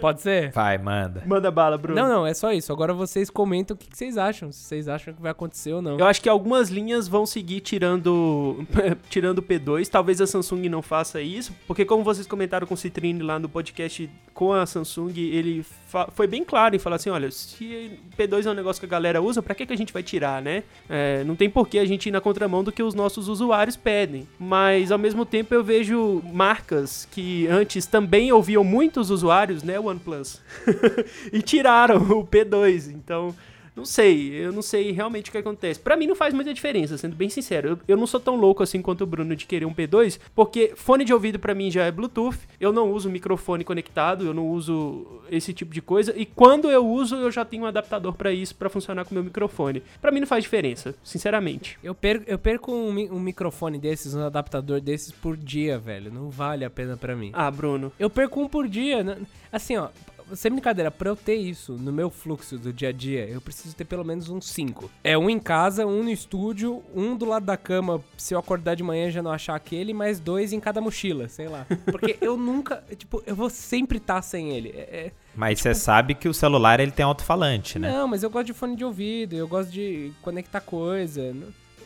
Pode 0.00 0.20
ser? 0.20 0.52
Vai, 0.52 0.78
manda. 0.78 1.22
Manda 1.26 1.50
bala, 1.50 1.76
Bruno. 1.76 2.00
Não, 2.00 2.08
não, 2.08 2.26
é 2.26 2.34
só 2.34 2.52
isso. 2.52 2.72
Agora 2.72 2.94
vocês 2.94 3.30
comentam 3.30 3.74
o 3.74 3.78
que, 3.78 3.90
que 3.90 3.96
vocês 3.96 4.16
acham, 4.16 4.52
se 4.52 4.60
vocês 4.60 4.88
acham 4.88 5.12
que 5.12 5.20
vai 5.20 5.32
acontecer 5.32 5.72
ou 5.72 5.82
não. 5.82 5.98
Eu 5.98 6.06
acho 6.06 6.22
que 6.22 6.28
algumas 6.28 6.68
linhas 6.68 7.08
vão 7.08 7.26
seguir 7.26 7.60
tirando 7.60 8.64
tirando 9.10 9.38
o 9.38 9.42
P2. 9.42 9.88
Talvez 9.88 10.20
a 10.20 10.26
Samsung 10.26 10.68
não 10.68 10.82
faça 10.82 11.20
isso, 11.20 11.52
porque 11.66 11.84
como 11.84 12.04
vocês 12.04 12.26
comentaram 12.26 12.66
com 12.66 12.74
o 12.74 12.76
Citrine 12.76 13.17
lá 13.22 13.38
no 13.38 13.48
podcast 13.48 14.08
com 14.38 14.52
a 14.52 14.64
Samsung, 14.64 15.12
ele 15.16 15.66
foi 16.12 16.28
bem 16.28 16.44
claro 16.44 16.76
em 16.76 16.78
falar 16.78 16.94
assim, 16.94 17.10
olha, 17.10 17.28
se 17.28 17.98
P2 18.16 18.46
é 18.46 18.50
um 18.50 18.54
negócio 18.54 18.78
que 18.78 18.86
a 18.86 18.88
galera 18.88 19.20
usa, 19.20 19.42
pra 19.42 19.52
que, 19.52 19.66
que 19.66 19.72
a 19.72 19.76
gente 19.76 19.92
vai 19.92 20.00
tirar, 20.00 20.40
né? 20.40 20.62
É, 20.88 21.24
não 21.24 21.34
tem 21.34 21.50
por 21.50 21.68
que 21.68 21.76
a 21.76 21.84
gente 21.84 22.08
ir 22.08 22.12
na 22.12 22.20
contramão 22.20 22.62
do 22.62 22.70
que 22.70 22.80
os 22.80 22.94
nossos 22.94 23.26
usuários 23.26 23.76
pedem. 23.76 24.28
Mas 24.38 24.92
ao 24.92 24.98
mesmo 24.98 25.26
tempo 25.26 25.52
eu 25.52 25.64
vejo 25.64 26.22
marcas 26.32 27.08
que 27.10 27.48
antes 27.48 27.84
também 27.86 28.30
ouviam 28.30 28.62
muitos 28.62 29.10
usuários, 29.10 29.64
né, 29.64 29.80
OnePlus, 29.80 30.40
e 31.32 31.42
tiraram 31.42 31.96
o 31.96 32.24
P2. 32.24 32.92
Então, 32.92 33.34
não 33.78 33.84
sei, 33.86 34.32
eu 34.34 34.52
não 34.52 34.60
sei 34.62 34.90
realmente 34.90 35.28
o 35.28 35.32
que 35.32 35.38
acontece. 35.38 35.78
Pra 35.80 35.96
mim 35.96 36.06
não 36.06 36.14
faz 36.16 36.34
muita 36.34 36.52
diferença, 36.52 36.98
sendo 36.98 37.14
bem 37.16 37.28
sincero. 37.28 37.68
Eu, 37.68 37.78
eu 37.88 37.96
não 37.96 38.06
sou 38.06 38.18
tão 38.20 38.36
louco 38.36 38.62
assim 38.62 38.82
quanto 38.82 39.02
o 39.04 39.06
Bruno 39.06 39.34
de 39.36 39.46
querer 39.46 39.64
um 39.64 39.72
P2, 39.74 40.18
porque 40.34 40.72
fone 40.74 41.04
de 41.04 41.14
ouvido 41.14 41.38
pra 41.38 41.54
mim 41.54 41.70
já 41.70 41.84
é 41.84 41.90
Bluetooth, 41.92 42.38
eu 42.60 42.72
não 42.72 42.90
uso 42.92 43.08
microfone 43.08 43.64
conectado, 43.64 44.26
eu 44.26 44.34
não 44.34 44.48
uso 44.48 45.06
esse 45.30 45.52
tipo 45.54 45.72
de 45.72 45.80
coisa, 45.80 46.12
e 46.16 46.26
quando 46.26 46.70
eu 46.70 46.86
uso, 46.86 47.16
eu 47.16 47.30
já 47.30 47.44
tenho 47.44 47.62
um 47.62 47.66
adaptador 47.66 48.12
pra 48.14 48.32
isso, 48.32 48.54
pra 48.54 48.68
funcionar 48.68 49.04
com 49.04 49.12
o 49.12 49.14
meu 49.14 49.24
microfone. 49.24 49.82
Pra 50.00 50.10
mim 50.10 50.20
não 50.20 50.26
faz 50.26 50.42
diferença, 50.44 50.94
sinceramente. 51.04 51.78
Eu 51.82 51.94
perco, 51.94 52.24
eu 52.28 52.38
perco 52.38 52.72
um, 52.72 52.90
um 53.14 53.20
microfone 53.20 53.78
desses, 53.78 54.14
um 54.14 54.24
adaptador 54.24 54.80
desses 54.80 55.12
por 55.12 55.36
dia, 55.36 55.78
velho. 55.78 56.12
Não 56.12 56.30
vale 56.30 56.64
a 56.64 56.70
pena 56.70 56.96
pra 56.96 57.14
mim. 57.14 57.30
Ah, 57.32 57.50
Bruno. 57.50 57.92
Eu 57.98 58.10
perco 58.10 58.40
um 58.40 58.48
por 58.48 58.66
dia. 58.68 59.04
né? 59.04 59.18
Assim, 59.52 59.76
ó, 59.76 59.88
sem 60.34 60.50
brincadeira, 60.52 60.90
pra 60.90 61.08
eu 61.10 61.16
ter 61.16 61.34
isso 61.36 61.72
no 61.74 61.92
meu 61.92 62.10
fluxo 62.10 62.58
do 62.58 62.72
dia 62.72 62.88
a 62.88 62.92
dia, 62.92 63.26
eu 63.28 63.40
preciso 63.40 63.74
ter 63.74 63.84
pelo 63.84 64.04
menos 64.04 64.28
uns 64.28 64.46
cinco. 64.50 64.90
É 65.02 65.16
um 65.16 65.28
em 65.30 65.38
casa, 65.38 65.86
um 65.86 66.02
no 66.02 66.10
estúdio, 66.10 66.82
um 66.94 67.16
do 67.16 67.24
lado 67.24 67.44
da 67.46 67.56
cama, 67.56 68.02
se 68.16 68.34
eu 68.34 68.38
acordar 68.38 68.74
de 68.74 68.82
manhã 68.82 69.08
e 69.08 69.10
já 69.10 69.22
não 69.22 69.30
achar 69.32 69.54
aquele, 69.54 69.92
mais 69.94 70.18
dois 70.20 70.52
em 70.52 70.60
cada 70.60 70.80
mochila, 70.80 71.28
sei 71.28 71.48
lá. 71.48 71.66
Porque 71.86 72.16
eu 72.20 72.36
nunca, 72.38 72.84
tipo, 72.96 73.22
eu 73.26 73.34
vou 73.36 73.50
sempre 73.50 73.98
estar 73.98 74.22
sem 74.22 74.50
ele. 74.50 74.70
É- 74.70 75.06
é- 75.06 75.12
Mas 75.34 75.60
você 75.60 75.74
sabe 75.74 76.14
que 76.14 76.28
o 76.28 76.34
celular 76.34 76.80
ele 76.80 76.90
tem 76.92 77.04
alto-falante, 77.04 77.78
né? 77.78 77.90
Não, 77.92 78.06
mas 78.08 78.22
eu 78.22 78.30
gosto 78.30 78.46
de 78.46 78.52
fone 78.54 78.76
de 78.76 78.84
ouvido, 78.84 79.34
eu 79.36 79.46
gosto 79.48 79.70
de 79.70 80.12
conectar 80.22 80.60
coisa. 80.60 81.34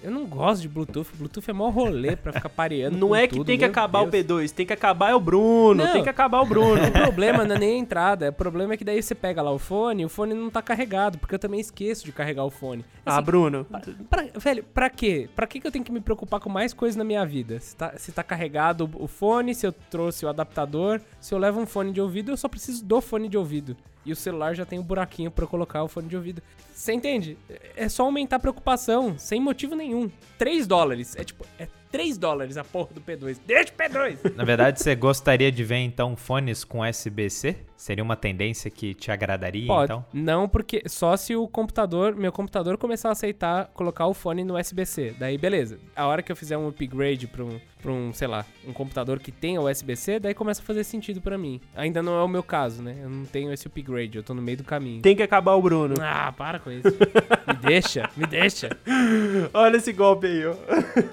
Eu 0.02 0.10
não 0.10 0.24
gosto 0.26 0.62
de 0.62 0.68
Bluetooth. 0.68 1.08
Bluetooth 1.16 1.48
é 1.48 1.52
mó 1.52 1.68
rolê 1.70 2.16
pra 2.16 2.32
ficar 2.32 2.48
pareando. 2.48 2.96
Não 2.98 3.14
é 3.14 3.26
que 3.26 3.36
tudo, 3.36 3.46
tem 3.46 3.58
que 3.58 3.64
acabar 3.64 4.04
Deus. 4.06 4.24
o 4.24 4.26
P2, 4.28 4.50
tem 4.50 4.66
que 4.66 4.72
acabar 4.72 5.10
é 5.10 5.14
o 5.14 5.20
Bruno, 5.20 5.84
Não. 5.84 5.92
tem 5.92 6.02
que 6.02 6.08
acabar 6.08 6.40
o 6.40 6.46
Bruno. 6.46 6.82
O 6.88 6.90
problema 6.92 7.44
não 7.44 7.56
é 7.56 7.58
nem 7.58 7.74
a 7.74 7.78
entrada, 7.78 8.28
o 8.30 8.32
problema 8.32 8.74
é 8.74 8.76
que 8.76 8.84
daí 8.84 9.02
você 9.02 9.14
pega 9.14 9.40
lá 9.42 9.50
o 9.52 9.58
fone 9.58 10.02
e 10.02 10.04
o 10.04 10.08
fone 10.08 10.34
não 10.34 10.50
tá 10.50 10.60
carregado, 10.60 11.18
porque 11.18 11.34
eu 11.34 11.38
também 11.38 11.60
esqueço 11.60 12.04
de 12.04 12.12
carregar 12.12 12.44
o 12.44 12.50
fone. 12.50 12.84
ah, 13.06 13.16
Assim, 13.16 13.24
Bruno. 13.24 13.66
pra- 14.10 14.26
velho, 14.36 14.64
pra 14.74 14.90
quê? 14.90 15.28
Pra 15.34 15.46
que 15.46 15.60
que 15.60 15.66
eu 15.66 15.70
tenho 15.72 15.84
que 15.84 15.92
me 15.92 16.00
preocupar 16.00 16.40
com 16.40 16.50
mais 16.50 16.72
coisas 16.74 16.96
na 16.96 17.04
minha 17.04 17.24
vida? 17.24 17.58
Se 17.60 17.76
tá, 17.76 17.92
se 17.96 18.10
tá 18.12 18.22
carregado 18.22 18.90
o 18.94 19.06
fone, 19.06 19.54
se 19.54 19.66
eu 19.66 19.72
trouxe 19.72 20.24
o 20.26 20.28
adaptador, 20.28 21.00
se 21.20 21.32
eu 21.34 21.38
levo 21.38 21.60
um 21.60 21.66
fone 21.66 21.92
de 21.92 22.00
ouvido, 22.00 22.32
eu 22.32 22.36
só 22.36 22.48
preciso 22.48 22.84
do 22.84 23.00
fone 23.00 23.28
de 23.28 23.36
ouvido. 23.38 23.76
E 24.04 24.12
o 24.12 24.16
celular 24.16 24.54
já 24.54 24.64
tem 24.64 24.78
um 24.78 24.82
buraquinho 24.82 25.30
eu 25.30 25.46
colocar 25.46 25.82
o 25.82 25.88
fone 25.88 26.08
de 26.08 26.16
ouvido. 26.16 26.42
Você 26.74 26.92
entende? 26.92 27.38
É 27.76 27.88
só 27.88 28.04
aumentar 28.04 28.36
a 28.36 28.40
preocupação, 28.40 29.16
sem 29.18 29.40
motivo 29.40 29.74
nenhum. 29.76 30.10
3 30.38 30.66
dólares. 30.66 31.14
É 31.16 31.22
tipo, 31.22 31.46
é 31.58 31.68
3 31.92 32.16
dólares 32.18 32.56
a 32.56 32.64
porra 32.64 32.88
do 32.94 33.00
P2. 33.00 33.38
Deixa 33.46 33.72
o 33.72 33.76
P2! 33.76 34.32
Na 34.34 34.44
verdade, 34.44 34.80
você 34.80 34.94
gostaria 34.94 35.52
de 35.52 35.62
ver 35.62 35.76
então 35.76 36.16
fones 36.16 36.64
com 36.64 36.80
USB-C? 36.80 37.54
Seria 37.76 38.02
uma 38.02 38.14
tendência 38.16 38.70
que 38.70 38.94
te 38.94 39.10
agradaria, 39.10 39.66
Pode. 39.66 39.84
então? 39.84 40.04
Não, 40.12 40.48
porque 40.48 40.84
só 40.86 41.16
se 41.16 41.34
o 41.34 41.48
computador, 41.48 42.14
meu 42.14 42.30
computador 42.30 42.78
começar 42.78 43.08
a 43.08 43.12
aceitar 43.12 43.66
colocar 43.74 44.06
o 44.06 44.14
fone 44.14 44.44
no 44.44 44.56
USB-C. 44.56 45.16
Daí, 45.18 45.36
beleza. 45.36 45.78
A 45.96 46.06
hora 46.06 46.22
que 46.22 46.30
eu 46.30 46.36
fizer 46.36 46.56
um 46.56 46.68
upgrade 46.68 47.26
pra 47.26 47.44
um, 47.44 47.60
pra 47.82 47.90
um, 47.90 48.12
sei 48.12 48.28
lá, 48.28 48.46
um 48.66 48.72
computador 48.72 49.18
que 49.18 49.32
tenha 49.32 49.60
USB-C, 49.60 50.20
daí 50.20 50.32
começa 50.32 50.62
a 50.62 50.64
fazer 50.64 50.84
sentido 50.84 51.20
pra 51.20 51.36
mim. 51.36 51.60
Ainda 51.74 52.00
não 52.04 52.16
é 52.16 52.22
o 52.22 52.28
meu 52.28 52.44
caso, 52.44 52.82
né? 52.84 52.96
Eu 53.02 53.10
não 53.10 53.24
tenho 53.24 53.52
esse 53.52 53.66
upgrade, 53.66 54.16
eu 54.16 54.22
tô 54.22 54.32
no 54.32 54.40
meio 54.40 54.58
do 54.58 54.64
caminho. 54.64 55.02
Tem 55.02 55.16
que 55.16 55.22
acabar 55.22 55.54
o 55.54 55.60
Bruno. 55.62 55.96
Ah, 56.00 56.32
para 56.32 56.60
com 56.60 56.70
isso. 56.70 56.86
me 56.86 57.54
deixa, 57.66 58.08
me 58.16 58.26
deixa. 58.26 58.76
Olha 59.52 59.76
esse 59.76 59.92
golpe 59.92 60.28
aí, 60.28 60.46
ó. 60.46 60.54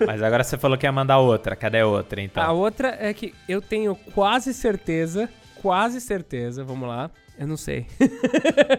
Mas 0.05 0.21
agora 0.21 0.43
você 0.43 0.55
falou 0.55 0.68
que 0.78 0.86
ia 0.86 0.91
mandar 0.91 1.20
outra. 1.20 1.55
Cadê 1.55 1.80
a 1.80 1.88
outra, 1.88 2.22
então? 2.22 2.43
A 2.43 2.51
outra 2.51 2.95
é 2.99 3.13
que 3.13 3.34
eu 3.47 3.61
tenho 3.61 3.95
quase 4.13 4.53
certeza, 4.53 5.30
quase 5.61 5.99
certeza, 6.01 6.63
vamos 6.63 6.88
lá. 6.88 7.09
Eu 7.38 7.47
não 7.47 7.55
sei. 7.55 7.86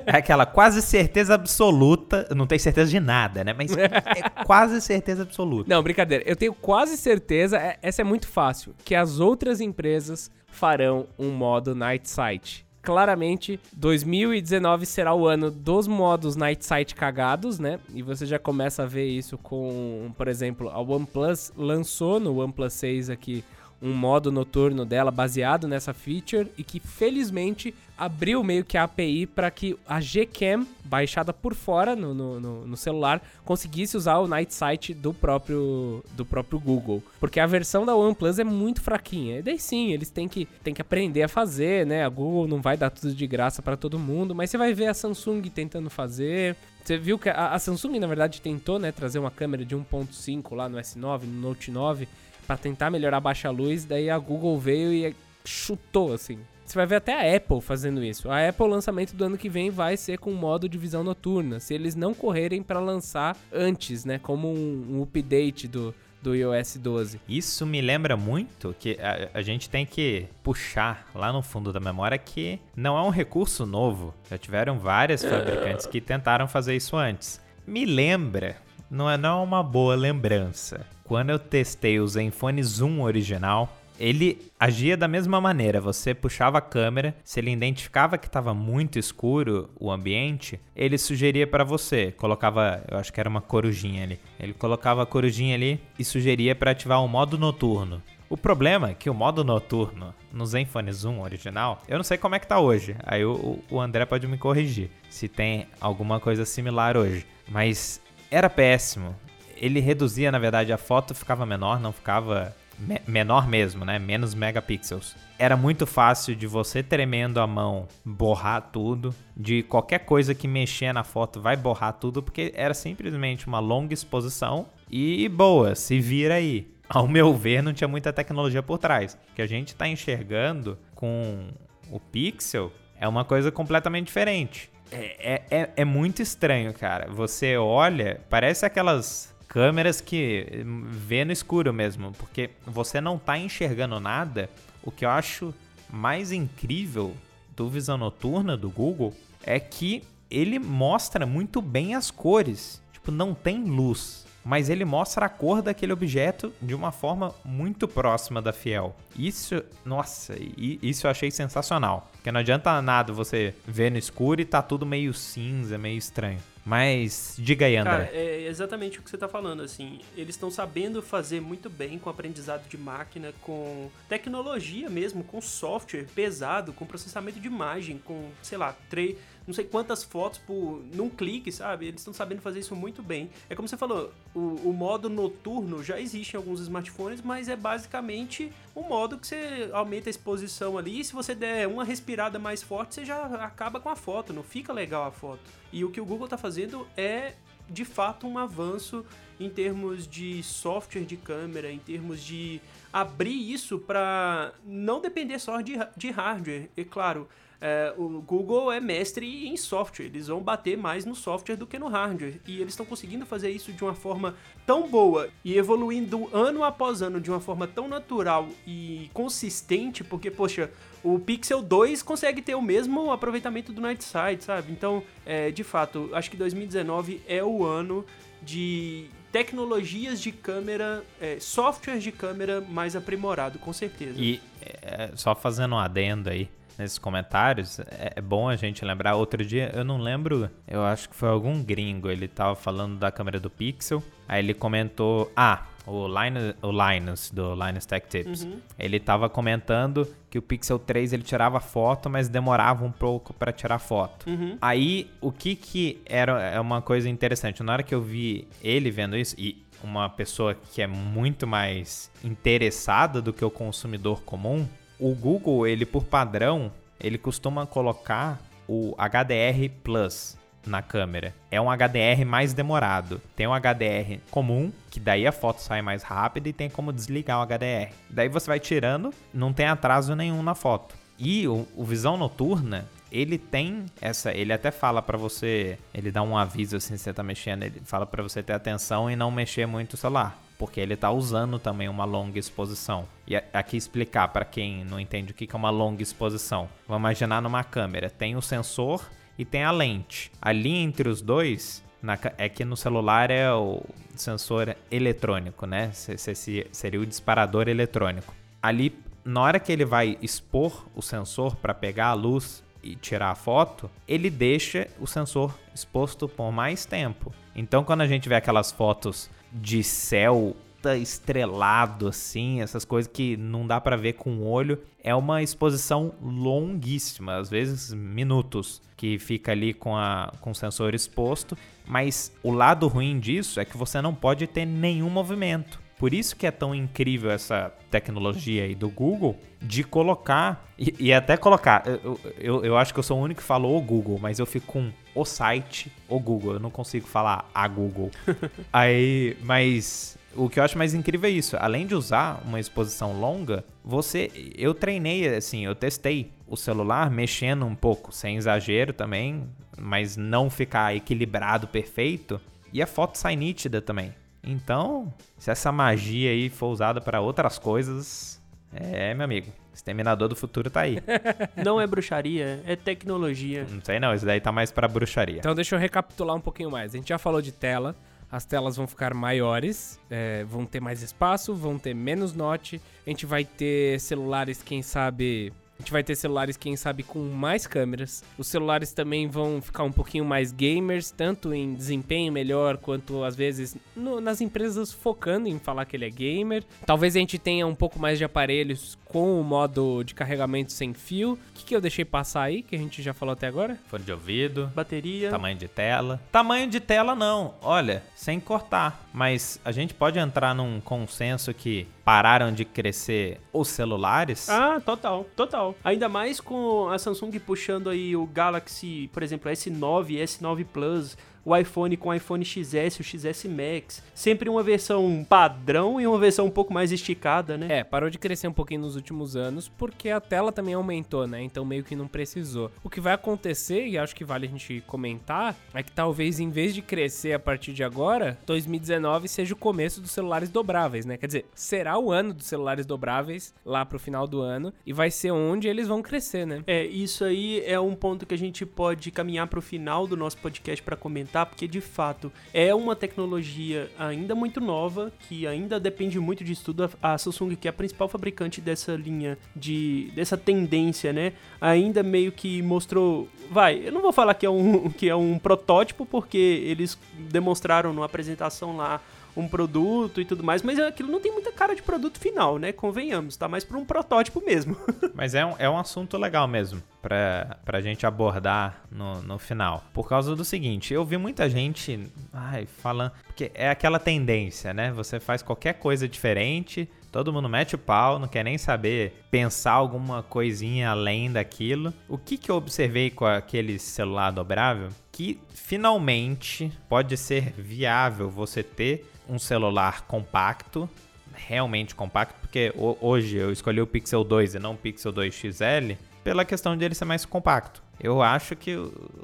É 0.04 0.18
aquela 0.18 0.44
quase 0.44 0.82
certeza 0.82 1.32
absoluta. 1.34 2.28
Não 2.36 2.46
tem 2.46 2.58
certeza 2.58 2.90
de 2.90 3.00
nada, 3.00 3.42
né? 3.42 3.54
Mas 3.56 3.74
é 3.74 3.88
quase 4.44 4.82
certeza 4.82 5.22
absoluta. 5.22 5.72
Não, 5.74 5.82
brincadeira. 5.82 6.22
Eu 6.26 6.36
tenho 6.36 6.52
quase 6.52 6.98
certeza, 6.98 7.56
é- 7.56 7.78
essa 7.80 8.02
é 8.02 8.04
muito 8.04 8.28
fácil, 8.28 8.74
que 8.84 8.94
as 8.94 9.18
outras 9.18 9.62
empresas 9.62 10.30
farão 10.46 11.06
um 11.18 11.30
modo 11.30 11.74
Night 11.74 12.06
Sight. 12.10 12.66
Claramente, 12.82 13.60
2019 13.74 14.86
será 14.86 15.14
o 15.14 15.26
ano 15.26 15.50
dos 15.50 15.86
modos 15.86 16.34
Night 16.34 16.64
Sight 16.64 16.94
cagados, 16.94 17.58
né? 17.58 17.78
E 17.92 18.02
você 18.02 18.24
já 18.24 18.38
começa 18.38 18.84
a 18.84 18.86
ver 18.86 19.06
isso 19.06 19.36
com, 19.36 20.10
por 20.16 20.28
exemplo, 20.28 20.70
a 20.70 20.80
OnePlus 20.80 21.52
lançou 21.56 22.18
no 22.18 22.38
OnePlus 22.38 22.72
6 22.72 23.10
aqui 23.10 23.44
um 23.82 23.94
modo 23.94 24.30
noturno 24.30 24.84
dela 24.84 25.10
baseado 25.10 25.66
nessa 25.66 25.94
feature 25.94 26.48
e 26.58 26.62
que 26.62 26.78
felizmente 26.78 27.74
abriu 27.96 28.42
meio 28.42 28.64
que 28.64 28.78
a 28.78 28.84
API 28.84 29.26
para 29.26 29.50
que 29.50 29.76
a 29.86 30.00
Gcam, 30.00 30.66
baixada 30.84 31.32
por 31.34 31.54
fora 31.54 31.94
no, 31.94 32.14
no, 32.14 32.40
no- 32.66 32.76
celular, 32.76 33.22
conseguisse 33.44 33.96
usar 33.96 34.18
o 34.18 34.26
Night 34.26 34.54
Sight 34.54 34.94
do 34.94 35.12
próprio, 35.12 36.02
do 36.12 36.24
próprio 36.24 36.58
Google. 36.58 37.02
Porque 37.18 37.38
a 37.38 37.46
versão 37.46 37.84
da 37.84 37.94
OnePlus 37.94 38.38
é 38.38 38.44
muito 38.44 38.80
fraquinha. 38.80 39.38
E 39.38 39.42
daí 39.42 39.58
sim, 39.58 39.92
eles 39.92 40.08
têm 40.08 40.26
que, 40.28 40.46
têm 40.64 40.72
que 40.72 40.80
aprender 40.80 41.22
a 41.22 41.28
fazer, 41.28 41.86
né? 41.86 42.02
A 42.04 42.08
Google 42.08 42.48
não 42.48 42.62
vai 42.62 42.76
dar 42.76 42.88
tudo 42.90 43.14
de 43.14 43.26
graça 43.26 43.60
para 43.60 43.76
todo 43.76 43.98
mundo, 43.98 44.34
mas 44.34 44.48
você 44.50 44.56
vai 44.56 44.72
ver 44.72 44.86
a 44.86 44.94
Samsung 44.94 45.42
tentando 45.42 45.90
fazer. 45.90 46.56
Você 46.82 46.96
viu 46.96 47.18
que 47.18 47.28
a, 47.28 47.52
a 47.52 47.58
Samsung, 47.58 47.98
na 47.98 48.06
verdade, 48.06 48.40
tentou 48.40 48.78
né, 48.78 48.90
trazer 48.90 49.18
uma 49.18 49.30
câmera 49.30 49.62
de 49.64 49.76
1.5 49.76 50.54
lá 50.54 50.68
no 50.70 50.78
S9, 50.78 51.24
no 51.24 51.40
Note 51.48 51.70
9, 51.70 52.08
para 52.50 52.56
tentar 52.56 52.90
melhorar 52.90 53.18
a 53.18 53.20
baixa 53.20 53.48
luz, 53.48 53.84
daí 53.84 54.10
a 54.10 54.18
Google 54.18 54.58
veio 54.58 54.92
e 54.92 55.14
chutou 55.44 56.12
assim. 56.12 56.40
Você 56.66 56.74
vai 56.74 56.84
ver 56.84 56.96
até 56.96 57.14
a 57.14 57.36
Apple 57.36 57.60
fazendo 57.60 58.02
isso. 58.02 58.28
A 58.28 58.48
Apple, 58.48 58.64
o 58.64 58.68
lançamento 58.68 59.14
do 59.14 59.24
ano 59.24 59.38
que 59.38 59.48
vem 59.48 59.70
vai 59.70 59.96
ser 59.96 60.18
com 60.18 60.32
modo 60.32 60.68
de 60.68 60.76
visão 60.76 61.04
noturna, 61.04 61.60
se 61.60 61.74
eles 61.74 61.94
não 61.94 62.12
correrem 62.12 62.60
para 62.60 62.80
lançar 62.80 63.36
antes, 63.52 64.04
né, 64.04 64.18
como 64.18 64.52
um, 64.52 64.98
um 64.98 65.02
update 65.04 65.68
do, 65.68 65.94
do 66.20 66.34
iOS 66.34 66.78
12. 66.78 67.20
Isso 67.28 67.64
me 67.64 67.80
lembra 67.80 68.16
muito 68.16 68.74
que 68.80 68.98
a, 69.00 69.38
a 69.38 69.42
gente 69.42 69.70
tem 69.70 69.86
que 69.86 70.26
puxar 70.42 71.08
lá 71.14 71.32
no 71.32 71.42
fundo 71.42 71.72
da 71.72 71.78
memória 71.78 72.18
que 72.18 72.58
não 72.74 72.98
é 72.98 73.02
um 73.02 73.10
recurso 73.10 73.64
novo. 73.64 74.12
Já 74.28 74.36
tiveram 74.36 74.76
várias 74.76 75.24
fabricantes 75.24 75.86
que 75.86 76.00
tentaram 76.00 76.48
fazer 76.48 76.74
isso 76.74 76.96
antes. 76.96 77.40
Me 77.64 77.84
lembra, 77.84 78.56
não 78.90 79.08
é 79.08 79.16
não 79.16 79.40
é 79.40 79.44
uma 79.44 79.62
boa 79.62 79.94
lembrança. 79.94 80.84
Quando 81.10 81.30
eu 81.30 81.40
testei 81.40 81.98
o 81.98 82.06
Zenfone 82.06 82.62
Zoom 82.62 83.00
original, 83.00 83.76
ele 83.98 84.40
agia 84.60 84.96
da 84.96 85.08
mesma 85.08 85.40
maneira. 85.40 85.80
Você 85.80 86.14
puxava 86.14 86.58
a 86.58 86.60
câmera, 86.60 87.16
se 87.24 87.40
ele 87.40 87.50
identificava 87.50 88.16
que 88.16 88.28
estava 88.28 88.54
muito 88.54 88.96
escuro 88.96 89.68
o 89.74 89.90
ambiente, 89.90 90.60
ele 90.76 90.96
sugeria 90.96 91.48
para 91.48 91.64
você, 91.64 92.12
colocava, 92.12 92.80
eu 92.88 92.96
acho 92.96 93.12
que 93.12 93.18
era 93.18 93.28
uma 93.28 93.40
corujinha 93.40 94.04
ali. 94.04 94.20
Ele 94.38 94.52
colocava 94.52 95.02
a 95.02 95.06
corujinha 95.06 95.56
ali 95.56 95.80
e 95.98 96.04
sugeria 96.04 96.54
para 96.54 96.70
ativar 96.70 97.04
o 97.04 97.08
modo 97.08 97.36
noturno. 97.36 98.00
O 98.28 98.36
problema 98.36 98.90
é 98.90 98.94
que 98.94 99.10
o 99.10 99.14
modo 99.14 99.42
noturno 99.42 100.14
no 100.32 100.46
Zenfone 100.46 100.92
Zoom 100.92 101.20
original, 101.22 101.82
eu 101.88 101.96
não 101.96 102.04
sei 102.04 102.18
como 102.18 102.36
é 102.36 102.38
que 102.38 102.46
tá 102.46 102.60
hoje. 102.60 102.94
Aí 103.02 103.24
o, 103.24 103.58
o 103.68 103.80
André 103.80 104.06
pode 104.06 104.28
me 104.28 104.38
corrigir 104.38 104.92
se 105.08 105.26
tem 105.26 105.66
alguma 105.80 106.20
coisa 106.20 106.44
similar 106.44 106.96
hoje. 106.96 107.26
Mas 107.48 108.00
era 108.30 108.48
péssimo. 108.48 109.16
Ele 109.60 109.78
reduzia, 109.78 110.32
na 110.32 110.38
verdade, 110.38 110.72
a 110.72 110.78
foto 110.78 111.14
ficava 111.14 111.44
menor, 111.44 111.78
não 111.78 111.92
ficava 111.92 112.56
me 112.78 113.00
menor 113.06 113.46
mesmo, 113.46 113.84
né? 113.84 113.98
Menos 113.98 114.34
megapixels. 114.34 115.14
Era 115.38 115.56
muito 115.56 115.86
fácil 115.86 116.34
de 116.34 116.46
você 116.46 116.82
tremendo 116.82 117.38
a 117.38 117.46
mão 117.46 117.86
borrar 118.04 118.70
tudo, 118.72 119.14
de 119.36 119.62
qualquer 119.62 120.00
coisa 120.00 120.34
que 120.34 120.48
mexer 120.48 120.92
na 120.92 121.04
foto 121.04 121.40
vai 121.40 121.56
borrar 121.56 121.92
tudo, 121.92 122.22
porque 122.22 122.52
era 122.56 122.74
simplesmente 122.74 123.46
uma 123.46 123.58
longa 123.58 123.94
exposição 123.94 124.66
e 124.90 125.28
boa, 125.28 125.74
se 125.74 126.00
vira 126.00 126.34
aí 126.34 126.68
ao 126.88 127.06
meu 127.06 127.34
ver, 127.34 127.62
não 127.62 127.72
tinha 127.72 127.88
muita 127.88 128.12
tecnologia 128.12 128.62
por 128.62 128.78
trás. 128.78 129.16
O 129.30 129.34
que 129.34 129.42
a 129.42 129.46
gente 129.46 129.68
está 129.68 129.86
enxergando 129.86 130.78
com 130.94 131.48
o 131.90 132.00
Pixel 132.00 132.72
é 132.98 133.06
uma 133.06 133.24
coisa 133.24 133.52
completamente 133.52 134.06
diferente. 134.06 134.70
É, 134.92 135.34
é, 135.34 135.60
é, 135.60 135.70
é 135.76 135.84
muito 135.84 136.20
estranho, 136.20 136.74
cara. 136.74 137.08
Você 137.12 137.56
olha, 137.56 138.20
parece 138.28 138.66
aquelas 138.66 139.29
câmeras 139.50 140.00
que 140.00 140.64
vê 140.88 141.24
no 141.24 141.32
escuro 141.32 141.74
mesmo, 141.74 142.12
porque 142.12 142.50
você 142.64 143.00
não 143.00 143.16
está 143.16 143.36
enxergando 143.36 143.98
nada. 143.98 144.48
O 144.80 144.92
que 144.92 145.04
eu 145.04 145.10
acho 145.10 145.52
mais 145.92 146.30
incrível 146.30 147.14
do 147.56 147.68
Visão 147.68 147.98
Noturna 147.98 148.56
do 148.56 148.70
Google 148.70 149.12
é 149.42 149.58
que 149.58 150.04
ele 150.30 150.60
mostra 150.60 151.26
muito 151.26 151.60
bem 151.60 151.96
as 151.96 152.12
cores. 152.12 152.80
Tipo, 152.92 153.10
não 153.10 153.34
tem 153.34 153.64
luz 153.64 154.24
mas 154.44 154.70
ele 154.70 154.84
mostra 154.84 155.26
a 155.26 155.28
cor 155.28 155.62
daquele 155.62 155.92
objeto 155.92 156.52
de 156.60 156.74
uma 156.74 156.90
forma 156.90 157.34
muito 157.44 157.86
próxima 157.86 158.40
da 158.40 158.52
fiel. 158.52 158.96
Isso, 159.16 159.62
nossa, 159.84 160.34
isso 160.58 161.06
eu 161.06 161.10
achei 161.10 161.30
sensacional. 161.30 162.08
Porque 162.12 162.32
não 162.32 162.40
adianta 162.40 162.80
nada 162.80 163.12
você 163.12 163.54
ver 163.66 163.90
no 163.90 163.98
escuro 163.98 164.40
e 164.40 164.44
tá 164.44 164.62
tudo 164.62 164.86
meio 164.86 165.12
cinza, 165.12 165.76
meio 165.76 165.98
estranho. 165.98 166.40
Mas 166.70 167.34
diga 167.36 167.66
aí, 167.66 167.76
André. 167.76 167.90
Cara, 167.90 168.10
é 168.12 168.46
exatamente 168.46 169.00
o 169.00 169.02
que 169.02 169.10
você 169.10 169.16
está 169.16 169.26
falando, 169.26 169.60
assim. 169.60 169.98
Eles 170.16 170.36
estão 170.36 170.52
sabendo 170.52 171.02
fazer 171.02 171.40
muito 171.40 171.68
bem 171.68 171.98
com 171.98 172.08
aprendizado 172.08 172.68
de 172.68 172.78
máquina, 172.78 173.34
com 173.40 173.90
tecnologia 174.08 174.88
mesmo, 174.88 175.24
com 175.24 175.40
software 175.40 176.06
pesado, 176.14 176.72
com 176.72 176.86
processamento 176.86 177.40
de 177.40 177.48
imagem, 177.48 177.98
com, 177.98 178.30
sei 178.40 178.56
lá, 178.56 178.76
tre 178.88 179.18
não 179.46 179.54
sei 179.54 179.64
quantas 179.64 180.04
fotos 180.04 180.38
por 180.38 180.82
num 180.94 181.08
clique, 181.08 181.50
sabe? 181.50 181.86
Eles 181.86 182.00
estão 182.00 182.14
sabendo 182.14 182.40
fazer 182.40 182.60
isso 182.60 182.76
muito 182.76 183.02
bem. 183.02 183.30
É 183.48 183.54
como 183.54 183.66
você 183.66 183.76
falou, 183.76 184.12
o, 184.34 184.68
o, 184.68 184.72
modo 184.72 185.08
noturno 185.08 185.82
já 185.82 186.00
existe 186.00 186.34
em 186.34 186.36
alguns 186.36 186.60
smartphones, 186.60 187.20
mas 187.20 187.48
é 187.48 187.56
basicamente 187.56 188.52
um 188.74 188.82
modo 188.82 189.18
que 189.18 189.26
você 189.26 189.68
aumenta 189.72 190.08
a 190.08 190.10
exposição 190.10 190.78
ali 190.78 191.00
e 191.00 191.04
se 191.04 191.12
você 191.12 191.34
der 191.34 191.66
uma 191.66 191.84
respirada 191.84 192.38
mais 192.38 192.62
forte, 192.62 192.94
você 192.94 193.04
já 193.04 193.24
acaba 193.44 193.80
com 193.80 193.88
a 193.88 193.96
foto, 193.96 194.32
não 194.32 194.42
fica 194.42 194.72
legal 194.72 195.04
a 195.04 195.10
foto. 195.10 195.40
E 195.72 195.84
o 195.84 195.90
que 195.90 196.00
o 196.00 196.04
Google 196.04 196.26
está 196.26 196.38
fazendo 196.38 196.86
é 196.96 197.34
de 197.68 197.84
fato 197.84 198.26
um 198.26 198.36
avanço 198.36 199.04
em 199.38 199.48
termos 199.48 200.06
de 200.06 200.42
software 200.42 201.04
de 201.04 201.16
câmera, 201.16 201.70
em 201.70 201.78
termos 201.78 202.22
de 202.22 202.60
abrir 202.92 203.52
isso 203.52 203.78
para 203.78 204.52
não 204.64 205.00
depender 205.00 205.38
só 205.38 205.60
de, 205.60 205.74
de 205.96 206.10
hardware. 206.10 206.68
E 206.76 206.84
claro, 206.84 207.28
é, 207.60 207.92
o 207.96 208.22
Google 208.22 208.72
é 208.72 208.80
mestre 208.80 209.46
em 209.46 209.56
software, 209.56 210.06
eles 210.06 210.28
vão 210.28 210.40
bater 210.40 210.78
mais 210.78 211.04
no 211.04 211.14
software 211.14 211.56
do 211.56 211.66
que 211.66 211.78
no 211.78 211.88
hardware. 211.88 212.40
E 212.46 212.60
eles 212.60 212.72
estão 212.72 212.86
conseguindo 212.86 213.26
fazer 213.26 213.50
isso 213.50 213.72
de 213.72 213.84
uma 213.84 213.94
forma 213.94 214.34
tão 214.64 214.88
boa 214.88 215.28
e 215.44 215.56
evoluindo 215.56 216.28
ano 216.34 216.64
após 216.64 217.02
ano 217.02 217.20
de 217.20 217.30
uma 217.30 217.40
forma 217.40 217.66
tão 217.66 217.86
natural 217.86 218.48
e 218.66 219.10
consistente, 219.12 220.02
porque, 220.02 220.30
poxa, 220.30 220.70
o 221.04 221.18
Pixel 221.18 221.60
2 221.60 222.02
consegue 222.02 222.40
ter 222.40 222.54
o 222.54 222.62
mesmo 222.62 223.10
aproveitamento 223.10 223.72
do 223.72 223.80
Nightside, 223.80 224.42
sabe? 224.42 224.72
Então, 224.72 225.02
é, 225.26 225.50
de 225.50 225.62
fato, 225.62 226.08
acho 226.14 226.30
que 226.30 226.36
2019 226.36 227.20
é 227.28 227.44
o 227.44 227.64
ano 227.64 228.06
de 228.42 229.06
tecnologias 229.30 230.20
de 230.20 230.32
câmera, 230.32 231.04
é, 231.20 231.38
softwares 231.38 232.02
de 232.02 232.10
câmera 232.10 232.60
mais 232.60 232.96
aprimorado, 232.96 233.58
com 233.58 233.72
certeza. 233.72 234.14
E 234.18 234.40
é, 234.62 235.10
só 235.14 235.34
fazendo 235.34 235.74
um 235.74 235.78
adendo 235.78 236.30
aí, 236.30 236.48
nesses 236.80 236.98
comentários, 236.98 237.78
é, 237.80 238.14
é 238.16 238.20
bom 238.20 238.48
a 238.48 238.56
gente 238.56 238.84
lembrar. 238.84 239.14
Outro 239.14 239.44
dia, 239.44 239.70
eu 239.74 239.84
não 239.84 239.98
lembro, 239.98 240.50
eu 240.66 240.82
acho 240.82 241.08
que 241.08 241.14
foi 241.14 241.28
algum 241.28 241.62
gringo, 241.62 242.10
ele 242.10 242.26
tava 242.26 242.56
falando 242.56 242.98
da 242.98 243.12
câmera 243.12 243.38
do 243.38 243.50
Pixel, 243.50 244.02
aí 244.26 244.42
ele 244.42 244.54
comentou, 244.54 245.30
ah, 245.36 245.66
o 245.86 246.06
Linus, 246.06 246.54
o 246.62 246.70
Linus 246.70 247.30
do 247.30 247.54
Linus 247.54 247.86
Tech 247.86 248.06
Tips, 248.08 248.44
uhum. 248.44 248.58
ele 248.78 248.98
tava 249.00 249.28
comentando 249.28 250.06
que 250.28 250.38
o 250.38 250.42
Pixel 250.42 250.78
3 250.78 251.12
ele 251.12 251.22
tirava 251.22 251.60
foto, 251.60 252.08
mas 252.08 252.28
demorava 252.28 252.84
um 252.84 252.92
pouco 252.92 253.32
para 253.34 253.52
tirar 253.52 253.78
foto. 253.78 254.28
Uhum. 254.28 254.56
Aí, 254.60 255.10
o 255.20 255.32
que 255.32 255.56
que 255.56 256.00
era 256.06 256.40
é 256.40 256.60
uma 256.60 256.80
coisa 256.80 257.08
interessante, 257.08 257.62
na 257.62 257.72
hora 257.72 257.82
que 257.82 257.94
eu 257.94 258.00
vi 258.00 258.46
ele 258.62 258.90
vendo 258.90 259.16
isso, 259.16 259.34
e 259.38 259.62
uma 259.82 260.08
pessoa 260.08 260.54
que 260.54 260.82
é 260.82 260.86
muito 260.86 261.46
mais 261.46 262.10
interessada 262.22 263.20
do 263.20 263.32
que 263.32 263.44
o 263.44 263.50
consumidor 263.50 264.22
comum, 264.22 264.68
o 265.00 265.14
Google, 265.14 265.66
ele 265.66 265.86
por 265.86 266.04
padrão, 266.04 266.70
ele 267.00 267.16
costuma 267.16 267.66
colocar 267.66 268.38
o 268.68 268.94
HDR 268.96 269.70
Plus 269.82 270.36
na 270.66 270.82
câmera. 270.82 271.34
É 271.50 271.60
um 271.60 271.70
HDR 271.70 272.24
mais 272.26 272.52
demorado. 272.52 273.20
Tem 273.34 273.46
um 273.46 273.54
HDR 273.54 274.20
comum, 274.30 274.70
que 274.90 275.00
daí 275.00 275.26
a 275.26 275.32
foto 275.32 275.60
sai 275.60 275.80
mais 275.80 276.02
rápida 276.02 276.50
e 276.50 276.52
tem 276.52 276.68
como 276.68 276.92
desligar 276.92 277.40
o 277.40 277.46
HDR. 277.46 277.92
Daí 278.10 278.28
você 278.28 278.46
vai 278.46 278.60
tirando, 278.60 279.12
não 279.32 279.52
tem 279.52 279.66
atraso 279.66 280.14
nenhum 280.14 280.42
na 280.42 280.54
foto. 280.54 280.94
E 281.18 281.48
o, 281.48 281.66
o 281.74 281.84
visão 281.84 282.16
noturna, 282.16 282.86
ele 283.10 283.38
tem 283.38 283.86
essa, 284.00 284.32
ele 284.32 284.52
até 284.52 284.70
fala 284.70 285.02
para 285.02 285.16
você, 285.16 285.78
ele 285.92 286.10
dá 286.10 286.22
um 286.22 286.36
aviso 286.36 286.76
assim, 286.76 286.96
se 286.96 287.04
você 287.04 287.12
tá 287.12 287.22
mexendo, 287.22 287.62
ele 287.62 287.80
fala 287.84 288.06
para 288.06 288.22
você 288.22 288.42
ter 288.42 288.52
atenção 288.52 289.10
e 289.10 289.16
não 289.16 289.30
mexer 289.30 289.66
muito 289.66 289.94
o 289.94 289.96
celular 289.96 290.38
porque 290.60 290.78
ele 290.78 290.92
está 290.92 291.10
usando 291.10 291.58
também 291.58 291.88
uma 291.88 292.04
longa 292.04 292.38
exposição. 292.38 293.08
E 293.26 293.34
aqui 293.34 293.78
explicar 293.78 294.28
para 294.28 294.44
quem 294.44 294.84
não 294.84 295.00
entende 295.00 295.32
o 295.32 295.34
que 295.34 295.48
é 295.50 295.56
uma 295.56 295.70
longa 295.70 296.02
exposição. 296.02 296.68
Vamos 296.86 297.00
imaginar 297.00 297.40
numa 297.40 297.64
câmera, 297.64 298.10
tem 298.10 298.36
o 298.36 298.42
sensor 298.42 299.08
e 299.38 299.44
tem 299.46 299.64
a 299.64 299.70
lente. 299.70 300.30
Ali 300.38 300.76
entre 300.76 301.08
os 301.08 301.22
dois, 301.22 301.82
na, 302.02 302.18
é 302.36 302.46
que 302.46 302.62
no 302.62 302.76
celular 302.76 303.30
é 303.30 303.50
o 303.50 303.80
sensor 304.14 304.76
eletrônico, 304.90 305.64
né? 305.64 305.92
Seria 305.92 307.00
o 307.00 307.06
disparador 307.06 307.66
eletrônico. 307.66 308.34
Ali, 308.62 308.94
na 309.24 309.40
hora 309.40 309.58
que 309.58 309.72
ele 309.72 309.86
vai 309.86 310.18
expor 310.20 310.86
o 310.94 311.00
sensor 311.00 311.56
para 311.56 311.72
pegar 311.72 312.08
a 312.08 312.12
luz 312.12 312.62
e 312.82 312.94
tirar 312.96 313.30
a 313.30 313.34
foto, 313.34 313.90
ele 314.06 314.28
deixa 314.28 314.88
o 315.00 315.06
sensor 315.06 315.58
exposto 315.74 316.28
por 316.28 316.52
mais 316.52 316.84
tempo. 316.84 317.32
Então, 317.56 317.82
quando 317.82 318.02
a 318.02 318.06
gente 318.06 318.28
vê 318.28 318.34
aquelas 318.34 318.70
fotos 318.70 319.30
de 319.52 319.82
céu 319.82 320.56
estrelado 320.98 322.08
assim, 322.08 322.62
essas 322.62 322.84
coisas 322.84 323.10
que 323.12 323.36
não 323.36 323.66
dá 323.66 323.80
para 323.80 323.96
ver 323.96 324.14
com 324.14 324.30
o 324.30 324.48
olho. 324.48 324.78
É 325.02 325.14
uma 325.14 325.42
exposição 325.42 326.14
longuíssima, 326.22 327.36
às 327.36 327.50
vezes 327.50 327.92
minutos, 327.92 328.80
que 328.96 329.18
fica 329.18 329.52
ali 329.52 329.74
com, 329.74 329.96
a, 329.96 330.32
com 330.40 330.50
o 330.50 330.54
sensor 330.54 330.94
exposto, 330.94 331.56
mas 331.86 332.32
o 332.42 332.50
lado 332.50 332.86
ruim 332.86 333.18
disso 333.18 333.60
é 333.60 333.64
que 333.64 333.76
você 333.76 334.00
não 334.00 334.14
pode 334.14 334.46
ter 334.46 334.66
nenhum 334.66 335.10
movimento. 335.10 335.80
Por 335.98 336.14
isso 336.14 336.34
que 336.34 336.46
é 336.46 336.50
tão 336.50 336.74
incrível 336.74 337.30
essa 337.30 337.70
tecnologia 337.90 338.64
aí 338.64 338.74
do 338.74 338.88
Google 338.88 339.36
de 339.60 339.84
colocar, 339.84 340.66
e, 340.78 340.94
e 340.98 341.12
até 341.12 341.36
colocar, 341.36 341.82
eu, 341.86 342.20
eu, 342.38 342.64
eu, 342.64 342.76
acho 342.78 342.94
que 342.94 342.98
eu 342.98 343.02
sou 343.02 343.18
o 343.18 343.22
único 343.22 343.42
que 343.42 343.46
falou 343.46 343.76
o 343.76 343.82
Google, 343.82 344.18
mas 344.18 344.38
eu 344.38 344.46
fico 344.46 344.66
com 344.66 344.90
o 345.14 345.24
site, 345.24 345.92
o 346.08 346.18
Google, 346.18 346.54
eu 346.54 346.60
não 346.60 346.70
consigo 346.70 347.06
falar 347.06 347.48
a 347.54 347.66
Google. 347.66 348.10
aí, 348.72 349.36
mas 349.42 350.16
o 350.34 350.48
que 350.48 350.60
eu 350.60 350.64
acho 350.64 350.78
mais 350.78 350.94
incrível 350.94 351.28
é 351.28 351.32
isso, 351.32 351.56
além 351.58 351.86
de 351.86 351.94
usar 351.94 352.42
uma 352.44 352.60
exposição 352.60 353.18
longa, 353.18 353.64
você, 353.84 354.30
eu 354.56 354.74
treinei 354.74 355.28
assim, 355.34 355.64
eu 355.64 355.74
testei 355.74 356.30
o 356.46 356.56
celular 356.56 357.10
mexendo 357.10 357.64
um 357.64 357.74
pouco, 357.74 358.12
sem 358.12 358.36
exagero 358.36 358.92
também, 358.92 359.48
mas 359.78 360.16
não 360.16 360.48
ficar 360.48 360.94
equilibrado 360.94 361.66
perfeito, 361.66 362.40
e 362.72 362.80
a 362.80 362.86
foto 362.86 363.18
sai 363.18 363.36
nítida 363.36 363.80
também. 363.80 364.14
Então, 364.42 365.12
se 365.36 365.50
essa 365.50 365.70
magia 365.70 366.30
aí 366.30 366.48
for 366.48 366.68
usada 366.68 367.00
para 367.00 367.20
outras 367.20 367.58
coisas, 367.58 368.40
é, 368.72 369.12
meu 369.14 369.24
amigo. 369.24 369.52
Exterminador 369.80 370.28
do 370.28 370.36
Futuro 370.36 370.70
tá 370.70 370.82
aí. 370.82 370.98
Não 371.56 371.80
é 371.80 371.86
bruxaria, 371.86 372.62
é 372.66 372.76
tecnologia. 372.76 373.66
Não 373.68 373.82
sei 373.82 373.98
não, 373.98 374.14
isso 374.14 374.24
daí 374.26 374.40
tá 374.40 374.52
mais 374.52 374.70
pra 374.70 374.86
bruxaria. 374.86 375.38
Então 375.38 375.54
deixa 375.54 375.74
eu 375.74 375.78
recapitular 375.78 376.36
um 376.36 376.40
pouquinho 376.40 376.70
mais. 376.70 376.94
A 376.94 376.98
gente 376.98 377.08
já 377.08 377.18
falou 377.18 377.40
de 377.40 377.50
tela, 377.50 377.96
as 378.30 378.44
telas 378.44 378.76
vão 378.76 378.86
ficar 378.86 379.14
maiores, 379.14 379.98
é, 380.10 380.44
vão 380.44 380.66
ter 380.66 380.80
mais 380.80 381.02
espaço, 381.02 381.54
vão 381.54 381.78
ter 381.78 381.94
menos 381.94 382.34
note. 382.34 382.80
A 383.06 383.10
gente 383.10 383.24
vai 383.24 383.44
ter 383.44 383.98
celulares, 384.00 384.62
quem 384.62 384.82
sabe, 384.82 385.52
a 385.80 385.82
gente 385.82 385.92
vai 385.92 386.04
ter 386.04 386.14
celulares, 386.14 386.58
quem 386.58 386.76
sabe, 386.76 387.02
com 387.02 387.18
mais 387.18 387.66
câmeras. 387.66 388.22
Os 388.36 388.48
celulares 388.48 388.92
também 388.92 389.26
vão 389.26 389.62
ficar 389.62 389.82
um 389.82 389.90
pouquinho 389.90 390.26
mais 390.26 390.52
gamers, 390.52 391.10
tanto 391.10 391.54
em 391.54 391.74
desempenho 391.74 392.30
melhor, 392.30 392.76
quanto 392.76 393.24
às 393.24 393.34
vezes 393.34 393.74
no, 393.96 394.20
nas 394.20 394.42
empresas 394.42 394.92
focando 394.92 395.48
em 395.48 395.58
falar 395.58 395.86
que 395.86 395.96
ele 395.96 396.04
é 396.04 396.10
gamer. 396.10 396.62
Talvez 396.84 397.16
a 397.16 397.18
gente 397.18 397.38
tenha 397.38 397.66
um 397.66 397.74
pouco 397.74 397.98
mais 397.98 398.18
de 398.18 398.24
aparelhos 398.24 398.98
com 399.06 399.40
o 399.40 399.42
modo 399.42 400.04
de 400.04 400.14
carregamento 400.14 400.70
sem 400.70 400.92
fio. 400.92 401.32
O 401.32 401.38
que, 401.54 401.64
que 401.64 401.74
eu 401.74 401.80
deixei 401.80 402.04
passar 402.04 402.42
aí, 402.42 402.62
que 402.62 402.76
a 402.76 402.78
gente 402.78 403.02
já 403.02 403.14
falou 403.14 403.32
até 403.32 403.46
agora? 403.46 403.78
Fone 403.86 404.04
de 404.04 404.12
ouvido, 404.12 404.70
Bateria. 404.74 405.30
tamanho 405.30 405.56
de 405.56 405.66
tela. 405.66 406.20
Tamanho 406.30 406.68
de 406.68 406.78
tela 406.78 407.14
não, 407.14 407.54
olha, 407.62 408.02
sem 408.14 408.38
cortar. 408.38 409.08
Mas 409.14 409.58
a 409.64 409.72
gente 409.72 409.94
pode 409.94 410.18
entrar 410.18 410.54
num 410.54 410.78
consenso 410.78 411.54
que 411.54 411.88
pararam 412.10 412.52
de 412.52 412.64
crescer 412.64 413.40
os 413.52 413.68
celulares. 413.68 414.48
Ah, 414.48 414.80
total, 414.84 415.24
total. 415.36 415.76
Ainda 415.84 416.08
mais 416.08 416.40
com 416.40 416.88
a 416.88 416.98
Samsung 416.98 417.30
puxando 417.38 417.88
aí 417.88 418.16
o 418.16 418.26
Galaxy, 418.26 419.08
por 419.12 419.22
exemplo, 419.22 419.48
S9, 419.48 420.20
S9 420.20 420.66
Plus, 420.72 421.16
o 421.44 421.56
iPhone 421.56 421.96
com 421.96 422.08
o 422.10 422.14
iPhone 422.14 422.44
XS, 422.44 423.00
o 423.00 423.02
XS 423.02 423.44
Max. 423.44 424.02
Sempre 424.14 424.48
uma 424.48 424.62
versão 424.62 425.24
padrão 425.28 426.00
e 426.00 426.06
uma 426.06 426.18
versão 426.18 426.46
um 426.46 426.50
pouco 426.50 426.72
mais 426.72 426.92
esticada, 426.92 427.56
né? 427.56 427.66
É, 427.70 427.84
parou 427.84 428.10
de 428.10 428.18
crescer 428.18 428.48
um 428.48 428.52
pouquinho 428.52 428.82
nos 428.82 428.96
últimos 428.96 429.36
anos, 429.36 429.68
porque 429.68 430.10
a 430.10 430.20
tela 430.20 430.52
também 430.52 430.74
aumentou, 430.74 431.26
né? 431.26 431.42
Então 431.42 431.64
meio 431.64 431.84
que 431.84 431.96
não 431.96 432.06
precisou. 432.06 432.70
O 432.82 432.90
que 432.90 433.00
vai 433.00 433.12
acontecer, 433.12 433.86
e 433.86 433.98
acho 433.98 434.14
que 434.14 434.24
vale 434.24 434.46
a 434.46 434.50
gente 434.50 434.82
comentar, 434.86 435.56
é 435.74 435.82
que 435.82 435.92
talvez 435.92 436.40
em 436.40 436.50
vez 436.50 436.74
de 436.74 436.82
crescer 436.82 437.32
a 437.32 437.38
partir 437.38 437.72
de 437.72 437.82
agora, 437.82 438.38
2019 438.46 439.28
seja 439.28 439.54
o 439.54 439.56
começo 439.56 440.00
dos 440.00 440.10
celulares 440.10 440.50
dobráveis, 440.50 441.06
né? 441.06 441.16
Quer 441.16 441.26
dizer, 441.26 441.46
será 441.54 441.98
o 441.98 442.10
ano 442.10 442.34
dos 442.34 442.46
celulares 442.46 442.86
dobráveis 442.86 443.54
lá 443.64 443.84
pro 443.84 443.98
final 443.98 444.26
do 444.26 444.40
ano, 444.40 444.72
e 444.84 444.92
vai 444.92 445.10
ser 445.10 445.30
onde 445.30 445.68
eles 445.68 445.88
vão 445.88 446.02
crescer, 446.02 446.46
né? 446.46 446.62
É, 446.66 446.84
isso 446.84 447.24
aí 447.24 447.62
é 447.64 447.78
um 447.78 447.94
ponto 447.94 448.26
que 448.26 448.34
a 448.34 448.38
gente 448.38 448.66
pode 448.66 449.10
caminhar 449.10 449.46
para 449.46 449.58
o 449.58 449.62
final 449.62 450.06
do 450.06 450.16
nosso 450.16 450.36
podcast 450.38 450.82
para 450.82 450.96
comentar, 450.96 451.29
porque 451.46 451.66
de 451.66 451.80
fato 451.80 452.32
é 452.52 452.74
uma 452.74 452.96
tecnologia 452.96 453.90
ainda 453.98 454.34
muito 454.34 454.60
nova, 454.60 455.12
que 455.28 455.46
ainda 455.46 455.78
depende 455.78 456.18
muito 456.18 456.44
de 456.44 456.52
estudo. 456.52 456.90
A 457.02 457.16
Samsung, 457.16 457.54
que 457.56 457.68
é 457.68 457.70
a 457.70 457.72
principal 457.72 458.08
fabricante 458.08 458.60
dessa 458.60 458.94
linha 458.94 459.38
de 459.54 460.10
dessa 460.14 460.36
tendência, 460.36 461.12
né, 461.12 461.32
ainda 461.60 462.02
meio 462.02 462.32
que 462.32 462.62
mostrou, 462.62 463.28
vai, 463.50 463.86
eu 463.86 463.92
não 463.92 464.02
vou 464.02 464.12
falar 464.12 464.34
que 464.34 464.46
é 464.46 464.50
um 464.50 464.90
que 464.90 465.08
é 465.08 465.14
um 465.14 465.38
protótipo 465.38 466.04
porque 466.04 466.62
eles 466.66 466.98
demonstraram 467.16 467.92
numa 467.92 468.06
apresentação 468.06 468.76
lá 468.76 469.00
um 469.36 469.48
produto 469.48 470.20
e 470.20 470.24
tudo 470.24 470.42
mais, 470.42 470.62
mas 470.62 470.78
aquilo 470.78 471.10
não 471.10 471.20
tem 471.20 471.32
muita 471.32 471.52
cara 471.52 471.74
de 471.74 471.82
produto 471.82 472.18
final, 472.18 472.58
né? 472.58 472.72
Convenhamos, 472.72 473.36
tá 473.36 473.48
mais 473.48 473.64
para 473.64 473.78
um 473.78 473.84
protótipo 473.84 474.42
mesmo. 474.44 474.76
Mas 475.14 475.34
é 475.34 475.44
um, 475.44 475.54
é 475.58 475.68
um 475.68 475.78
assunto 475.78 476.16
legal 476.16 476.48
mesmo 476.48 476.82
pra, 477.02 477.58
pra 477.64 477.80
gente 477.80 478.06
abordar 478.06 478.84
no, 478.90 479.20
no 479.22 479.38
final. 479.38 479.84
Por 479.92 480.08
causa 480.08 480.34
do 480.34 480.44
seguinte, 480.44 480.94
eu 480.94 481.04
vi 481.04 481.16
muita 481.16 481.48
gente 481.48 482.08
ai, 482.32 482.66
falando. 482.66 483.12
Porque 483.26 483.50
é 483.54 483.68
aquela 483.68 483.98
tendência, 483.98 484.72
né? 484.72 484.92
Você 484.92 485.20
faz 485.20 485.42
qualquer 485.42 485.74
coisa 485.74 486.08
diferente. 486.08 486.88
Todo 487.10 487.32
mundo 487.32 487.48
mete 487.48 487.74
o 487.74 487.78
pau, 487.78 488.18
não 488.18 488.28
quer 488.28 488.44
nem 488.44 488.56
saber 488.56 489.24
pensar 489.30 489.72
alguma 489.72 490.22
coisinha 490.22 490.90
além 490.90 491.30
daquilo. 491.30 491.92
O 492.08 492.16
que, 492.16 492.38
que 492.38 492.50
eu 492.50 492.54
observei 492.54 493.10
com 493.10 493.24
aquele 493.24 493.78
celular 493.78 494.30
dobrável? 494.30 494.90
Que 495.10 495.40
finalmente 495.48 496.72
pode 496.88 497.16
ser 497.16 497.52
viável 497.58 498.30
você 498.30 498.62
ter 498.62 499.10
um 499.30 499.38
celular 499.38 500.02
compacto, 500.02 500.88
realmente 501.34 501.94
compacto, 501.94 502.34
porque 502.40 502.72
ho- 502.76 502.96
hoje 503.00 503.36
eu 503.36 503.52
escolhi 503.52 503.80
o 503.80 503.86
Pixel 503.86 504.24
2 504.24 504.54
e 504.56 504.58
não 504.58 504.72
o 504.72 504.76
Pixel 504.76 505.12
2 505.12 505.32
XL 505.34 505.94
pela 506.24 506.44
questão 506.44 506.76
de 506.76 506.84
ele 506.84 506.94
ser 506.94 507.04
mais 507.04 507.24
compacto. 507.24 507.82
Eu 507.98 508.20
acho 508.22 508.56
que 508.56 508.74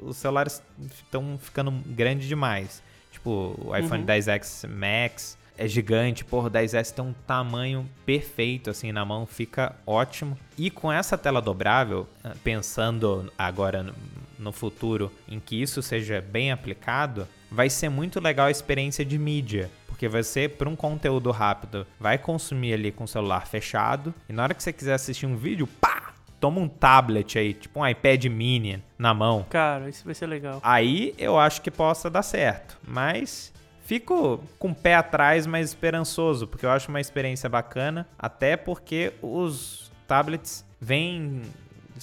os 0.01 0.17
celulares 0.17 0.61
estão 0.95 1.37
ficando 1.41 1.71
grandes 1.87 2.27
demais. 2.27 2.81
Tipo, 3.11 3.55
o 3.59 3.75
iPhone 3.75 4.03
10X 4.05 4.67
Max 4.69 5.37
é 5.57 5.67
gigante, 5.67 6.23
porra, 6.23 6.47
o 6.47 6.51
10S 6.51 6.91
tem 6.93 7.03
um 7.03 7.13
tamanho 7.25 7.89
perfeito 8.05 8.69
assim 8.69 8.91
na 8.91 9.03
mão, 9.03 9.25
fica 9.25 9.75
ótimo. 9.87 10.37
E 10.57 10.69
com 10.69 10.91
essa 10.91 11.17
tela 11.17 11.41
dobrável, 11.41 12.07
ah, 12.23 12.33
pensando 12.43 13.31
agora 13.37 13.91
no 14.37 14.51
futuro 14.51 15.11
em 15.27 15.39
que 15.39 15.59
isso 15.59 15.81
seja 15.81 16.21
bem 16.21 16.51
aplicado, 16.51 17.27
vai 17.51 17.69
ser 17.71 17.89
muito 17.89 18.19
legal 18.19 18.45
a 18.47 18.51
experiência 18.51 19.03
de 19.03 19.17
mídia. 19.17 19.71
Porque 19.97 20.07
você, 20.07 20.47
para 20.47 20.69
um 20.69 20.75
conteúdo 20.75 21.31
rápido, 21.31 21.87
vai 21.99 22.19
consumir 22.19 22.71
ali 22.71 22.91
com 22.91 23.05
o 23.05 23.07
celular 23.07 23.47
fechado. 23.47 24.13
E 24.29 24.33
na 24.33 24.43
hora 24.43 24.53
que 24.53 24.61
você 24.61 24.71
quiser 24.71 24.93
assistir 24.93 25.25
um 25.25 25.35
vídeo, 25.35 25.65
pá! 25.65 26.13
Toma 26.39 26.61
um 26.61 26.67
tablet 26.67 27.39
aí, 27.39 27.51
tipo 27.51 27.79
um 27.79 27.87
iPad 27.87 28.25
mini 28.25 28.83
na 28.95 29.11
mão. 29.11 29.43
Cara, 29.49 29.89
isso 29.89 30.05
vai 30.05 30.13
ser 30.13 30.27
legal. 30.27 30.59
Aí 30.61 31.15
eu 31.17 31.39
acho 31.39 31.63
que 31.63 31.71
possa 31.71 32.11
dar 32.11 32.21
certo. 32.21 32.77
Mas 32.87 33.51
fico 33.85 34.39
com 34.59 34.69
o 34.69 34.75
pé 34.75 34.93
atrás, 34.93 35.47
mas 35.47 35.69
esperançoso, 35.69 36.45
porque 36.45 36.67
eu 36.67 36.69
acho 36.69 36.89
uma 36.89 37.01
experiência 37.01 37.49
bacana. 37.49 38.07
Até 38.19 38.55
porque 38.55 39.13
os 39.19 39.91
tablets 40.07 40.63
vêm. 40.79 41.41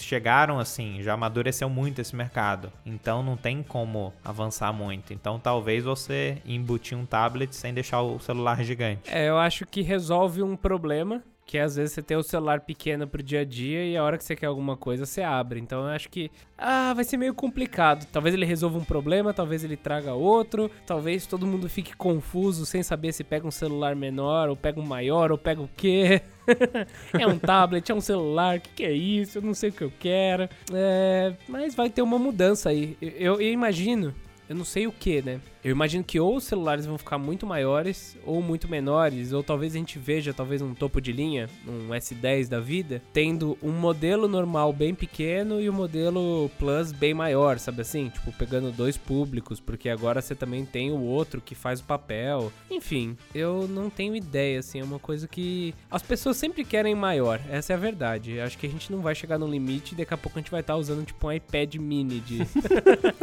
Chegaram 0.03 0.59
assim, 0.59 1.03
já 1.03 1.15
amadureceu 1.15 1.69
muito 1.69 2.01
esse 2.01 2.15
mercado. 2.15 2.73
Então 2.85 3.23
não 3.23 3.37
tem 3.37 3.63
como 3.63 4.13
avançar 4.25 4.73
muito. 4.73 5.13
Então 5.13 5.39
talvez 5.39 5.85
você 5.85 6.39
embutir 6.45 6.97
um 6.97 7.07
tablet 7.07 7.55
sem 7.55 7.73
deixar 7.73 8.03
o 8.03 8.19
celular 8.19 8.63
gigante. 8.65 9.03
É, 9.11 9.29
eu 9.29 9.39
acho 9.39 9.67
que 9.67 9.83
resolve 9.83 10.43
um 10.43 10.57
problema, 10.57 11.23
que 11.47 11.59
às 11.59 11.77
vezes 11.77 11.93
você 11.95 12.03
tem 12.03 12.17
o 12.17 12.23
celular 12.23 12.61
pequeno 12.61 13.07
pro 13.07 13.23
dia 13.23 13.41
a 13.41 13.45
dia 13.45 13.85
e 13.87 13.97
a 13.97 14.03
hora 14.03 14.17
que 14.17 14.25
você 14.25 14.35
quer 14.35 14.47
alguma 14.47 14.77
coisa 14.77 15.05
você 15.05 15.23
abre. 15.23 15.61
Então 15.61 15.81
eu 15.83 15.89
acho 15.89 16.09
que 16.09 16.31
ah, 16.57 16.93
vai 16.95 17.05
ser 17.05 17.17
meio 17.17 17.35
complicado. 17.35 18.07
Talvez 18.11 18.35
ele 18.35 18.47
resolva 18.47 18.79
um 18.79 18.85
problema, 18.85 19.35
talvez 19.35 19.63
ele 19.63 19.77
traga 19.77 20.15
outro, 20.15 20.71
talvez 20.87 21.27
todo 21.27 21.47
mundo 21.47 21.69
fique 21.69 21.95
confuso 21.97 22.65
sem 22.65 22.83
saber 22.83 23.13
se 23.13 23.23
pega 23.23 23.47
um 23.47 23.51
celular 23.51 23.95
menor 23.95 24.49
ou 24.49 24.57
pega 24.57 24.81
um 24.81 24.87
maior 24.87 25.31
ou 25.31 25.39
pega 25.39 25.61
o 25.61 25.69
quê. 25.77 26.23
é 27.19 27.27
um 27.27 27.39
tablet, 27.39 27.91
é 27.91 27.95
um 27.95 28.01
celular, 28.01 28.59
o 28.59 28.61
que, 28.61 28.71
que 28.71 28.85
é 28.85 28.93
isso? 28.93 29.39
Eu 29.39 29.43
não 29.43 29.55
sei 29.55 29.71
o 29.71 29.73
que 29.73 29.83
eu 29.85 29.93
quero. 29.99 30.49
É, 30.73 31.35
mas 31.49 31.75
vai 31.75 31.91
ter 31.91 32.03
uma 32.03 32.19
mudança 32.19 32.71
aí. 32.71 32.97
Eu- 33.01 33.41
eu 33.41 33.53
imagino, 33.53 34.15
eu 34.49 34.55
não 34.55 34.65
sei 34.65 34.87
o 34.87 34.93
que, 34.93 35.23
né? 35.23 35.41
Eu 35.65 35.71
imagino 35.71 36.05
que 36.05 36.21
ou 36.21 36.37
os 36.37 36.45
celulares 36.45 36.85
vão 36.85 36.99
ficar 36.99 37.17
muito 37.17 37.47
maiores 37.47 38.19
ou 38.27 38.43
muito 38.43 38.69
menores, 38.69 39.33
ou 39.33 39.43
talvez 39.43 39.75
a 39.75 39.79
gente 39.79 39.99
veja 39.99 40.35
talvez 40.35 40.61
um 40.61 40.75
topo 40.75 41.01
de 41.01 41.11
linha, 41.11 41.49
um 41.67 41.89
S10 41.89 42.49
da 42.49 42.61
vida, 42.61 43.01
tendo 43.15 43.57
um 43.63 43.73
modelo 43.73 44.29
normal 44.29 44.75
bem 44.75 44.95
pequeno 44.95 45.59
e 45.59 45.69
o 45.69 45.73
um 45.73 45.75
modelo 45.75 46.51
Plus 46.59 46.93
bem 46.93 47.15
maior, 47.15 47.59
sabe 47.59 47.81
assim? 47.81 48.11
Tipo, 48.11 48.31
pegando 48.33 48.71
dois 48.73 48.99
públicos, 48.99 49.59
porque 49.59 49.89
agora 49.89 50.21
você 50.21 50.35
também 50.35 50.67
tem 50.67 50.93
o 50.93 51.01
outro 51.01 51.41
que 51.41 51.55
faz 51.55 51.81
o 51.81 51.85
papel. 51.85 52.53
Enfim, 52.71 53.17
eu 53.35 53.67
não 53.67 53.89
tenho 53.89 54.15
ideia, 54.15 54.59
assim, 54.59 54.81
é 54.81 54.85
uma 54.85 54.99
coisa 54.99 55.27
que 55.27 55.75
as 55.91 56.03
pessoas 56.03 56.37
sempre 56.37 56.63
querem 56.63 56.95
maior, 56.95 57.41
essa 57.49 57.73
é 57.73 57.77
a 57.77 57.79
verdade. 57.79 58.39
Acho 58.39 58.59
que 58.59 58.67
a 58.67 58.71
gente 58.71 58.93
não 58.93 59.01
vai 59.01 59.15
chegar 59.15 59.39
no 59.39 59.49
limite 59.49 59.95
e 59.95 59.97
daqui 59.97 60.13
a 60.13 60.19
pouco 60.19 60.39
a 60.39 60.43
gente 60.43 60.51
vai 60.51 60.61
estar 60.61 60.77
usando 60.77 61.07
tipo 61.07 61.27
um 61.27 61.33
iPad 61.33 61.77
mini 61.77 62.21
de... 62.21 62.39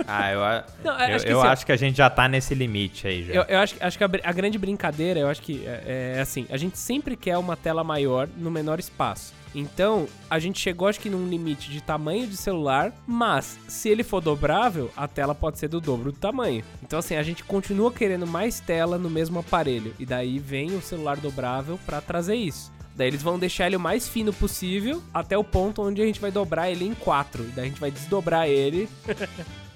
Ah, 0.07 0.31
eu, 0.31 0.39
Não, 0.83 0.99
eu, 1.07 1.10
acho 1.15 1.25
que 1.25 1.31
eu 1.31 1.39
assim, 1.39 1.49
acho 1.49 1.65
que 1.65 1.71
a 1.71 1.77
gente 1.77 1.97
já 1.97 2.09
tá 2.09 2.27
nesse 2.27 2.53
limite 2.53 3.07
aí 3.07 3.23
já. 3.23 3.33
Eu, 3.33 3.43
eu 3.43 3.59
acho, 3.59 3.75
acho 3.79 3.97
que 3.97 4.03
a, 4.03 4.09
a 4.23 4.31
grande 4.31 4.57
brincadeira, 4.57 5.19
eu 5.19 5.27
acho 5.27 5.41
que 5.41 5.63
é, 5.65 6.15
é 6.17 6.21
assim, 6.21 6.45
a 6.49 6.57
gente 6.57 6.77
sempre 6.77 7.15
quer 7.15 7.37
uma 7.37 7.55
tela 7.55 7.83
maior 7.83 8.27
no 8.37 8.51
menor 8.51 8.79
espaço. 8.79 9.33
Então, 9.53 10.07
a 10.29 10.39
gente 10.39 10.59
chegou, 10.59 10.87
acho 10.87 10.99
que, 10.99 11.09
num 11.09 11.27
limite 11.27 11.69
de 11.69 11.81
tamanho 11.81 12.25
de 12.25 12.37
celular, 12.37 12.93
mas 13.05 13.59
se 13.67 13.89
ele 13.89 14.03
for 14.03 14.21
dobrável, 14.21 14.89
a 14.95 15.07
tela 15.07 15.35
pode 15.35 15.59
ser 15.59 15.67
do 15.67 15.81
dobro 15.81 16.11
do 16.11 16.17
tamanho. 16.17 16.63
Então, 16.81 16.99
assim, 16.99 17.15
a 17.15 17.23
gente 17.23 17.43
continua 17.43 17.91
querendo 17.91 18.25
mais 18.25 18.59
tela 18.59 18.97
no 18.97 19.09
mesmo 19.09 19.39
aparelho. 19.39 19.93
E 19.99 20.05
daí 20.05 20.39
vem 20.39 20.75
o 20.75 20.81
celular 20.81 21.17
dobrável 21.17 21.77
pra 21.85 21.99
trazer 21.99 22.35
isso. 22.35 22.71
Daí 22.95 23.07
eles 23.07 23.23
vão 23.23 23.39
deixar 23.39 23.67
ele 23.67 23.75
o 23.75 23.79
mais 23.79 24.07
fino 24.07 24.33
possível, 24.33 25.01
até 25.13 25.37
o 25.37 25.43
ponto 25.43 25.81
onde 25.81 26.01
a 26.01 26.05
gente 26.05 26.19
vai 26.19 26.31
dobrar 26.31 26.69
ele 26.69 26.85
em 26.85 26.93
quatro. 26.93 27.43
E 27.43 27.47
daí 27.47 27.65
a 27.65 27.67
gente 27.67 27.79
vai 27.79 27.91
desdobrar 27.91 28.47
ele. 28.47 28.87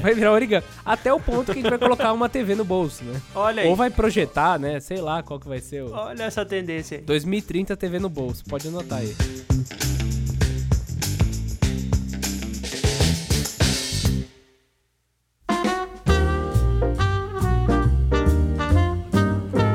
vai 0.00 0.14
virar 0.14 0.32
origami. 0.32 0.64
Até 0.84 1.12
o 1.12 1.20
ponto 1.20 1.46
que 1.46 1.52
a 1.52 1.54
gente 1.62 1.68
vai 1.70 1.78
colocar 1.78 2.12
uma 2.12 2.28
TV 2.28 2.54
no 2.54 2.64
bolso, 2.64 3.04
né? 3.04 3.20
Olha 3.34 3.62
aí. 3.62 3.68
Ou 3.68 3.76
vai 3.76 3.90
projetar, 3.90 4.58
né? 4.58 4.80
Sei 4.80 5.00
lá 5.00 5.22
qual 5.22 5.38
que 5.38 5.48
vai 5.48 5.60
ser 5.60 5.82
o. 5.82 5.92
Olha 5.92 6.24
essa 6.24 6.44
tendência 6.44 6.98
aí. 6.98 7.04
2030 7.04 7.76
TV 7.76 7.98
no 7.98 8.08
bolso, 8.08 8.44
pode 8.44 8.68
anotar 8.68 8.98
aí. 9.00 9.14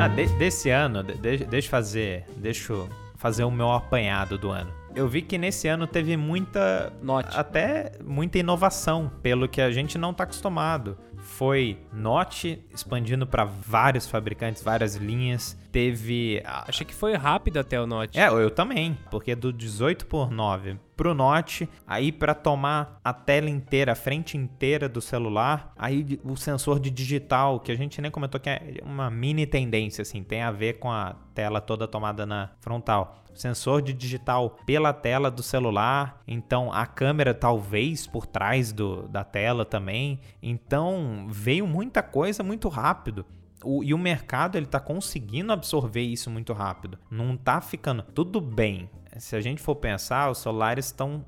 Ah, 0.02 0.08
de- 0.08 0.28
desse 0.38 0.70
ano, 0.70 1.04
de- 1.04 1.16
de- 1.16 1.46
deixa 1.46 1.68
eu 1.68 1.72
fazer, 1.72 2.26
deixa 2.38 2.72
eu 2.74 2.90
fazer 3.18 3.44
o 3.44 3.52
meu 3.52 3.72
apanhado 3.72 4.38
do 4.38 4.50
ano. 4.50 4.72
Eu 4.96 5.08
vi 5.08 5.22
que 5.22 5.38
nesse 5.38 5.68
ano 5.68 5.88
teve 5.88 6.18
muita, 6.18 6.92
Note. 7.02 7.38
até 7.38 7.92
muita 8.04 8.38
inovação, 8.38 9.12
pelo 9.22 9.48
que 9.48 9.62
a 9.62 9.72
gente 9.72 9.98
não 9.98 10.14
tá 10.14 10.24
acostumado. 10.24 10.98
foi 11.22 11.78
Note 11.94 12.64
expandindo 12.74 13.28
para 13.28 13.44
vários 13.44 14.08
fabricantes, 14.08 14.64
várias 14.64 14.96
linhas. 14.96 15.58
Teve. 15.72 16.42
Achei 16.46 16.86
que 16.86 16.94
foi 16.94 17.14
rápido 17.14 17.58
até 17.58 17.80
o 17.80 17.86
Note. 17.86 18.20
É, 18.20 18.28
eu 18.28 18.50
também, 18.50 18.98
porque 19.12 19.36
do 19.36 19.54
18 19.54 20.06
por 20.06 20.32
9 20.32 20.78
pro 20.96 21.14
Note, 21.14 21.70
aí 21.88 22.12
para 22.12 22.34
tomar 22.34 23.00
a 23.02 23.14
tela 23.14 23.50
inteira, 23.50 23.94
a 23.94 23.96
frente 23.96 24.36
inteira 24.36 24.90
do 24.90 25.00
celular, 25.00 25.72
aí 25.78 26.20
o 26.26 26.36
sensor 26.36 26.78
de 26.78 26.90
digital, 26.90 27.62
que 27.62 27.72
a 27.72 27.76
gente 27.76 28.02
nem 28.02 28.12
comentou 28.12 28.38
que 28.38 28.50
é 28.50 28.74
uma 28.84 29.10
mini 29.10 29.46
tendência 29.46 30.02
assim, 30.02 30.22
tem 30.24 30.42
a 30.42 30.52
ver 30.52 30.74
com 30.74 30.92
a 30.92 31.16
tela 31.34 31.62
toda 31.62 31.88
tomada 31.88 32.26
na 32.26 32.50
frontal 32.60 33.20
sensor 33.40 33.82
de 33.82 33.94
digital 33.94 34.58
pela 34.66 34.92
tela 34.94 35.32
do 35.32 35.42
celular, 35.42 36.22
então 36.28 36.72
a 36.72 36.86
câmera 36.86 37.34
talvez 37.34 38.06
por 38.06 38.26
trás 38.26 38.72
do, 38.72 39.08
da 39.08 39.24
tela 39.24 39.66
também. 39.66 40.20
Então 40.42 41.28
veio 41.30 41.66
muita 41.66 42.04
coisa 42.04 42.44
muito 42.44 42.68
rápido. 42.68 43.26
O, 43.64 43.84
e 43.84 43.94
o 43.94 43.98
mercado 43.98 44.58
ele 44.58 44.66
está 44.66 44.80
conseguindo 44.80 45.52
absorver 45.52 46.02
isso 46.02 46.30
muito 46.30 46.54
rápido. 46.54 46.98
Não 47.10 47.34
está 47.34 47.60
ficando 47.62 48.02
tudo 48.02 48.40
bem. 48.40 48.90
Se 49.20 49.36
a 49.36 49.42
gente 49.42 49.62
for 49.62 49.76
pensar, 49.76 50.30
os 50.30 50.40
celulares 50.40 50.86
estão 50.86 51.24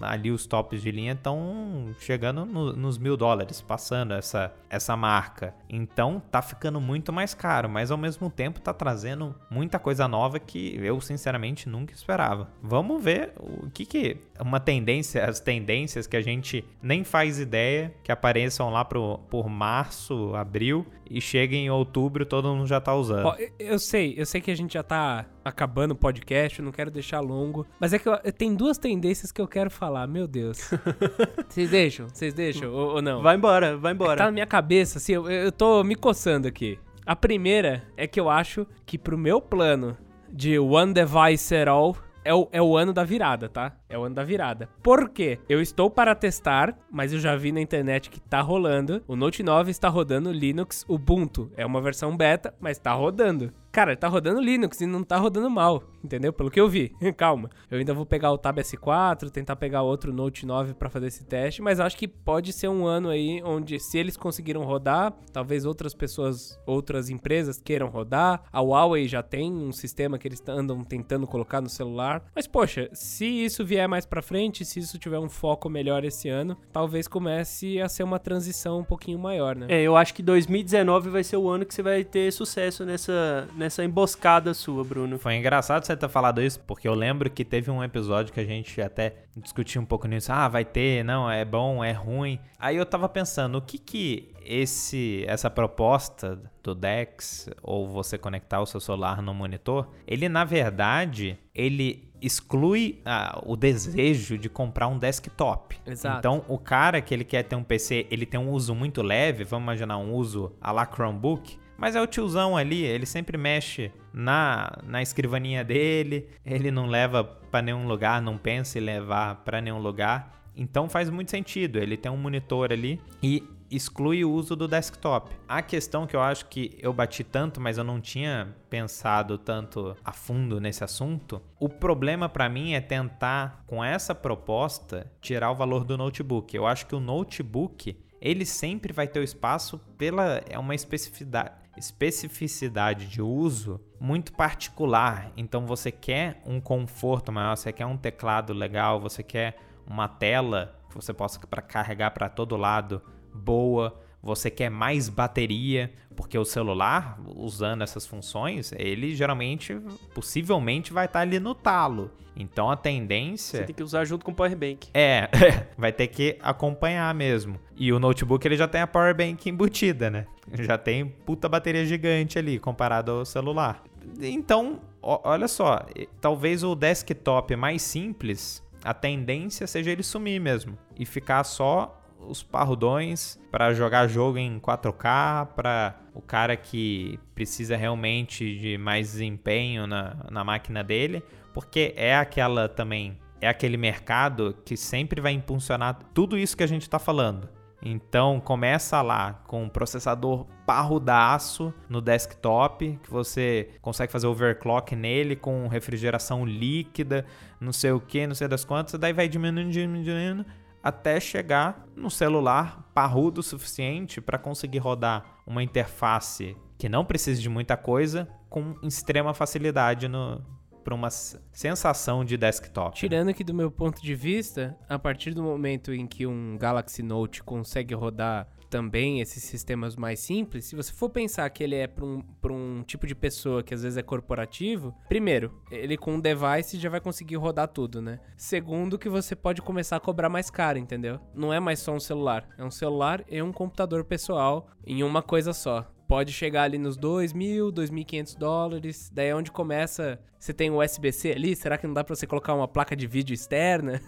ali 0.00 0.30
os 0.30 0.46
tops 0.46 0.82
de 0.82 0.90
linha 0.90 1.12
estão 1.12 1.94
chegando 2.00 2.44
no, 2.44 2.72
nos 2.74 2.98
mil 2.98 3.16
dólares, 3.16 3.60
passando 3.60 4.12
essa, 4.12 4.52
essa 4.68 4.96
marca. 4.96 5.54
Então 5.68 6.22
tá 6.30 6.42
ficando 6.42 6.80
muito 6.80 7.12
mais 7.12 7.34
caro, 7.34 7.68
mas 7.68 7.90
ao 7.90 7.96
mesmo 7.96 8.30
tempo 8.30 8.60
tá 8.60 8.74
trazendo 8.74 9.34
muita 9.50 9.78
coisa 9.78 10.06
nova 10.06 10.38
que 10.38 10.76
eu 10.76 11.00
sinceramente 11.00 11.68
nunca 11.68 11.94
esperava. 11.94 12.48
Vamos 12.62 13.02
ver 13.02 13.32
o 13.38 13.70
que 13.70 13.86
que 13.86 14.16
uma 14.40 14.60
tendência, 14.60 15.24
as 15.24 15.40
tendências 15.40 16.06
que 16.06 16.16
a 16.16 16.22
gente 16.22 16.64
nem 16.82 17.04
faz 17.04 17.38
ideia 17.38 17.94
que 18.04 18.12
apareçam 18.12 18.70
lá 18.70 18.84
pro, 18.84 19.18
por 19.30 19.48
março, 19.48 20.34
abril 20.34 20.86
e 21.10 21.20
cheguem 21.20 21.66
em 21.66 21.70
outubro 21.70 22.26
todo 22.26 22.54
mundo 22.54 22.66
já 22.66 22.80
tá 22.80 22.94
usando. 22.94 23.26
Ó, 23.26 23.36
eu 23.58 23.78
sei, 23.78 24.14
eu 24.16 24.26
sei 24.26 24.40
que 24.40 24.50
a 24.50 24.56
gente 24.56 24.74
já 24.74 24.82
tá 24.82 25.24
acabando 25.42 25.92
o 25.92 25.96
podcast, 25.96 26.60
não 26.60 26.70
quero 26.70 26.90
deixar 26.90 27.07
longo, 27.16 27.66
mas 27.80 27.92
é 27.92 27.98
que 27.98 28.08
eu, 28.08 28.16
tem 28.32 28.54
duas 28.54 28.76
tendências 28.76 29.32
que 29.32 29.40
eu 29.40 29.48
quero 29.48 29.70
falar, 29.70 30.06
meu 30.06 30.26
Deus. 30.26 30.70
Vocês 31.48 31.70
deixam? 31.70 32.08
Vocês 32.08 32.34
deixam 32.34 32.72
ou, 32.72 32.96
ou, 32.96 33.02
não? 33.02 33.22
Vai 33.22 33.36
embora, 33.36 33.76
vai 33.76 33.92
embora. 33.92 34.18
tá 34.18 34.26
na 34.26 34.32
minha 34.32 34.46
cabeça, 34.46 34.98
assim, 34.98 35.12
eu, 35.12 35.30
eu 35.30 35.50
tô 35.50 35.82
me 35.82 35.94
coçando 35.94 36.46
aqui. 36.46 36.78
A 37.06 37.16
primeira 37.16 37.84
é 37.96 38.06
que 38.06 38.20
eu 38.20 38.28
acho 38.28 38.66
que 38.84 38.98
pro 38.98 39.16
meu 39.16 39.40
plano 39.40 39.96
de 40.30 40.58
One 40.58 40.92
Device 40.92 41.54
at 41.54 41.68
All 41.68 41.96
é 42.28 42.34
o, 42.34 42.46
é 42.52 42.60
o 42.60 42.76
ano 42.76 42.92
da 42.92 43.04
virada, 43.04 43.48
tá? 43.48 43.72
É 43.88 43.98
o 43.98 44.04
ano 44.04 44.14
da 44.14 44.22
virada. 44.22 44.68
Por 44.82 45.08
quê? 45.08 45.38
Eu 45.48 45.62
estou 45.62 45.88
para 45.88 46.14
testar, 46.14 46.76
mas 46.90 47.10
eu 47.10 47.18
já 47.18 47.34
vi 47.34 47.50
na 47.50 47.60
internet 47.62 48.10
que 48.10 48.20
tá 48.20 48.42
rolando. 48.42 49.02
O 49.08 49.16
Note 49.16 49.42
9 49.42 49.70
está 49.70 49.88
rodando 49.88 50.30
Linux 50.30 50.84
Ubuntu. 50.86 51.50
É 51.56 51.64
uma 51.64 51.80
versão 51.80 52.14
beta, 52.14 52.54
mas 52.60 52.78
tá 52.78 52.92
rodando. 52.92 53.50
Cara, 53.78 53.96
tá 53.96 54.08
rodando 54.08 54.40
Linux 54.40 54.80
e 54.80 54.86
não 54.86 55.04
tá 55.04 55.16
rodando 55.18 55.48
mal, 55.48 55.84
entendeu? 56.02 56.32
Pelo 56.32 56.50
que 56.50 56.60
eu 56.60 56.68
vi. 56.68 56.92
Calma. 57.16 57.48
Eu 57.70 57.78
ainda 57.78 57.94
vou 57.94 58.04
pegar 58.04 58.32
o 58.32 58.36
Tab 58.36 58.58
S4, 58.58 59.30
tentar 59.30 59.54
pegar 59.54 59.82
outro 59.82 60.12
Note 60.12 60.44
9 60.44 60.74
para 60.74 60.90
fazer 60.90 61.06
esse 61.06 61.24
teste, 61.24 61.62
mas 61.62 61.78
acho 61.78 61.96
que 61.96 62.08
pode 62.08 62.52
ser 62.52 62.66
um 62.66 62.84
ano 62.84 63.08
aí 63.08 63.40
onde 63.44 63.78
se 63.78 63.96
eles 63.96 64.16
conseguiram 64.16 64.64
rodar, 64.64 65.12
talvez 65.32 65.64
outras 65.64 65.94
pessoas, 65.94 66.58
outras 66.66 67.08
empresas 67.08 67.62
queiram 67.62 67.86
rodar. 67.86 68.42
A 68.52 68.60
Huawei 68.60 69.06
já 69.06 69.22
tem 69.22 69.52
um 69.52 69.70
sistema 69.70 70.18
que 70.18 70.26
eles 70.26 70.42
andam 70.48 70.82
tentando 70.82 71.24
colocar 71.24 71.60
no 71.60 71.68
celular. 71.68 72.24
Mas 72.34 72.48
poxa, 72.48 72.90
se 72.92 73.26
isso 73.26 73.64
vier 73.64 73.86
mais 73.86 74.04
para 74.04 74.20
frente, 74.20 74.64
se 74.64 74.80
isso 74.80 74.98
tiver 74.98 75.20
um 75.20 75.28
foco 75.28 75.70
melhor 75.70 76.04
esse 76.04 76.28
ano, 76.28 76.56
talvez 76.72 77.06
comece 77.06 77.80
a 77.80 77.88
ser 77.88 78.02
uma 78.02 78.18
transição 78.18 78.80
um 78.80 78.84
pouquinho 78.84 79.20
maior, 79.20 79.54
né? 79.54 79.66
É, 79.68 79.80
eu 79.80 79.96
acho 79.96 80.12
que 80.14 80.22
2019 80.22 81.10
vai 81.10 81.22
ser 81.22 81.36
o 81.36 81.48
ano 81.48 81.64
que 81.64 81.72
você 81.72 81.82
vai 81.82 82.02
ter 82.02 82.32
sucesso 82.32 82.84
nessa 82.84 83.46
nessa 83.56 83.67
emboscada 83.84 84.54
sua, 84.54 84.84
Bruno. 84.84 85.18
Foi 85.18 85.36
engraçado 85.36 85.84
você 85.84 85.96
ter 85.96 86.08
falado 86.08 86.42
isso, 86.42 86.60
porque 86.60 86.88
eu 86.88 86.94
lembro 86.94 87.30
que 87.30 87.44
teve 87.44 87.70
um 87.70 87.82
episódio 87.82 88.32
que 88.32 88.40
a 88.40 88.44
gente 88.44 88.80
até 88.80 89.16
discutiu 89.36 89.80
um 89.82 89.84
pouco 89.84 90.06
nisso. 90.06 90.32
Ah, 90.32 90.48
vai 90.48 90.64
ter, 90.64 91.04
não, 91.04 91.30
é 91.30 91.44
bom, 91.44 91.82
é 91.82 91.92
ruim. 91.92 92.38
Aí 92.58 92.76
eu 92.76 92.86
tava 92.86 93.08
pensando, 93.08 93.58
o 93.58 93.62
que 93.62 93.78
que 93.78 94.32
esse 94.44 95.24
essa 95.26 95.50
proposta 95.50 96.40
do 96.62 96.74
Dex 96.74 97.48
ou 97.62 97.86
você 97.86 98.16
conectar 98.16 98.60
o 98.60 98.66
seu 98.66 98.80
celular 98.80 99.20
no 99.20 99.34
monitor, 99.34 99.88
ele 100.06 100.28
na 100.28 100.44
verdade, 100.44 101.38
ele 101.54 102.08
exclui 102.20 103.00
ah, 103.04 103.40
o 103.44 103.56
desejo 103.56 104.36
de 104.36 104.48
comprar 104.48 104.88
um 104.88 104.98
desktop. 104.98 105.76
Exato. 105.86 106.18
Então, 106.18 106.44
o 106.48 106.58
cara 106.58 107.00
que 107.00 107.14
ele 107.14 107.24
quer 107.24 107.44
ter 107.44 107.56
um 107.56 107.62
PC, 107.62 108.06
ele 108.10 108.26
tem 108.26 108.38
um 108.38 108.50
uso 108.50 108.74
muito 108.74 109.02
leve, 109.02 109.44
vamos 109.44 109.64
imaginar 109.64 109.98
um 109.98 110.12
uso 110.12 110.52
a 110.60 110.72
la 110.72 110.86
Chromebook, 110.86 111.58
mas 111.78 111.94
é 111.94 112.02
o 112.02 112.06
tiozão 112.06 112.56
ali, 112.56 112.82
ele 112.82 113.06
sempre 113.06 113.38
mexe 113.38 113.92
na, 114.12 114.76
na 114.82 115.00
escrivaninha 115.00 115.64
dele, 115.64 116.28
ele 116.44 116.72
não 116.72 116.86
leva 116.86 117.22
para 117.22 117.62
nenhum 117.62 117.86
lugar, 117.86 118.20
não 118.20 118.36
pensa 118.36 118.78
em 118.78 118.82
levar 118.82 119.36
para 119.36 119.60
nenhum 119.60 119.78
lugar. 119.78 120.42
Então 120.56 120.88
faz 120.88 121.08
muito 121.08 121.30
sentido, 121.30 121.78
ele 121.78 121.96
tem 121.96 122.10
um 122.10 122.16
monitor 122.16 122.72
ali 122.72 123.00
e 123.22 123.44
exclui 123.70 124.24
o 124.24 124.32
uso 124.32 124.56
do 124.56 124.66
desktop. 124.66 125.30
A 125.46 125.62
questão 125.62 126.04
que 126.04 126.16
eu 126.16 126.20
acho 126.20 126.46
que 126.46 126.76
eu 126.80 126.92
bati 126.92 127.22
tanto, 127.22 127.60
mas 127.60 127.78
eu 127.78 127.84
não 127.84 128.00
tinha 128.00 128.56
pensado 128.68 129.38
tanto 129.38 129.96
a 130.04 130.12
fundo 130.12 130.60
nesse 130.60 130.82
assunto, 130.82 131.40
o 131.60 131.68
problema 131.68 132.28
para 132.28 132.48
mim 132.48 132.72
é 132.72 132.80
tentar 132.80 133.62
com 133.68 133.84
essa 133.84 134.16
proposta 134.16 135.08
tirar 135.20 135.52
o 135.52 135.54
valor 135.54 135.84
do 135.84 135.96
notebook. 135.96 136.56
Eu 136.56 136.66
acho 136.66 136.86
que 136.86 136.94
o 136.96 137.00
notebook 137.00 137.96
ele 138.20 138.44
sempre 138.44 138.92
vai 138.92 139.06
ter 139.06 139.20
o 139.20 139.22
espaço 139.22 139.78
pela 139.96 140.42
é 140.48 140.58
uma 140.58 140.74
especificidade 140.74 141.52
especificidade 141.78 143.06
de 143.06 143.22
uso 143.22 143.80
muito 144.00 144.32
particular. 144.32 145.32
Então 145.36 145.66
você 145.66 145.90
quer 145.90 146.42
um 146.44 146.60
conforto 146.60 147.32
maior, 147.32 147.56
você 147.56 147.72
quer 147.72 147.86
um 147.86 147.96
teclado 147.96 148.52
legal, 148.52 149.00
você 149.00 149.22
quer 149.22 149.56
uma 149.86 150.08
tela 150.08 150.78
que 150.88 150.94
você 150.94 151.12
possa 151.12 151.38
para 151.46 151.62
carregar 151.62 152.10
para 152.10 152.28
todo 152.28 152.56
lado 152.56 153.02
boa, 153.32 154.00
você 154.22 154.50
quer 154.50 154.70
mais 154.70 155.08
bateria, 155.08 155.92
porque 156.16 156.36
o 156.36 156.44
celular, 156.44 157.18
usando 157.36 157.82
essas 157.82 158.06
funções, 158.06 158.72
ele 158.72 159.14
geralmente, 159.14 159.78
possivelmente, 160.14 160.92
vai 160.92 161.06
estar 161.06 161.20
tá 161.20 161.22
ali 161.22 161.38
no 161.38 161.54
talo. 161.54 162.10
Então 162.36 162.70
a 162.70 162.76
tendência. 162.76 163.60
Você 163.60 163.66
tem 163.66 163.74
que 163.74 163.82
usar 163.82 164.04
junto 164.04 164.24
com 164.24 164.30
o 164.30 164.34
Power 164.34 164.56
Bank. 164.56 164.88
É, 164.94 165.28
vai 165.76 165.92
ter 165.92 166.06
que 166.06 166.36
acompanhar 166.40 167.12
mesmo. 167.14 167.58
E 167.76 167.92
o 167.92 167.98
notebook 167.98 168.46
ele 168.46 168.56
já 168.56 168.68
tem 168.68 168.80
a 168.80 168.86
Power 168.86 169.14
Bank 169.14 169.48
embutida, 169.48 170.08
né? 170.08 170.26
Já 170.52 170.78
tem 170.78 171.06
puta 171.06 171.48
bateria 171.48 171.84
gigante 171.84 172.38
ali 172.38 172.58
comparado 172.58 173.10
ao 173.10 173.24
celular. 173.24 173.82
Então, 174.20 174.80
olha 175.02 175.48
só, 175.48 175.84
talvez 176.20 176.62
o 176.62 176.74
desktop 176.74 177.54
mais 177.56 177.82
simples, 177.82 178.64
a 178.82 178.94
tendência 178.94 179.66
seja 179.66 179.90
ele 179.90 180.02
sumir 180.02 180.40
mesmo 180.40 180.78
e 180.98 181.04
ficar 181.04 181.44
só 181.44 182.00
os 182.18 182.42
parrudões 182.42 183.38
para 183.50 183.72
jogar 183.72 184.08
jogo 184.08 184.38
em 184.38 184.58
4K, 184.58 185.48
para 185.54 185.96
o 186.14 186.20
cara 186.20 186.56
que 186.56 187.18
precisa 187.34 187.76
realmente 187.76 188.58
de 188.58 188.76
mais 188.76 189.12
desempenho 189.12 189.86
na, 189.86 190.16
na 190.30 190.44
máquina 190.44 190.82
dele, 190.82 191.22
porque 191.54 191.94
é 191.96 192.16
aquela 192.16 192.68
também, 192.68 193.18
é 193.40 193.48
aquele 193.48 193.76
mercado 193.76 194.56
que 194.64 194.76
sempre 194.76 195.20
vai 195.20 195.32
impulsionar 195.32 195.98
tudo 196.12 196.36
isso 196.36 196.56
que 196.56 196.64
a 196.64 196.68
gente 196.68 196.82
está 196.82 196.98
falando. 196.98 197.48
Então 197.80 198.40
começa 198.40 199.00
lá 199.02 199.34
com 199.46 199.62
um 199.62 199.68
processador 199.68 200.44
parrudaço 200.66 201.72
no 201.88 202.00
desktop, 202.00 202.98
que 203.02 203.10
você 203.10 203.70
consegue 203.80 204.10
fazer 204.10 204.26
overclock 204.26 204.96
nele 204.96 205.36
com 205.36 205.68
refrigeração 205.68 206.44
líquida, 206.44 207.24
não 207.60 207.72
sei 207.72 207.92
o 207.92 208.00
que, 208.00 208.26
não 208.26 208.34
sei 208.34 208.48
das 208.48 208.64
quantas, 208.64 208.98
daí 208.98 209.12
vai 209.12 209.28
diminuindo, 209.28 209.70
diminuindo, 209.70 210.44
até 210.88 211.20
chegar 211.20 211.86
no 211.94 212.10
celular 212.10 212.90
parrudo 212.94 213.40
o 213.40 213.44
suficiente 213.44 214.20
para 214.20 214.38
conseguir 214.38 214.78
rodar 214.78 215.24
uma 215.46 215.62
interface 215.62 216.56
que 216.76 216.88
não 216.88 217.04
precisa 217.04 217.40
de 217.40 217.48
muita 217.48 217.76
coisa 217.76 218.28
com 218.48 218.74
extrema 218.82 219.34
facilidade 219.34 220.08
no 220.08 220.42
para 220.88 220.94
uma 220.94 221.10
sensação 221.10 222.24
de 222.24 222.38
desktop. 222.38 222.96
Tirando 222.96 223.34
que 223.34 223.44
do 223.44 223.52
meu 223.52 223.70
ponto 223.70 224.00
de 224.00 224.14
vista, 224.14 224.74
a 224.88 224.98
partir 224.98 225.34
do 225.34 225.42
momento 225.42 225.92
em 225.92 226.06
que 226.06 226.26
um 226.26 226.56
Galaxy 226.56 227.02
Note 227.02 227.42
consegue 227.42 227.94
rodar 227.94 228.48
também 228.68 229.20
esses 229.20 229.42
sistemas 229.42 229.96
mais 229.96 230.20
simples, 230.20 230.66
se 230.66 230.76
você 230.76 230.92
for 230.92 231.08
pensar 231.08 231.48
que 231.50 231.62
ele 231.62 231.74
é 231.74 231.86
para 231.86 232.04
um, 232.04 232.22
um 232.50 232.82
tipo 232.82 233.06
de 233.06 233.14
pessoa 233.14 233.62
que 233.62 233.74
às 233.74 233.82
vezes 233.82 233.96
é 233.96 234.02
corporativo, 234.02 234.94
primeiro, 235.08 235.60
ele 235.70 235.96
com 235.96 236.14
um 236.14 236.20
device 236.20 236.78
já 236.78 236.88
vai 236.88 237.00
conseguir 237.00 237.36
rodar 237.36 237.68
tudo, 237.68 238.00
né? 238.00 238.20
Segundo, 238.36 238.98
que 238.98 239.08
você 239.08 239.34
pode 239.34 239.62
começar 239.62 239.96
a 239.96 240.00
cobrar 240.00 240.28
mais 240.28 240.50
caro, 240.50 240.78
entendeu? 240.78 241.20
Não 241.34 241.52
é 241.52 241.60
mais 241.60 241.80
só 241.80 241.92
um 241.92 242.00
celular, 242.00 242.48
é 242.56 242.64
um 242.64 242.70
celular 242.70 243.24
e 243.28 243.40
um 243.42 243.52
computador 243.52 244.04
pessoal 244.04 244.68
em 244.86 245.02
uma 245.02 245.22
coisa 245.22 245.52
só 245.52 245.86
pode 246.08 246.32
chegar 246.32 246.62
ali 246.62 246.78
nos 246.78 246.96
2 246.96 247.34
mil, 247.34 247.70
2.500 247.70 248.38
dólares. 248.38 249.10
Daí 249.12 249.28
é 249.28 249.36
onde 249.36 249.52
começa. 249.52 250.18
Você 250.38 250.54
tem 250.54 250.70
o 250.70 250.82
USB-C 250.82 251.32
ali, 251.32 251.54
será 251.54 251.76
que 251.76 251.86
não 251.86 251.92
dá 251.92 252.02
pra 252.02 252.16
você 252.16 252.26
colocar 252.26 252.54
uma 252.54 252.66
placa 252.66 252.96
de 252.96 253.06
vídeo 253.06 253.34
externa? 253.34 254.00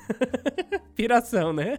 Piração, 0.97 1.53
né? 1.53 1.79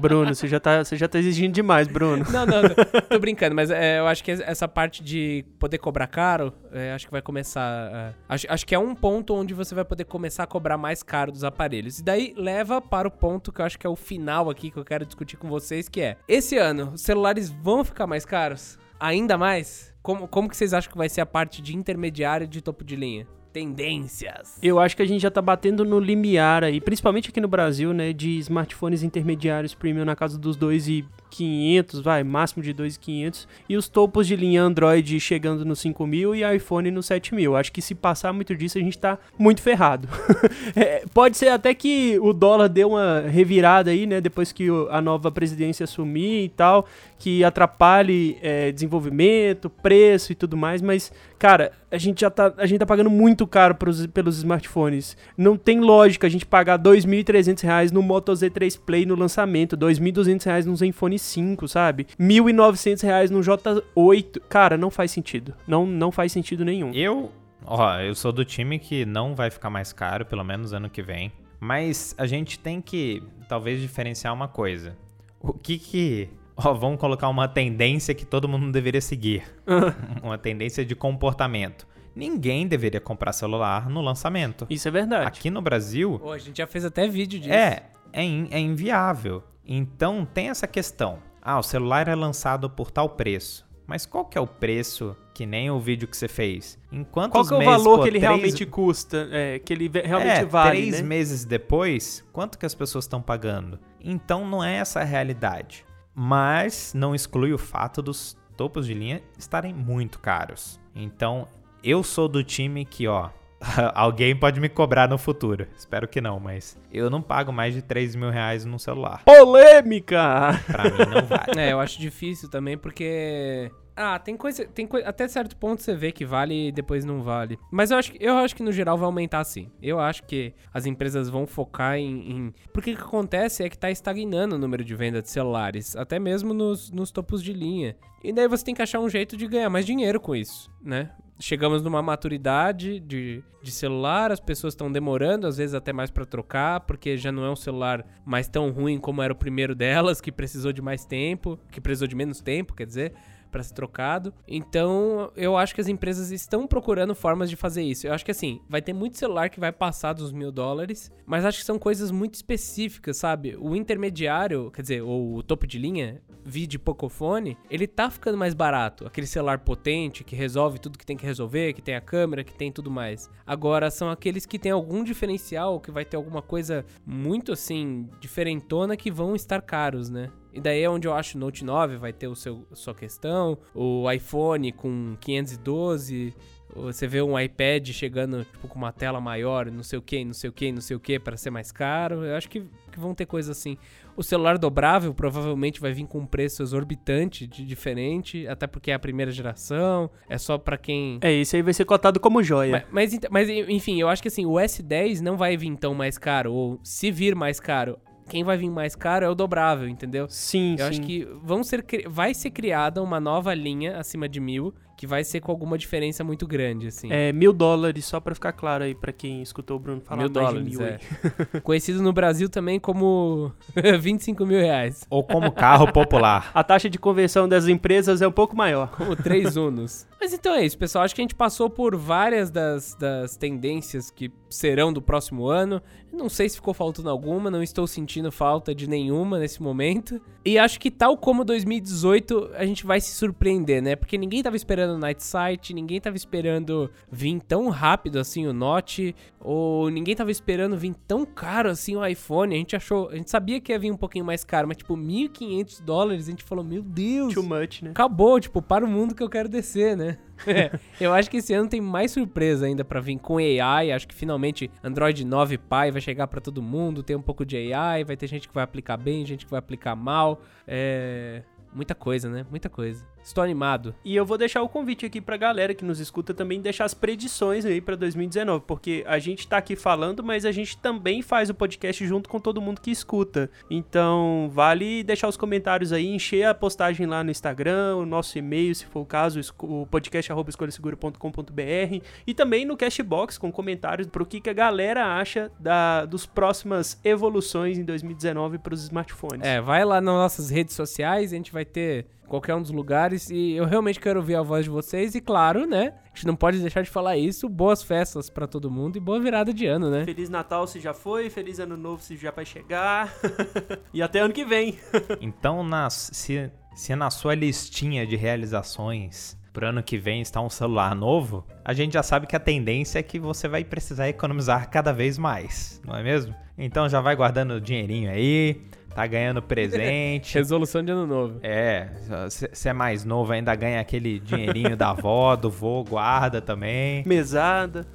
Bruno, 0.00 0.34
você 0.34 0.46
já, 0.46 0.60
tá, 0.60 0.84
você 0.84 0.96
já 0.96 1.08
tá 1.08 1.18
exigindo 1.18 1.52
demais, 1.52 1.88
Bruno. 1.88 2.24
Não, 2.30 2.46
não, 2.46 2.62
não. 2.62 2.70
tô 3.08 3.18
brincando, 3.18 3.54
mas 3.54 3.70
é, 3.70 3.98
eu 3.98 4.06
acho 4.06 4.22
que 4.22 4.30
essa 4.30 4.66
parte 4.66 5.02
de 5.02 5.44
poder 5.58 5.78
cobrar 5.78 6.06
caro, 6.06 6.52
é, 6.72 6.92
acho 6.92 7.06
que 7.06 7.12
vai 7.12 7.22
começar. 7.22 7.90
É, 7.92 8.14
acho, 8.28 8.46
acho 8.48 8.66
que 8.66 8.74
é 8.74 8.78
um 8.78 8.94
ponto 8.94 9.34
onde 9.34 9.54
você 9.54 9.74
vai 9.74 9.84
poder 9.84 10.04
começar 10.04 10.44
a 10.44 10.46
cobrar 10.46 10.76
mais 10.78 11.02
caro 11.02 11.32
dos 11.32 11.44
aparelhos. 11.44 11.98
E 11.98 12.02
daí 12.02 12.34
leva 12.36 12.80
para 12.80 13.08
o 13.08 13.10
ponto 13.10 13.52
que 13.52 13.60
eu 13.60 13.64
acho 13.64 13.78
que 13.78 13.86
é 13.86 13.90
o 13.90 13.96
final 13.96 14.50
aqui 14.50 14.70
que 14.70 14.78
eu 14.78 14.84
quero 14.84 15.04
discutir 15.04 15.36
com 15.36 15.48
vocês, 15.48 15.88
que 15.88 16.00
é: 16.00 16.16
esse 16.28 16.56
ano, 16.56 16.92
os 16.94 17.02
celulares 17.02 17.50
vão 17.50 17.84
ficar 17.84 18.06
mais 18.06 18.24
caros? 18.24 18.78
Ainda 18.98 19.36
mais? 19.36 19.92
Como, 20.02 20.26
como 20.26 20.48
que 20.48 20.56
vocês 20.56 20.74
acham 20.74 20.90
que 20.90 20.98
vai 20.98 21.08
ser 21.08 21.20
a 21.20 21.26
parte 21.26 21.62
de 21.62 21.76
intermediário 21.76 22.46
de 22.46 22.60
topo 22.60 22.84
de 22.84 22.96
linha? 22.96 23.26
Tendências. 23.52 24.58
Eu 24.62 24.78
acho 24.78 24.96
que 24.96 25.02
a 25.02 25.06
gente 25.06 25.20
já 25.20 25.30
tá 25.30 25.42
batendo 25.42 25.84
no 25.84 26.00
limiar 26.00 26.64
aí, 26.64 26.80
principalmente 26.80 27.28
aqui 27.28 27.40
no 27.40 27.48
Brasil, 27.48 27.92
né, 27.92 28.12
de 28.12 28.38
smartphones 28.38 29.02
intermediários 29.02 29.74
premium 29.74 30.04
na 30.04 30.16
casa 30.16 30.38
dos 30.38 30.56
2 30.56 30.88
e 30.88 31.04
500, 31.32 32.00
vai, 32.00 32.22
máximo 32.22 32.62
de 32.62 32.74
2.500, 32.74 33.46
e 33.68 33.76
os 33.76 33.88
topos 33.88 34.26
de 34.26 34.36
linha 34.36 34.62
Android 34.62 35.18
chegando 35.18 35.64
no 35.64 35.72
5.000 35.72 36.36
e 36.36 36.56
iPhone 36.56 36.90
no 36.90 37.00
7.000. 37.00 37.58
Acho 37.58 37.72
que 37.72 37.80
se 37.80 37.94
passar 37.94 38.32
muito 38.34 38.54
disso, 38.54 38.76
a 38.76 38.80
gente 38.82 38.98
tá 38.98 39.18
muito 39.38 39.62
ferrado. 39.62 40.08
é, 40.76 41.04
pode 41.14 41.38
ser 41.38 41.48
até 41.48 41.74
que 41.74 42.18
o 42.20 42.34
dólar 42.34 42.68
dê 42.68 42.84
uma 42.84 43.20
revirada 43.20 43.90
aí, 43.90 44.06
né, 44.06 44.20
depois 44.20 44.52
que 44.52 44.68
a 44.90 45.00
nova 45.00 45.32
presidência 45.32 45.84
assumir 45.84 46.44
e 46.44 46.48
tal, 46.50 46.86
que 47.18 47.42
atrapalhe 47.42 48.36
é, 48.42 48.70
desenvolvimento, 48.70 49.70
preço 49.70 50.32
e 50.32 50.34
tudo 50.34 50.56
mais, 50.56 50.82
mas, 50.82 51.10
cara, 51.38 51.72
a 51.90 51.98
gente 51.98 52.22
já 52.22 52.30
tá, 52.30 52.52
a 52.56 52.66
gente 52.66 52.78
tá 52.78 52.86
pagando 52.86 53.10
muito 53.10 53.46
caro 53.46 53.74
pros, 53.74 54.06
pelos 54.06 54.38
smartphones. 54.38 55.16
Não 55.36 55.56
tem 55.56 55.78
lógica 55.78 56.26
a 56.26 56.30
gente 56.30 56.46
pagar 56.46 56.78
R$ 56.78 56.84
2.300 56.84 57.90
no 57.92 58.02
Moto 58.02 58.32
Z3 58.32 58.80
Play 58.80 59.04
no 59.04 59.14
lançamento, 59.14 59.76
R$ 59.76 59.94
2.200 59.94 60.64
no 60.64 60.74
Zenfone 60.74 61.18
5, 61.22 61.68
sabe? 61.68 62.06
R$ 62.18 62.24
1.900 62.24 63.30
no 63.30 63.40
J8. 63.40 64.40
Cara, 64.48 64.76
não 64.76 64.90
faz 64.90 65.10
sentido. 65.10 65.54
Não, 65.66 65.86
não 65.86 66.10
faz 66.12 66.32
sentido 66.32 66.64
nenhum. 66.64 66.92
Eu, 66.92 67.30
ó, 67.64 67.98
eu 68.00 68.14
sou 68.14 68.32
do 68.32 68.44
time 68.44 68.78
que 68.78 69.04
não 69.04 69.34
vai 69.34 69.50
ficar 69.50 69.70
mais 69.70 69.92
caro, 69.92 70.26
pelo 70.26 70.44
menos 70.44 70.72
ano 70.72 70.90
que 70.90 71.02
vem. 71.02 71.32
Mas 71.60 72.14
a 72.18 72.26
gente 72.26 72.58
tem 72.58 72.80
que, 72.80 73.22
talvez, 73.48 73.80
diferenciar 73.80 74.34
uma 74.34 74.48
coisa. 74.48 74.96
O 75.40 75.52
que 75.52 75.78
que 75.78 76.28
Ó, 76.56 76.74
vamos 76.74 76.98
colocar 76.98 77.28
uma 77.28 77.48
tendência 77.48 78.14
que 78.14 78.24
todo 78.24 78.48
mundo 78.48 78.70
deveria 78.70 79.00
seguir. 79.00 79.44
uma 80.22 80.36
tendência 80.36 80.84
de 80.84 80.94
comportamento. 80.94 81.86
Ninguém 82.14 82.66
deveria 82.66 83.00
comprar 83.00 83.32
celular 83.32 83.88
no 83.88 84.00
lançamento. 84.02 84.66
Isso 84.68 84.86
é 84.86 84.90
verdade. 84.90 85.26
Aqui 85.26 85.50
no 85.50 85.62
Brasil. 85.62 86.20
Oh, 86.22 86.30
a 86.30 86.38
gente 86.38 86.58
já 86.58 86.66
fez 86.66 86.84
até 86.84 87.08
vídeo 87.08 87.40
disso. 87.40 87.54
É, 87.54 87.84
é, 88.12 88.22
in, 88.22 88.48
é 88.50 88.58
inviável. 88.58 89.42
Então 89.64 90.24
tem 90.24 90.48
essa 90.48 90.66
questão. 90.66 91.18
Ah, 91.40 91.58
o 91.58 91.62
celular 91.62 92.08
é 92.08 92.14
lançado 92.14 92.70
por 92.70 92.90
tal 92.90 93.08
preço. 93.08 93.66
Mas 93.86 94.06
qual 94.06 94.24
que 94.24 94.38
é 94.38 94.40
o 94.40 94.46
preço 94.46 95.16
que 95.34 95.44
nem 95.44 95.70
o 95.70 95.78
vídeo 95.78 96.06
que 96.06 96.16
você 96.16 96.28
fez? 96.28 96.78
Em 96.90 97.02
quantos 97.04 97.48
Qual 97.48 97.60
que 97.60 97.66
é 97.66 97.68
o 97.68 97.70
valor 97.70 97.98
pô, 97.98 98.02
que 98.02 98.08
ele 98.08 98.18
três... 98.18 98.32
realmente 98.32 98.66
custa? 98.66 99.28
É, 99.30 99.58
que 99.58 99.72
ele 99.72 99.90
realmente 99.92 100.40
é, 100.40 100.44
vale, 100.44 100.70
três 100.70 101.00
né? 101.00 101.02
meses 101.02 101.44
depois, 101.44 102.24
quanto 102.32 102.58
que 102.58 102.64
as 102.64 102.74
pessoas 102.74 103.04
estão 103.04 103.20
pagando? 103.20 103.78
Então 104.00 104.46
não 104.46 104.62
é 104.62 104.76
essa 104.76 105.00
a 105.00 105.04
realidade. 105.04 105.84
Mas 106.14 106.92
não 106.94 107.14
exclui 107.14 107.52
o 107.52 107.58
fato 107.58 108.00
dos 108.00 108.36
topos 108.56 108.86
de 108.86 108.94
linha 108.94 109.22
estarem 109.38 109.74
muito 109.74 110.20
caros. 110.20 110.80
Então 110.94 111.48
eu 111.82 112.02
sou 112.02 112.28
do 112.28 112.44
time 112.44 112.84
que, 112.84 113.08
ó, 113.08 113.30
Alguém 113.94 114.34
pode 114.36 114.60
me 114.60 114.68
cobrar 114.68 115.08
no 115.08 115.18
futuro. 115.18 115.66
Espero 115.76 116.08
que 116.08 116.20
não, 116.20 116.38
mas 116.38 116.78
eu 116.92 117.08
não 117.08 117.22
pago 117.22 117.52
mais 117.52 117.74
de 117.74 117.82
3 117.82 118.14
mil 118.16 118.30
reais 118.30 118.64
num 118.64 118.78
celular. 118.78 119.22
Polêmica! 119.24 120.60
Pra 120.66 120.84
mim 120.84 121.10
não 121.10 121.22
vale. 121.26 121.58
É, 121.58 121.72
eu 121.72 121.80
acho 121.80 122.00
difícil 122.00 122.48
também 122.50 122.76
porque. 122.76 123.70
Ah, 123.94 124.18
tem 124.18 124.36
coisa. 124.36 124.64
Tem 124.66 124.86
coisa. 124.86 125.06
Até 125.06 125.28
certo 125.28 125.56
ponto 125.56 125.82
você 125.82 125.94
vê 125.94 126.10
que 126.12 126.24
vale 126.24 126.68
e 126.68 126.72
depois 126.72 127.04
não 127.04 127.22
vale. 127.22 127.58
Mas 127.70 127.90
eu 127.90 127.98
acho, 127.98 128.12
eu 128.18 128.38
acho 128.38 128.56
que 128.56 128.62
no 128.62 128.72
geral 128.72 128.96
vai 128.96 129.04
aumentar 129.06 129.44
sim. 129.44 129.70
Eu 129.82 130.00
acho 130.00 130.22
que 130.24 130.54
as 130.72 130.86
empresas 130.86 131.28
vão 131.28 131.46
focar 131.46 131.96
em. 131.96 132.30
em... 132.30 132.54
Porque 132.72 132.92
o 132.92 132.96
que 132.96 133.02
acontece 133.02 133.62
é 133.62 133.68
que 133.68 133.78
tá 133.78 133.90
estagnando 133.90 134.56
o 134.56 134.58
número 134.58 134.84
de 134.84 134.94
venda 134.94 135.20
de 135.20 135.28
celulares. 135.28 135.94
Até 135.94 136.18
mesmo 136.18 136.54
nos, 136.54 136.90
nos 136.90 137.10
topos 137.10 137.42
de 137.42 137.52
linha. 137.52 137.96
E 138.24 138.32
daí 138.32 138.48
você 138.48 138.64
tem 138.64 138.74
que 138.74 138.82
achar 138.82 139.00
um 139.00 139.08
jeito 139.08 139.36
de 139.36 139.46
ganhar 139.46 139.68
mais 139.68 139.84
dinheiro 139.84 140.20
com 140.20 140.34
isso, 140.34 140.70
né? 140.80 141.10
Chegamos 141.42 141.82
numa 141.82 142.00
maturidade 142.00 143.00
de, 143.00 143.42
de 143.60 143.70
celular, 143.72 144.30
as 144.30 144.38
pessoas 144.38 144.74
estão 144.74 144.90
demorando, 144.90 145.44
às 145.44 145.56
vezes 145.56 145.74
até 145.74 145.92
mais 145.92 146.08
para 146.08 146.24
trocar, 146.24 146.80
porque 146.80 147.16
já 147.16 147.32
não 147.32 147.44
é 147.44 147.50
um 147.50 147.56
celular 147.56 148.06
mais 148.24 148.46
tão 148.46 148.70
ruim 148.70 148.96
como 148.96 149.20
era 149.20 149.32
o 149.32 149.36
primeiro 149.36 149.74
delas, 149.76 150.20
que 150.20 150.30
precisou 150.30 150.72
de 150.72 150.80
mais 150.80 151.04
tempo, 151.04 151.58
que 151.72 151.80
precisou 151.80 152.06
de 152.06 152.14
menos 152.14 152.40
tempo, 152.40 152.72
quer 152.74 152.86
dizer 152.86 153.12
para 153.52 153.62
ser 153.62 153.74
trocado. 153.74 154.34
Então, 154.48 155.30
eu 155.36 155.56
acho 155.56 155.74
que 155.74 155.80
as 155.80 155.88
empresas 155.88 156.32
estão 156.32 156.66
procurando 156.66 157.14
formas 157.14 157.48
de 157.48 157.54
fazer 157.54 157.82
isso. 157.82 158.06
Eu 158.06 158.12
acho 158.12 158.24
que 158.24 158.30
assim, 158.30 158.60
vai 158.68 158.82
ter 158.82 158.92
muito 158.92 159.18
celular 159.18 159.50
que 159.50 159.60
vai 159.60 159.70
passar 159.70 160.14
dos 160.14 160.32
mil 160.32 160.50
dólares, 160.50 161.12
mas 161.26 161.44
acho 161.44 161.58
que 161.58 161.64
são 161.64 161.78
coisas 161.78 162.10
muito 162.10 162.34
específicas, 162.34 163.18
sabe? 163.18 163.56
O 163.60 163.76
intermediário, 163.76 164.70
quer 164.70 164.82
dizer, 164.82 165.02
o 165.02 165.42
topo 165.42 165.66
de 165.66 165.78
linha, 165.78 166.20
vi 166.44 166.66
de 166.66 166.78
Pocophone, 166.78 167.56
ele 167.70 167.86
tá 167.86 168.10
ficando 168.10 168.36
mais 168.36 168.54
barato. 168.54 169.06
Aquele 169.06 169.26
celular 169.26 169.58
potente 169.58 170.24
que 170.24 170.34
resolve 170.34 170.78
tudo 170.78 170.98
que 170.98 171.06
tem 171.06 171.16
que 171.16 171.26
resolver, 171.26 171.72
que 171.72 171.82
tem 171.82 171.94
a 171.94 172.00
câmera, 172.00 172.42
que 172.42 172.54
tem 172.54 172.72
tudo 172.72 172.90
mais. 172.90 173.30
Agora, 173.46 173.90
são 173.90 174.10
aqueles 174.10 174.46
que 174.46 174.58
tem 174.58 174.72
algum 174.72 175.04
diferencial, 175.04 175.80
que 175.80 175.90
vai 175.90 176.04
ter 176.04 176.16
alguma 176.16 176.42
coisa 176.42 176.84
muito 177.06 177.52
assim, 177.52 178.08
diferentona, 178.20 178.96
que 178.96 179.10
vão 179.10 179.34
estar 179.34 179.60
caros, 179.62 180.08
né? 180.08 180.30
E 180.52 180.60
daí 180.60 180.82
é 180.82 180.90
onde 180.90 181.08
eu 181.08 181.14
acho 181.14 181.36
o 181.36 181.40
Note 181.40 181.64
9 181.64 181.96
vai 181.96 182.12
ter 182.12 182.28
o 182.28 182.34
seu 182.34 182.66
sua 182.72 182.94
questão, 182.94 183.58
o 183.74 184.10
iPhone 184.10 184.70
com 184.72 185.16
512, 185.20 186.34
você 186.74 187.06
vê 187.06 187.20
um 187.20 187.38
iPad 187.38 187.90
chegando 187.90 188.44
tipo, 188.44 188.66
com 188.66 188.78
uma 188.78 188.92
tela 188.92 189.20
maior, 189.20 189.70
não 189.70 189.82
sei 189.82 189.98
o 189.98 190.02
que, 190.02 190.24
não 190.24 190.32
sei 190.32 190.48
o 190.48 190.52
que, 190.52 190.72
não 190.72 190.80
sei 190.80 190.96
o 190.96 191.00
que, 191.00 191.18
para 191.18 191.36
ser 191.36 191.50
mais 191.50 191.70
caro. 191.70 192.24
Eu 192.24 192.34
acho 192.34 192.48
que, 192.48 192.62
que 192.90 192.98
vão 192.98 193.14
ter 193.14 193.26
coisas 193.26 193.56
assim. 193.56 193.76
O 194.16 194.22
celular 194.22 194.58
dobrável 194.58 195.12
provavelmente 195.14 195.80
vai 195.80 195.92
vir 195.92 196.06
com 196.06 196.20
um 196.20 196.26
preço 196.26 196.62
exorbitante 196.62 197.46
de 197.46 197.64
diferente, 197.64 198.46
até 198.46 198.66
porque 198.66 198.90
é 198.90 198.94
a 198.94 198.98
primeira 198.98 199.30
geração, 199.30 200.10
é 200.28 200.38
só 200.38 200.58
para 200.58 200.76
quem. 200.76 201.18
É, 201.20 201.32
isso 201.32 201.56
aí 201.56 201.62
vai 201.62 201.74
ser 201.74 201.84
cotado 201.84 202.18
como 202.18 202.42
joia. 202.42 202.86
Mas, 202.90 203.12
mas, 203.12 203.20
mas, 203.30 203.48
enfim, 203.68 204.00
eu 204.00 204.08
acho 204.08 204.22
que 204.22 204.28
assim, 204.28 204.46
o 204.46 204.52
S10 204.52 205.20
não 205.20 205.36
vai 205.36 205.56
vir 205.56 205.76
tão 205.76 205.94
mais 205.94 206.18
caro, 206.18 206.52
ou 206.52 206.80
se 206.82 207.10
vir 207.10 207.34
mais 207.34 207.60
caro, 207.60 207.98
quem 208.28 208.44
vai 208.44 208.56
vir 208.56 208.70
mais 208.70 208.94
caro 208.94 209.24
é 209.24 209.28
o 209.28 209.34
dobrável, 209.34 209.88
entendeu? 209.88 210.26
Sim, 210.28 210.72
Eu 210.72 210.78
sim. 210.78 210.84
acho 210.84 211.00
que 211.02 211.24
vão 211.42 211.62
ser, 211.62 211.84
vai 212.08 212.34
ser 212.34 212.50
criada 212.50 213.02
uma 213.02 213.20
nova 213.20 213.54
linha 213.54 213.98
acima 213.98 214.28
de 214.28 214.40
mil 214.40 214.74
que 215.02 215.06
vai 215.08 215.24
ser 215.24 215.40
com 215.40 215.50
alguma 215.50 215.76
diferença 215.76 216.22
muito 216.22 216.46
grande, 216.46 216.86
assim. 216.86 217.08
É, 217.10 217.32
mil 217.32 217.52
dólares, 217.52 218.04
só 218.04 218.20
pra 218.20 218.36
ficar 218.36 218.52
claro 218.52 218.84
aí 218.84 218.94
pra 218.94 219.12
quem 219.12 219.42
escutou 219.42 219.76
o 219.76 219.80
Bruno 219.80 220.00
falar 220.00 220.22
mil 220.22 220.30
mais 220.30 220.46
dólares, 220.46 220.70
de 220.70 220.78
mil 220.78 220.86
é. 220.86 220.98
Conhecido 221.60 222.00
no 222.00 222.12
Brasil 222.12 222.48
também 222.48 222.78
como 222.78 223.50
25 224.00 224.46
mil 224.46 224.60
reais. 224.60 225.04
Ou 225.10 225.24
como 225.24 225.50
carro 225.50 225.92
popular. 225.92 226.52
A 226.54 226.62
taxa 226.62 226.88
de 226.88 227.00
conversão 227.00 227.48
das 227.48 227.66
empresas 227.66 228.22
é 228.22 228.28
um 228.28 228.32
pouco 228.32 228.56
maior. 228.56 228.92
Como 228.92 229.16
três 229.16 229.56
unos. 229.56 230.06
Mas 230.20 230.32
então 230.32 230.54
é 230.54 230.64
isso, 230.64 230.78
pessoal. 230.78 231.04
Acho 231.04 231.16
que 231.16 231.20
a 231.20 231.24
gente 231.24 231.34
passou 231.34 231.68
por 231.68 231.96
várias 231.96 232.48
das, 232.48 232.94
das 232.94 233.36
tendências 233.36 234.08
que 234.08 234.30
serão 234.48 234.92
do 234.92 235.02
próximo 235.02 235.48
ano. 235.48 235.82
Não 236.12 236.28
sei 236.28 236.48
se 236.48 236.56
ficou 236.56 236.72
faltando 236.72 237.10
alguma, 237.10 237.50
não 237.50 237.60
estou 237.60 237.88
sentindo 237.88 238.30
falta 238.30 238.72
de 238.72 238.88
nenhuma 238.88 239.40
nesse 239.40 239.60
momento. 239.60 240.20
E 240.44 240.58
acho 240.58 240.78
que 240.78 240.92
tal 240.92 241.16
como 241.16 241.44
2018, 241.44 242.50
a 242.54 242.64
gente 242.64 242.86
vai 242.86 243.00
se 243.00 243.12
surpreender, 243.14 243.82
né? 243.82 243.96
Porque 243.96 244.16
ninguém 244.16 244.42
tava 244.42 244.54
esperando 244.54 244.91
o 244.94 244.98
Night 244.98 245.22
Sight, 245.22 245.72
ninguém 245.74 246.00
tava 246.00 246.16
esperando 246.16 246.90
vir 247.10 247.40
tão 247.40 247.68
rápido 247.68 248.18
assim 248.18 248.46
o 248.46 248.52
Note, 248.52 249.14
ou 249.40 249.90
ninguém 249.90 250.14
tava 250.14 250.30
esperando 250.30 250.76
vir 250.76 250.94
tão 251.06 251.24
caro 251.24 251.70
assim 251.70 251.96
o 251.96 252.04
iPhone. 252.04 252.54
A 252.54 252.58
gente 252.58 252.76
achou, 252.76 253.08
a 253.10 253.16
gente 253.16 253.30
sabia 253.30 253.60
que 253.60 253.72
ia 253.72 253.78
vir 253.78 253.90
um 253.90 253.96
pouquinho 253.96 254.24
mais 254.24 254.44
caro, 254.44 254.68
mas 254.68 254.76
tipo 254.76 254.96
1.500 254.96 255.82
dólares, 255.82 256.28
a 256.28 256.30
gente 256.30 256.44
falou, 256.44 256.64
meu 256.64 256.82
Deus. 256.82 257.34
Too 257.34 257.42
much, 257.42 257.82
né? 257.82 257.90
Acabou, 257.90 258.38
tipo, 258.40 258.60
para 258.60 258.84
o 258.84 258.88
mundo 258.88 259.14
que 259.14 259.22
eu 259.22 259.28
quero 259.28 259.48
descer, 259.48 259.96
né? 259.96 260.18
É, 260.44 260.76
eu 261.00 261.12
acho 261.12 261.30
que 261.30 261.36
esse 261.36 261.54
ano 261.54 261.68
tem 261.68 261.80
mais 261.80 262.10
surpresa 262.10 262.66
ainda 262.66 262.84
para 262.84 263.00
vir 263.00 263.16
com 263.18 263.38
AI. 263.38 263.92
Acho 263.92 264.08
que 264.08 264.14
finalmente 264.14 264.70
Android 264.82 265.24
9 265.24 265.58
Pie 265.58 265.90
vai 265.92 266.00
chegar 266.00 266.26
para 266.26 266.40
todo 266.40 266.60
mundo. 266.60 267.02
Tem 267.02 267.14
um 267.14 267.22
pouco 267.22 267.44
de 267.44 267.72
AI, 267.72 268.04
vai 268.04 268.16
ter 268.16 268.26
gente 268.26 268.48
que 268.48 268.54
vai 268.54 268.64
aplicar 268.64 268.96
bem, 268.96 269.24
gente 269.24 269.44
que 269.44 269.50
vai 269.50 269.58
aplicar 269.58 269.94
mal. 269.94 270.40
É. 270.66 271.42
Muita 271.72 271.94
coisa, 271.94 272.28
né? 272.28 272.44
Muita 272.50 272.68
coisa. 272.68 273.06
Estou 273.22 273.42
animado. 273.42 273.94
E 274.04 274.16
eu 274.16 274.26
vou 274.26 274.36
deixar 274.36 274.62
o 274.62 274.68
convite 274.68 275.06
aqui 275.06 275.20
pra 275.20 275.36
galera 275.36 275.74
que 275.74 275.84
nos 275.84 276.00
escuta 276.00 276.34
também 276.34 276.60
deixar 276.60 276.84
as 276.84 276.94
predições 276.94 277.64
aí 277.64 277.80
pra 277.80 277.96
2019, 277.96 278.64
porque 278.66 279.04
a 279.06 279.18
gente 279.18 279.46
tá 279.46 279.58
aqui 279.58 279.76
falando, 279.76 280.22
mas 280.22 280.44
a 280.44 280.52
gente 280.52 280.76
também 280.76 281.22
faz 281.22 281.50
o 281.50 281.54
podcast 281.54 282.04
junto 282.06 282.28
com 282.28 282.40
todo 282.40 282.60
mundo 282.60 282.80
que 282.80 282.90
escuta. 282.90 283.50
Então, 283.70 284.50
vale 284.52 285.02
deixar 285.02 285.28
os 285.28 285.36
comentários 285.36 285.92
aí, 285.92 286.06
encher 286.06 286.46
a 286.46 286.54
postagem 286.54 287.06
lá 287.06 287.22
no 287.22 287.30
Instagram, 287.30 287.96
o 287.96 288.06
nosso 288.06 288.38
e-mail, 288.38 288.74
se 288.74 288.86
for 288.86 289.00
o 289.00 289.06
caso, 289.06 289.40
o 289.60 289.86
podcast@escolhasegura.com.br 289.86 292.02
e 292.26 292.34
também 292.34 292.64
no 292.64 292.76
Cashbox 292.76 293.38
com 293.38 293.52
comentários 293.52 294.08
pro 294.08 294.26
que, 294.26 294.40
que 294.40 294.50
a 294.50 294.54
galera 294.54 295.16
acha 295.16 295.50
da 295.58 296.04
dos 296.04 296.26
próximas 296.26 297.00
evoluções 297.04 297.78
em 297.78 297.84
2019 297.84 298.58
para 298.58 298.74
os 298.74 298.82
smartphones. 298.82 299.46
É, 299.46 299.60
vai 299.60 299.84
lá 299.84 300.00
nas 300.00 300.14
nossas 300.14 300.50
redes 300.50 300.74
sociais, 300.74 301.32
a 301.32 301.36
gente 301.36 301.52
vai 301.52 301.64
ter 301.64 302.06
qualquer 302.32 302.54
um 302.54 302.62
dos 302.62 302.70
lugares 302.70 303.28
e 303.28 303.52
eu 303.52 303.66
realmente 303.66 304.00
quero 304.00 304.18
ouvir 304.18 304.36
a 304.36 304.42
voz 304.42 304.64
de 304.64 304.70
vocês 304.70 305.14
e 305.14 305.20
claro, 305.20 305.66
né? 305.66 305.92
A 306.02 306.16
gente 306.16 306.26
não 306.26 306.34
pode 306.34 306.58
deixar 306.60 306.80
de 306.80 306.88
falar 306.88 307.18
isso. 307.18 307.46
Boas 307.46 307.82
festas 307.82 308.30
para 308.30 308.46
todo 308.46 308.70
mundo 308.70 308.96
e 308.96 309.00
boa 309.00 309.20
virada 309.20 309.52
de 309.52 309.66
ano, 309.66 309.90
né? 309.90 310.06
Feliz 310.06 310.30
Natal 310.30 310.66
se 310.66 310.80
já 310.80 310.94
foi, 310.94 311.28
feliz 311.28 311.58
Ano 311.58 311.76
Novo 311.76 312.02
se 312.02 312.16
já 312.16 312.30
vai 312.30 312.46
chegar 312.46 313.14
e 313.92 314.00
até 314.00 314.20
ano 314.20 314.32
que 314.32 314.46
vem. 314.46 314.78
então, 315.20 315.62
nas, 315.62 316.08
se, 316.14 316.50
se 316.74 316.96
na 316.96 317.10
sua 317.10 317.34
listinha 317.34 318.06
de 318.06 318.16
realizações 318.16 319.38
pro 319.52 319.66
ano 319.66 319.82
que 319.82 319.98
vem 319.98 320.22
está 320.22 320.40
um 320.40 320.48
celular 320.48 320.94
novo, 320.94 321.46
a 321.62 321.74
gente 321.74 321.92
já 321.92 322.02
sabe 322.02 322.26
que 322.26 322.34
a 322.34 322.40
tendência 322.40 322.98
é 322.98 323.02
que 323.02 323.18
você 323.18 323.46
vai 323.46 323.62
precisar 323.62 324.08
economizar 324.08 324.70
cada 324.70 324.90
vez 324.90 325.18
mais, 325.18 325.82
não 325.86 325.94
é 325.94 326.02
mesmo? 326.02 326.34
Então 326.56 326.88
já 326.88 327.02
vai 327.02 327.14
guardando 327.14 327.60
dinheirinho 327.60 328.10
aí, 328.10 328.62
tá 328.94 329.06
ganhando 329.06 329.42
presente. 329.42 330.34
Resolução 330.38 330.82
de 330.84 330.90
ano 330.92 331.06
novo. 331.06 331.40
É, 331.42 331.88
se 332.28 332.68
é 332.68 332.72
mais 332.72 333.04
novo 333.04 333.32
ainda 333.32 333.54
ganha 333.54 333.80
aquele 333.80 334.18
dinheirinho 334.20 334.76
da 334.76 334.90
avó, 334.90 335.36
do 335.36 335.50
vô, 335.50 335.84
guarda 335.84 336.40
também. 336.40 337.02
Mesada. 337.06 337.86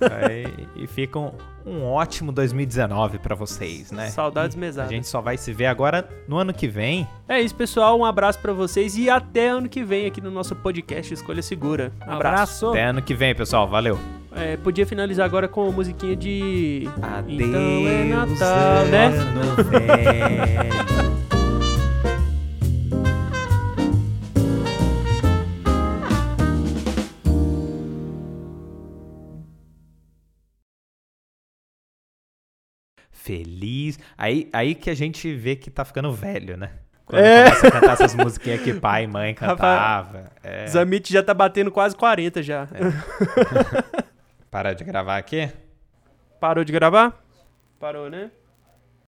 Aí, 0.00 0.66
e 0.76 0.86
fica 0.86 1.18
um, 1.68 1.84
ótimo 1.84 2.32
2019 2.32 3.18
para 3.18 3.34
vocês, 3.34 3.92
né? 3.92 4.08
Saudades 4.08 4.56
mesadas. 4.56 4.90
A 4.90 4.94
gente 4.94 5.06
só 5.06 5.20
vai 5.20 5.36
se 5.36 5.52
ver 5.52 5.66
agora 5.66 6.08
no 6.26 6.36
ano 6.36 6.52
que 6.52 6.66
vem. 6.66 7.06
É 7.28 7.40
isso, 7.40 7.54
pessoal. 7.54 7.98
Um 7.98 8.04
abraço 8.04 8.38
para 8.40 8.52
vocês 8.52 8.96
e 8.96 9.10
até 9.10 9.48
ano 9.48 9.68
que 9.68 9.84
vem 9.84 10.06
aqui 10.06 10.20
no 10.20 10.30
nosso 10.30 10.56
podcast 10.56 11.12
Escolha 11.12 11.42
Segura. 11.42 11.92
Um 12.06 12.12
abraço. 12.12 12.70
Até 12.70 12.84
ano 12.84 13.02
que 13.02 13.14
vem, 13.14 13.34
pessoal. 13.34 13.68
Valeu. 13.68 13.98
É, 14.34 14.56
podia 14.56 14.86
finalizar 14.86 15.26
agora 15.26 15.48
com 15.48 15.68
a 15.68 15.72
musiquinha 15.72 16.14
de. 16.14 16.88
Adeus, 17.02 17.40
então 17.40 17.88
é 17.88 18.04
Natal, 18.04 18.84
né? 18.86 19.10
Feliz. 33.28 33.98
Aí, 34.16 34.48
aí 34.54 34.74
que 34.74 34.88
a 34.88 34.94
gente 34.94 35.34
vê 35.34 35.54
que 35.54 35.70
tá 35.70 35.84
ficando 35.84 36.10
velho, 36.10 36.56
né? 36.56 36.70
Quando 37.04 37.22
é. 37.22 37.44
começa 37.44 37.68
a 37.68 37.70
cantar 37.70 37.92
essas 37.92 38.14
musiquinhas 38.14 38.62
que 38.62 38.72
pai 38.72 39.04
e 39.04 39.06
mãe 39.06 39.34
cantava. 39.36 40.32
É. 40.42 40.66
Zamit 40.66 41.12
já 41.12 41.22
tá 41.22 41.34
batendo 41.34 41.70
quase 41.70 41.94
40 41.94 42.42
já. 42.42 42.66
É. 42.72 43.98
Para 44.50 44.72
de 44.72 44.82
gravar 44.82 45.18
aqui? 45.18 45.50
Parou 46.40 46.64
de 46.64 46.72
gravar? 46.72 47.22
Parou, 47.78 48.08
né? 48.08 48.30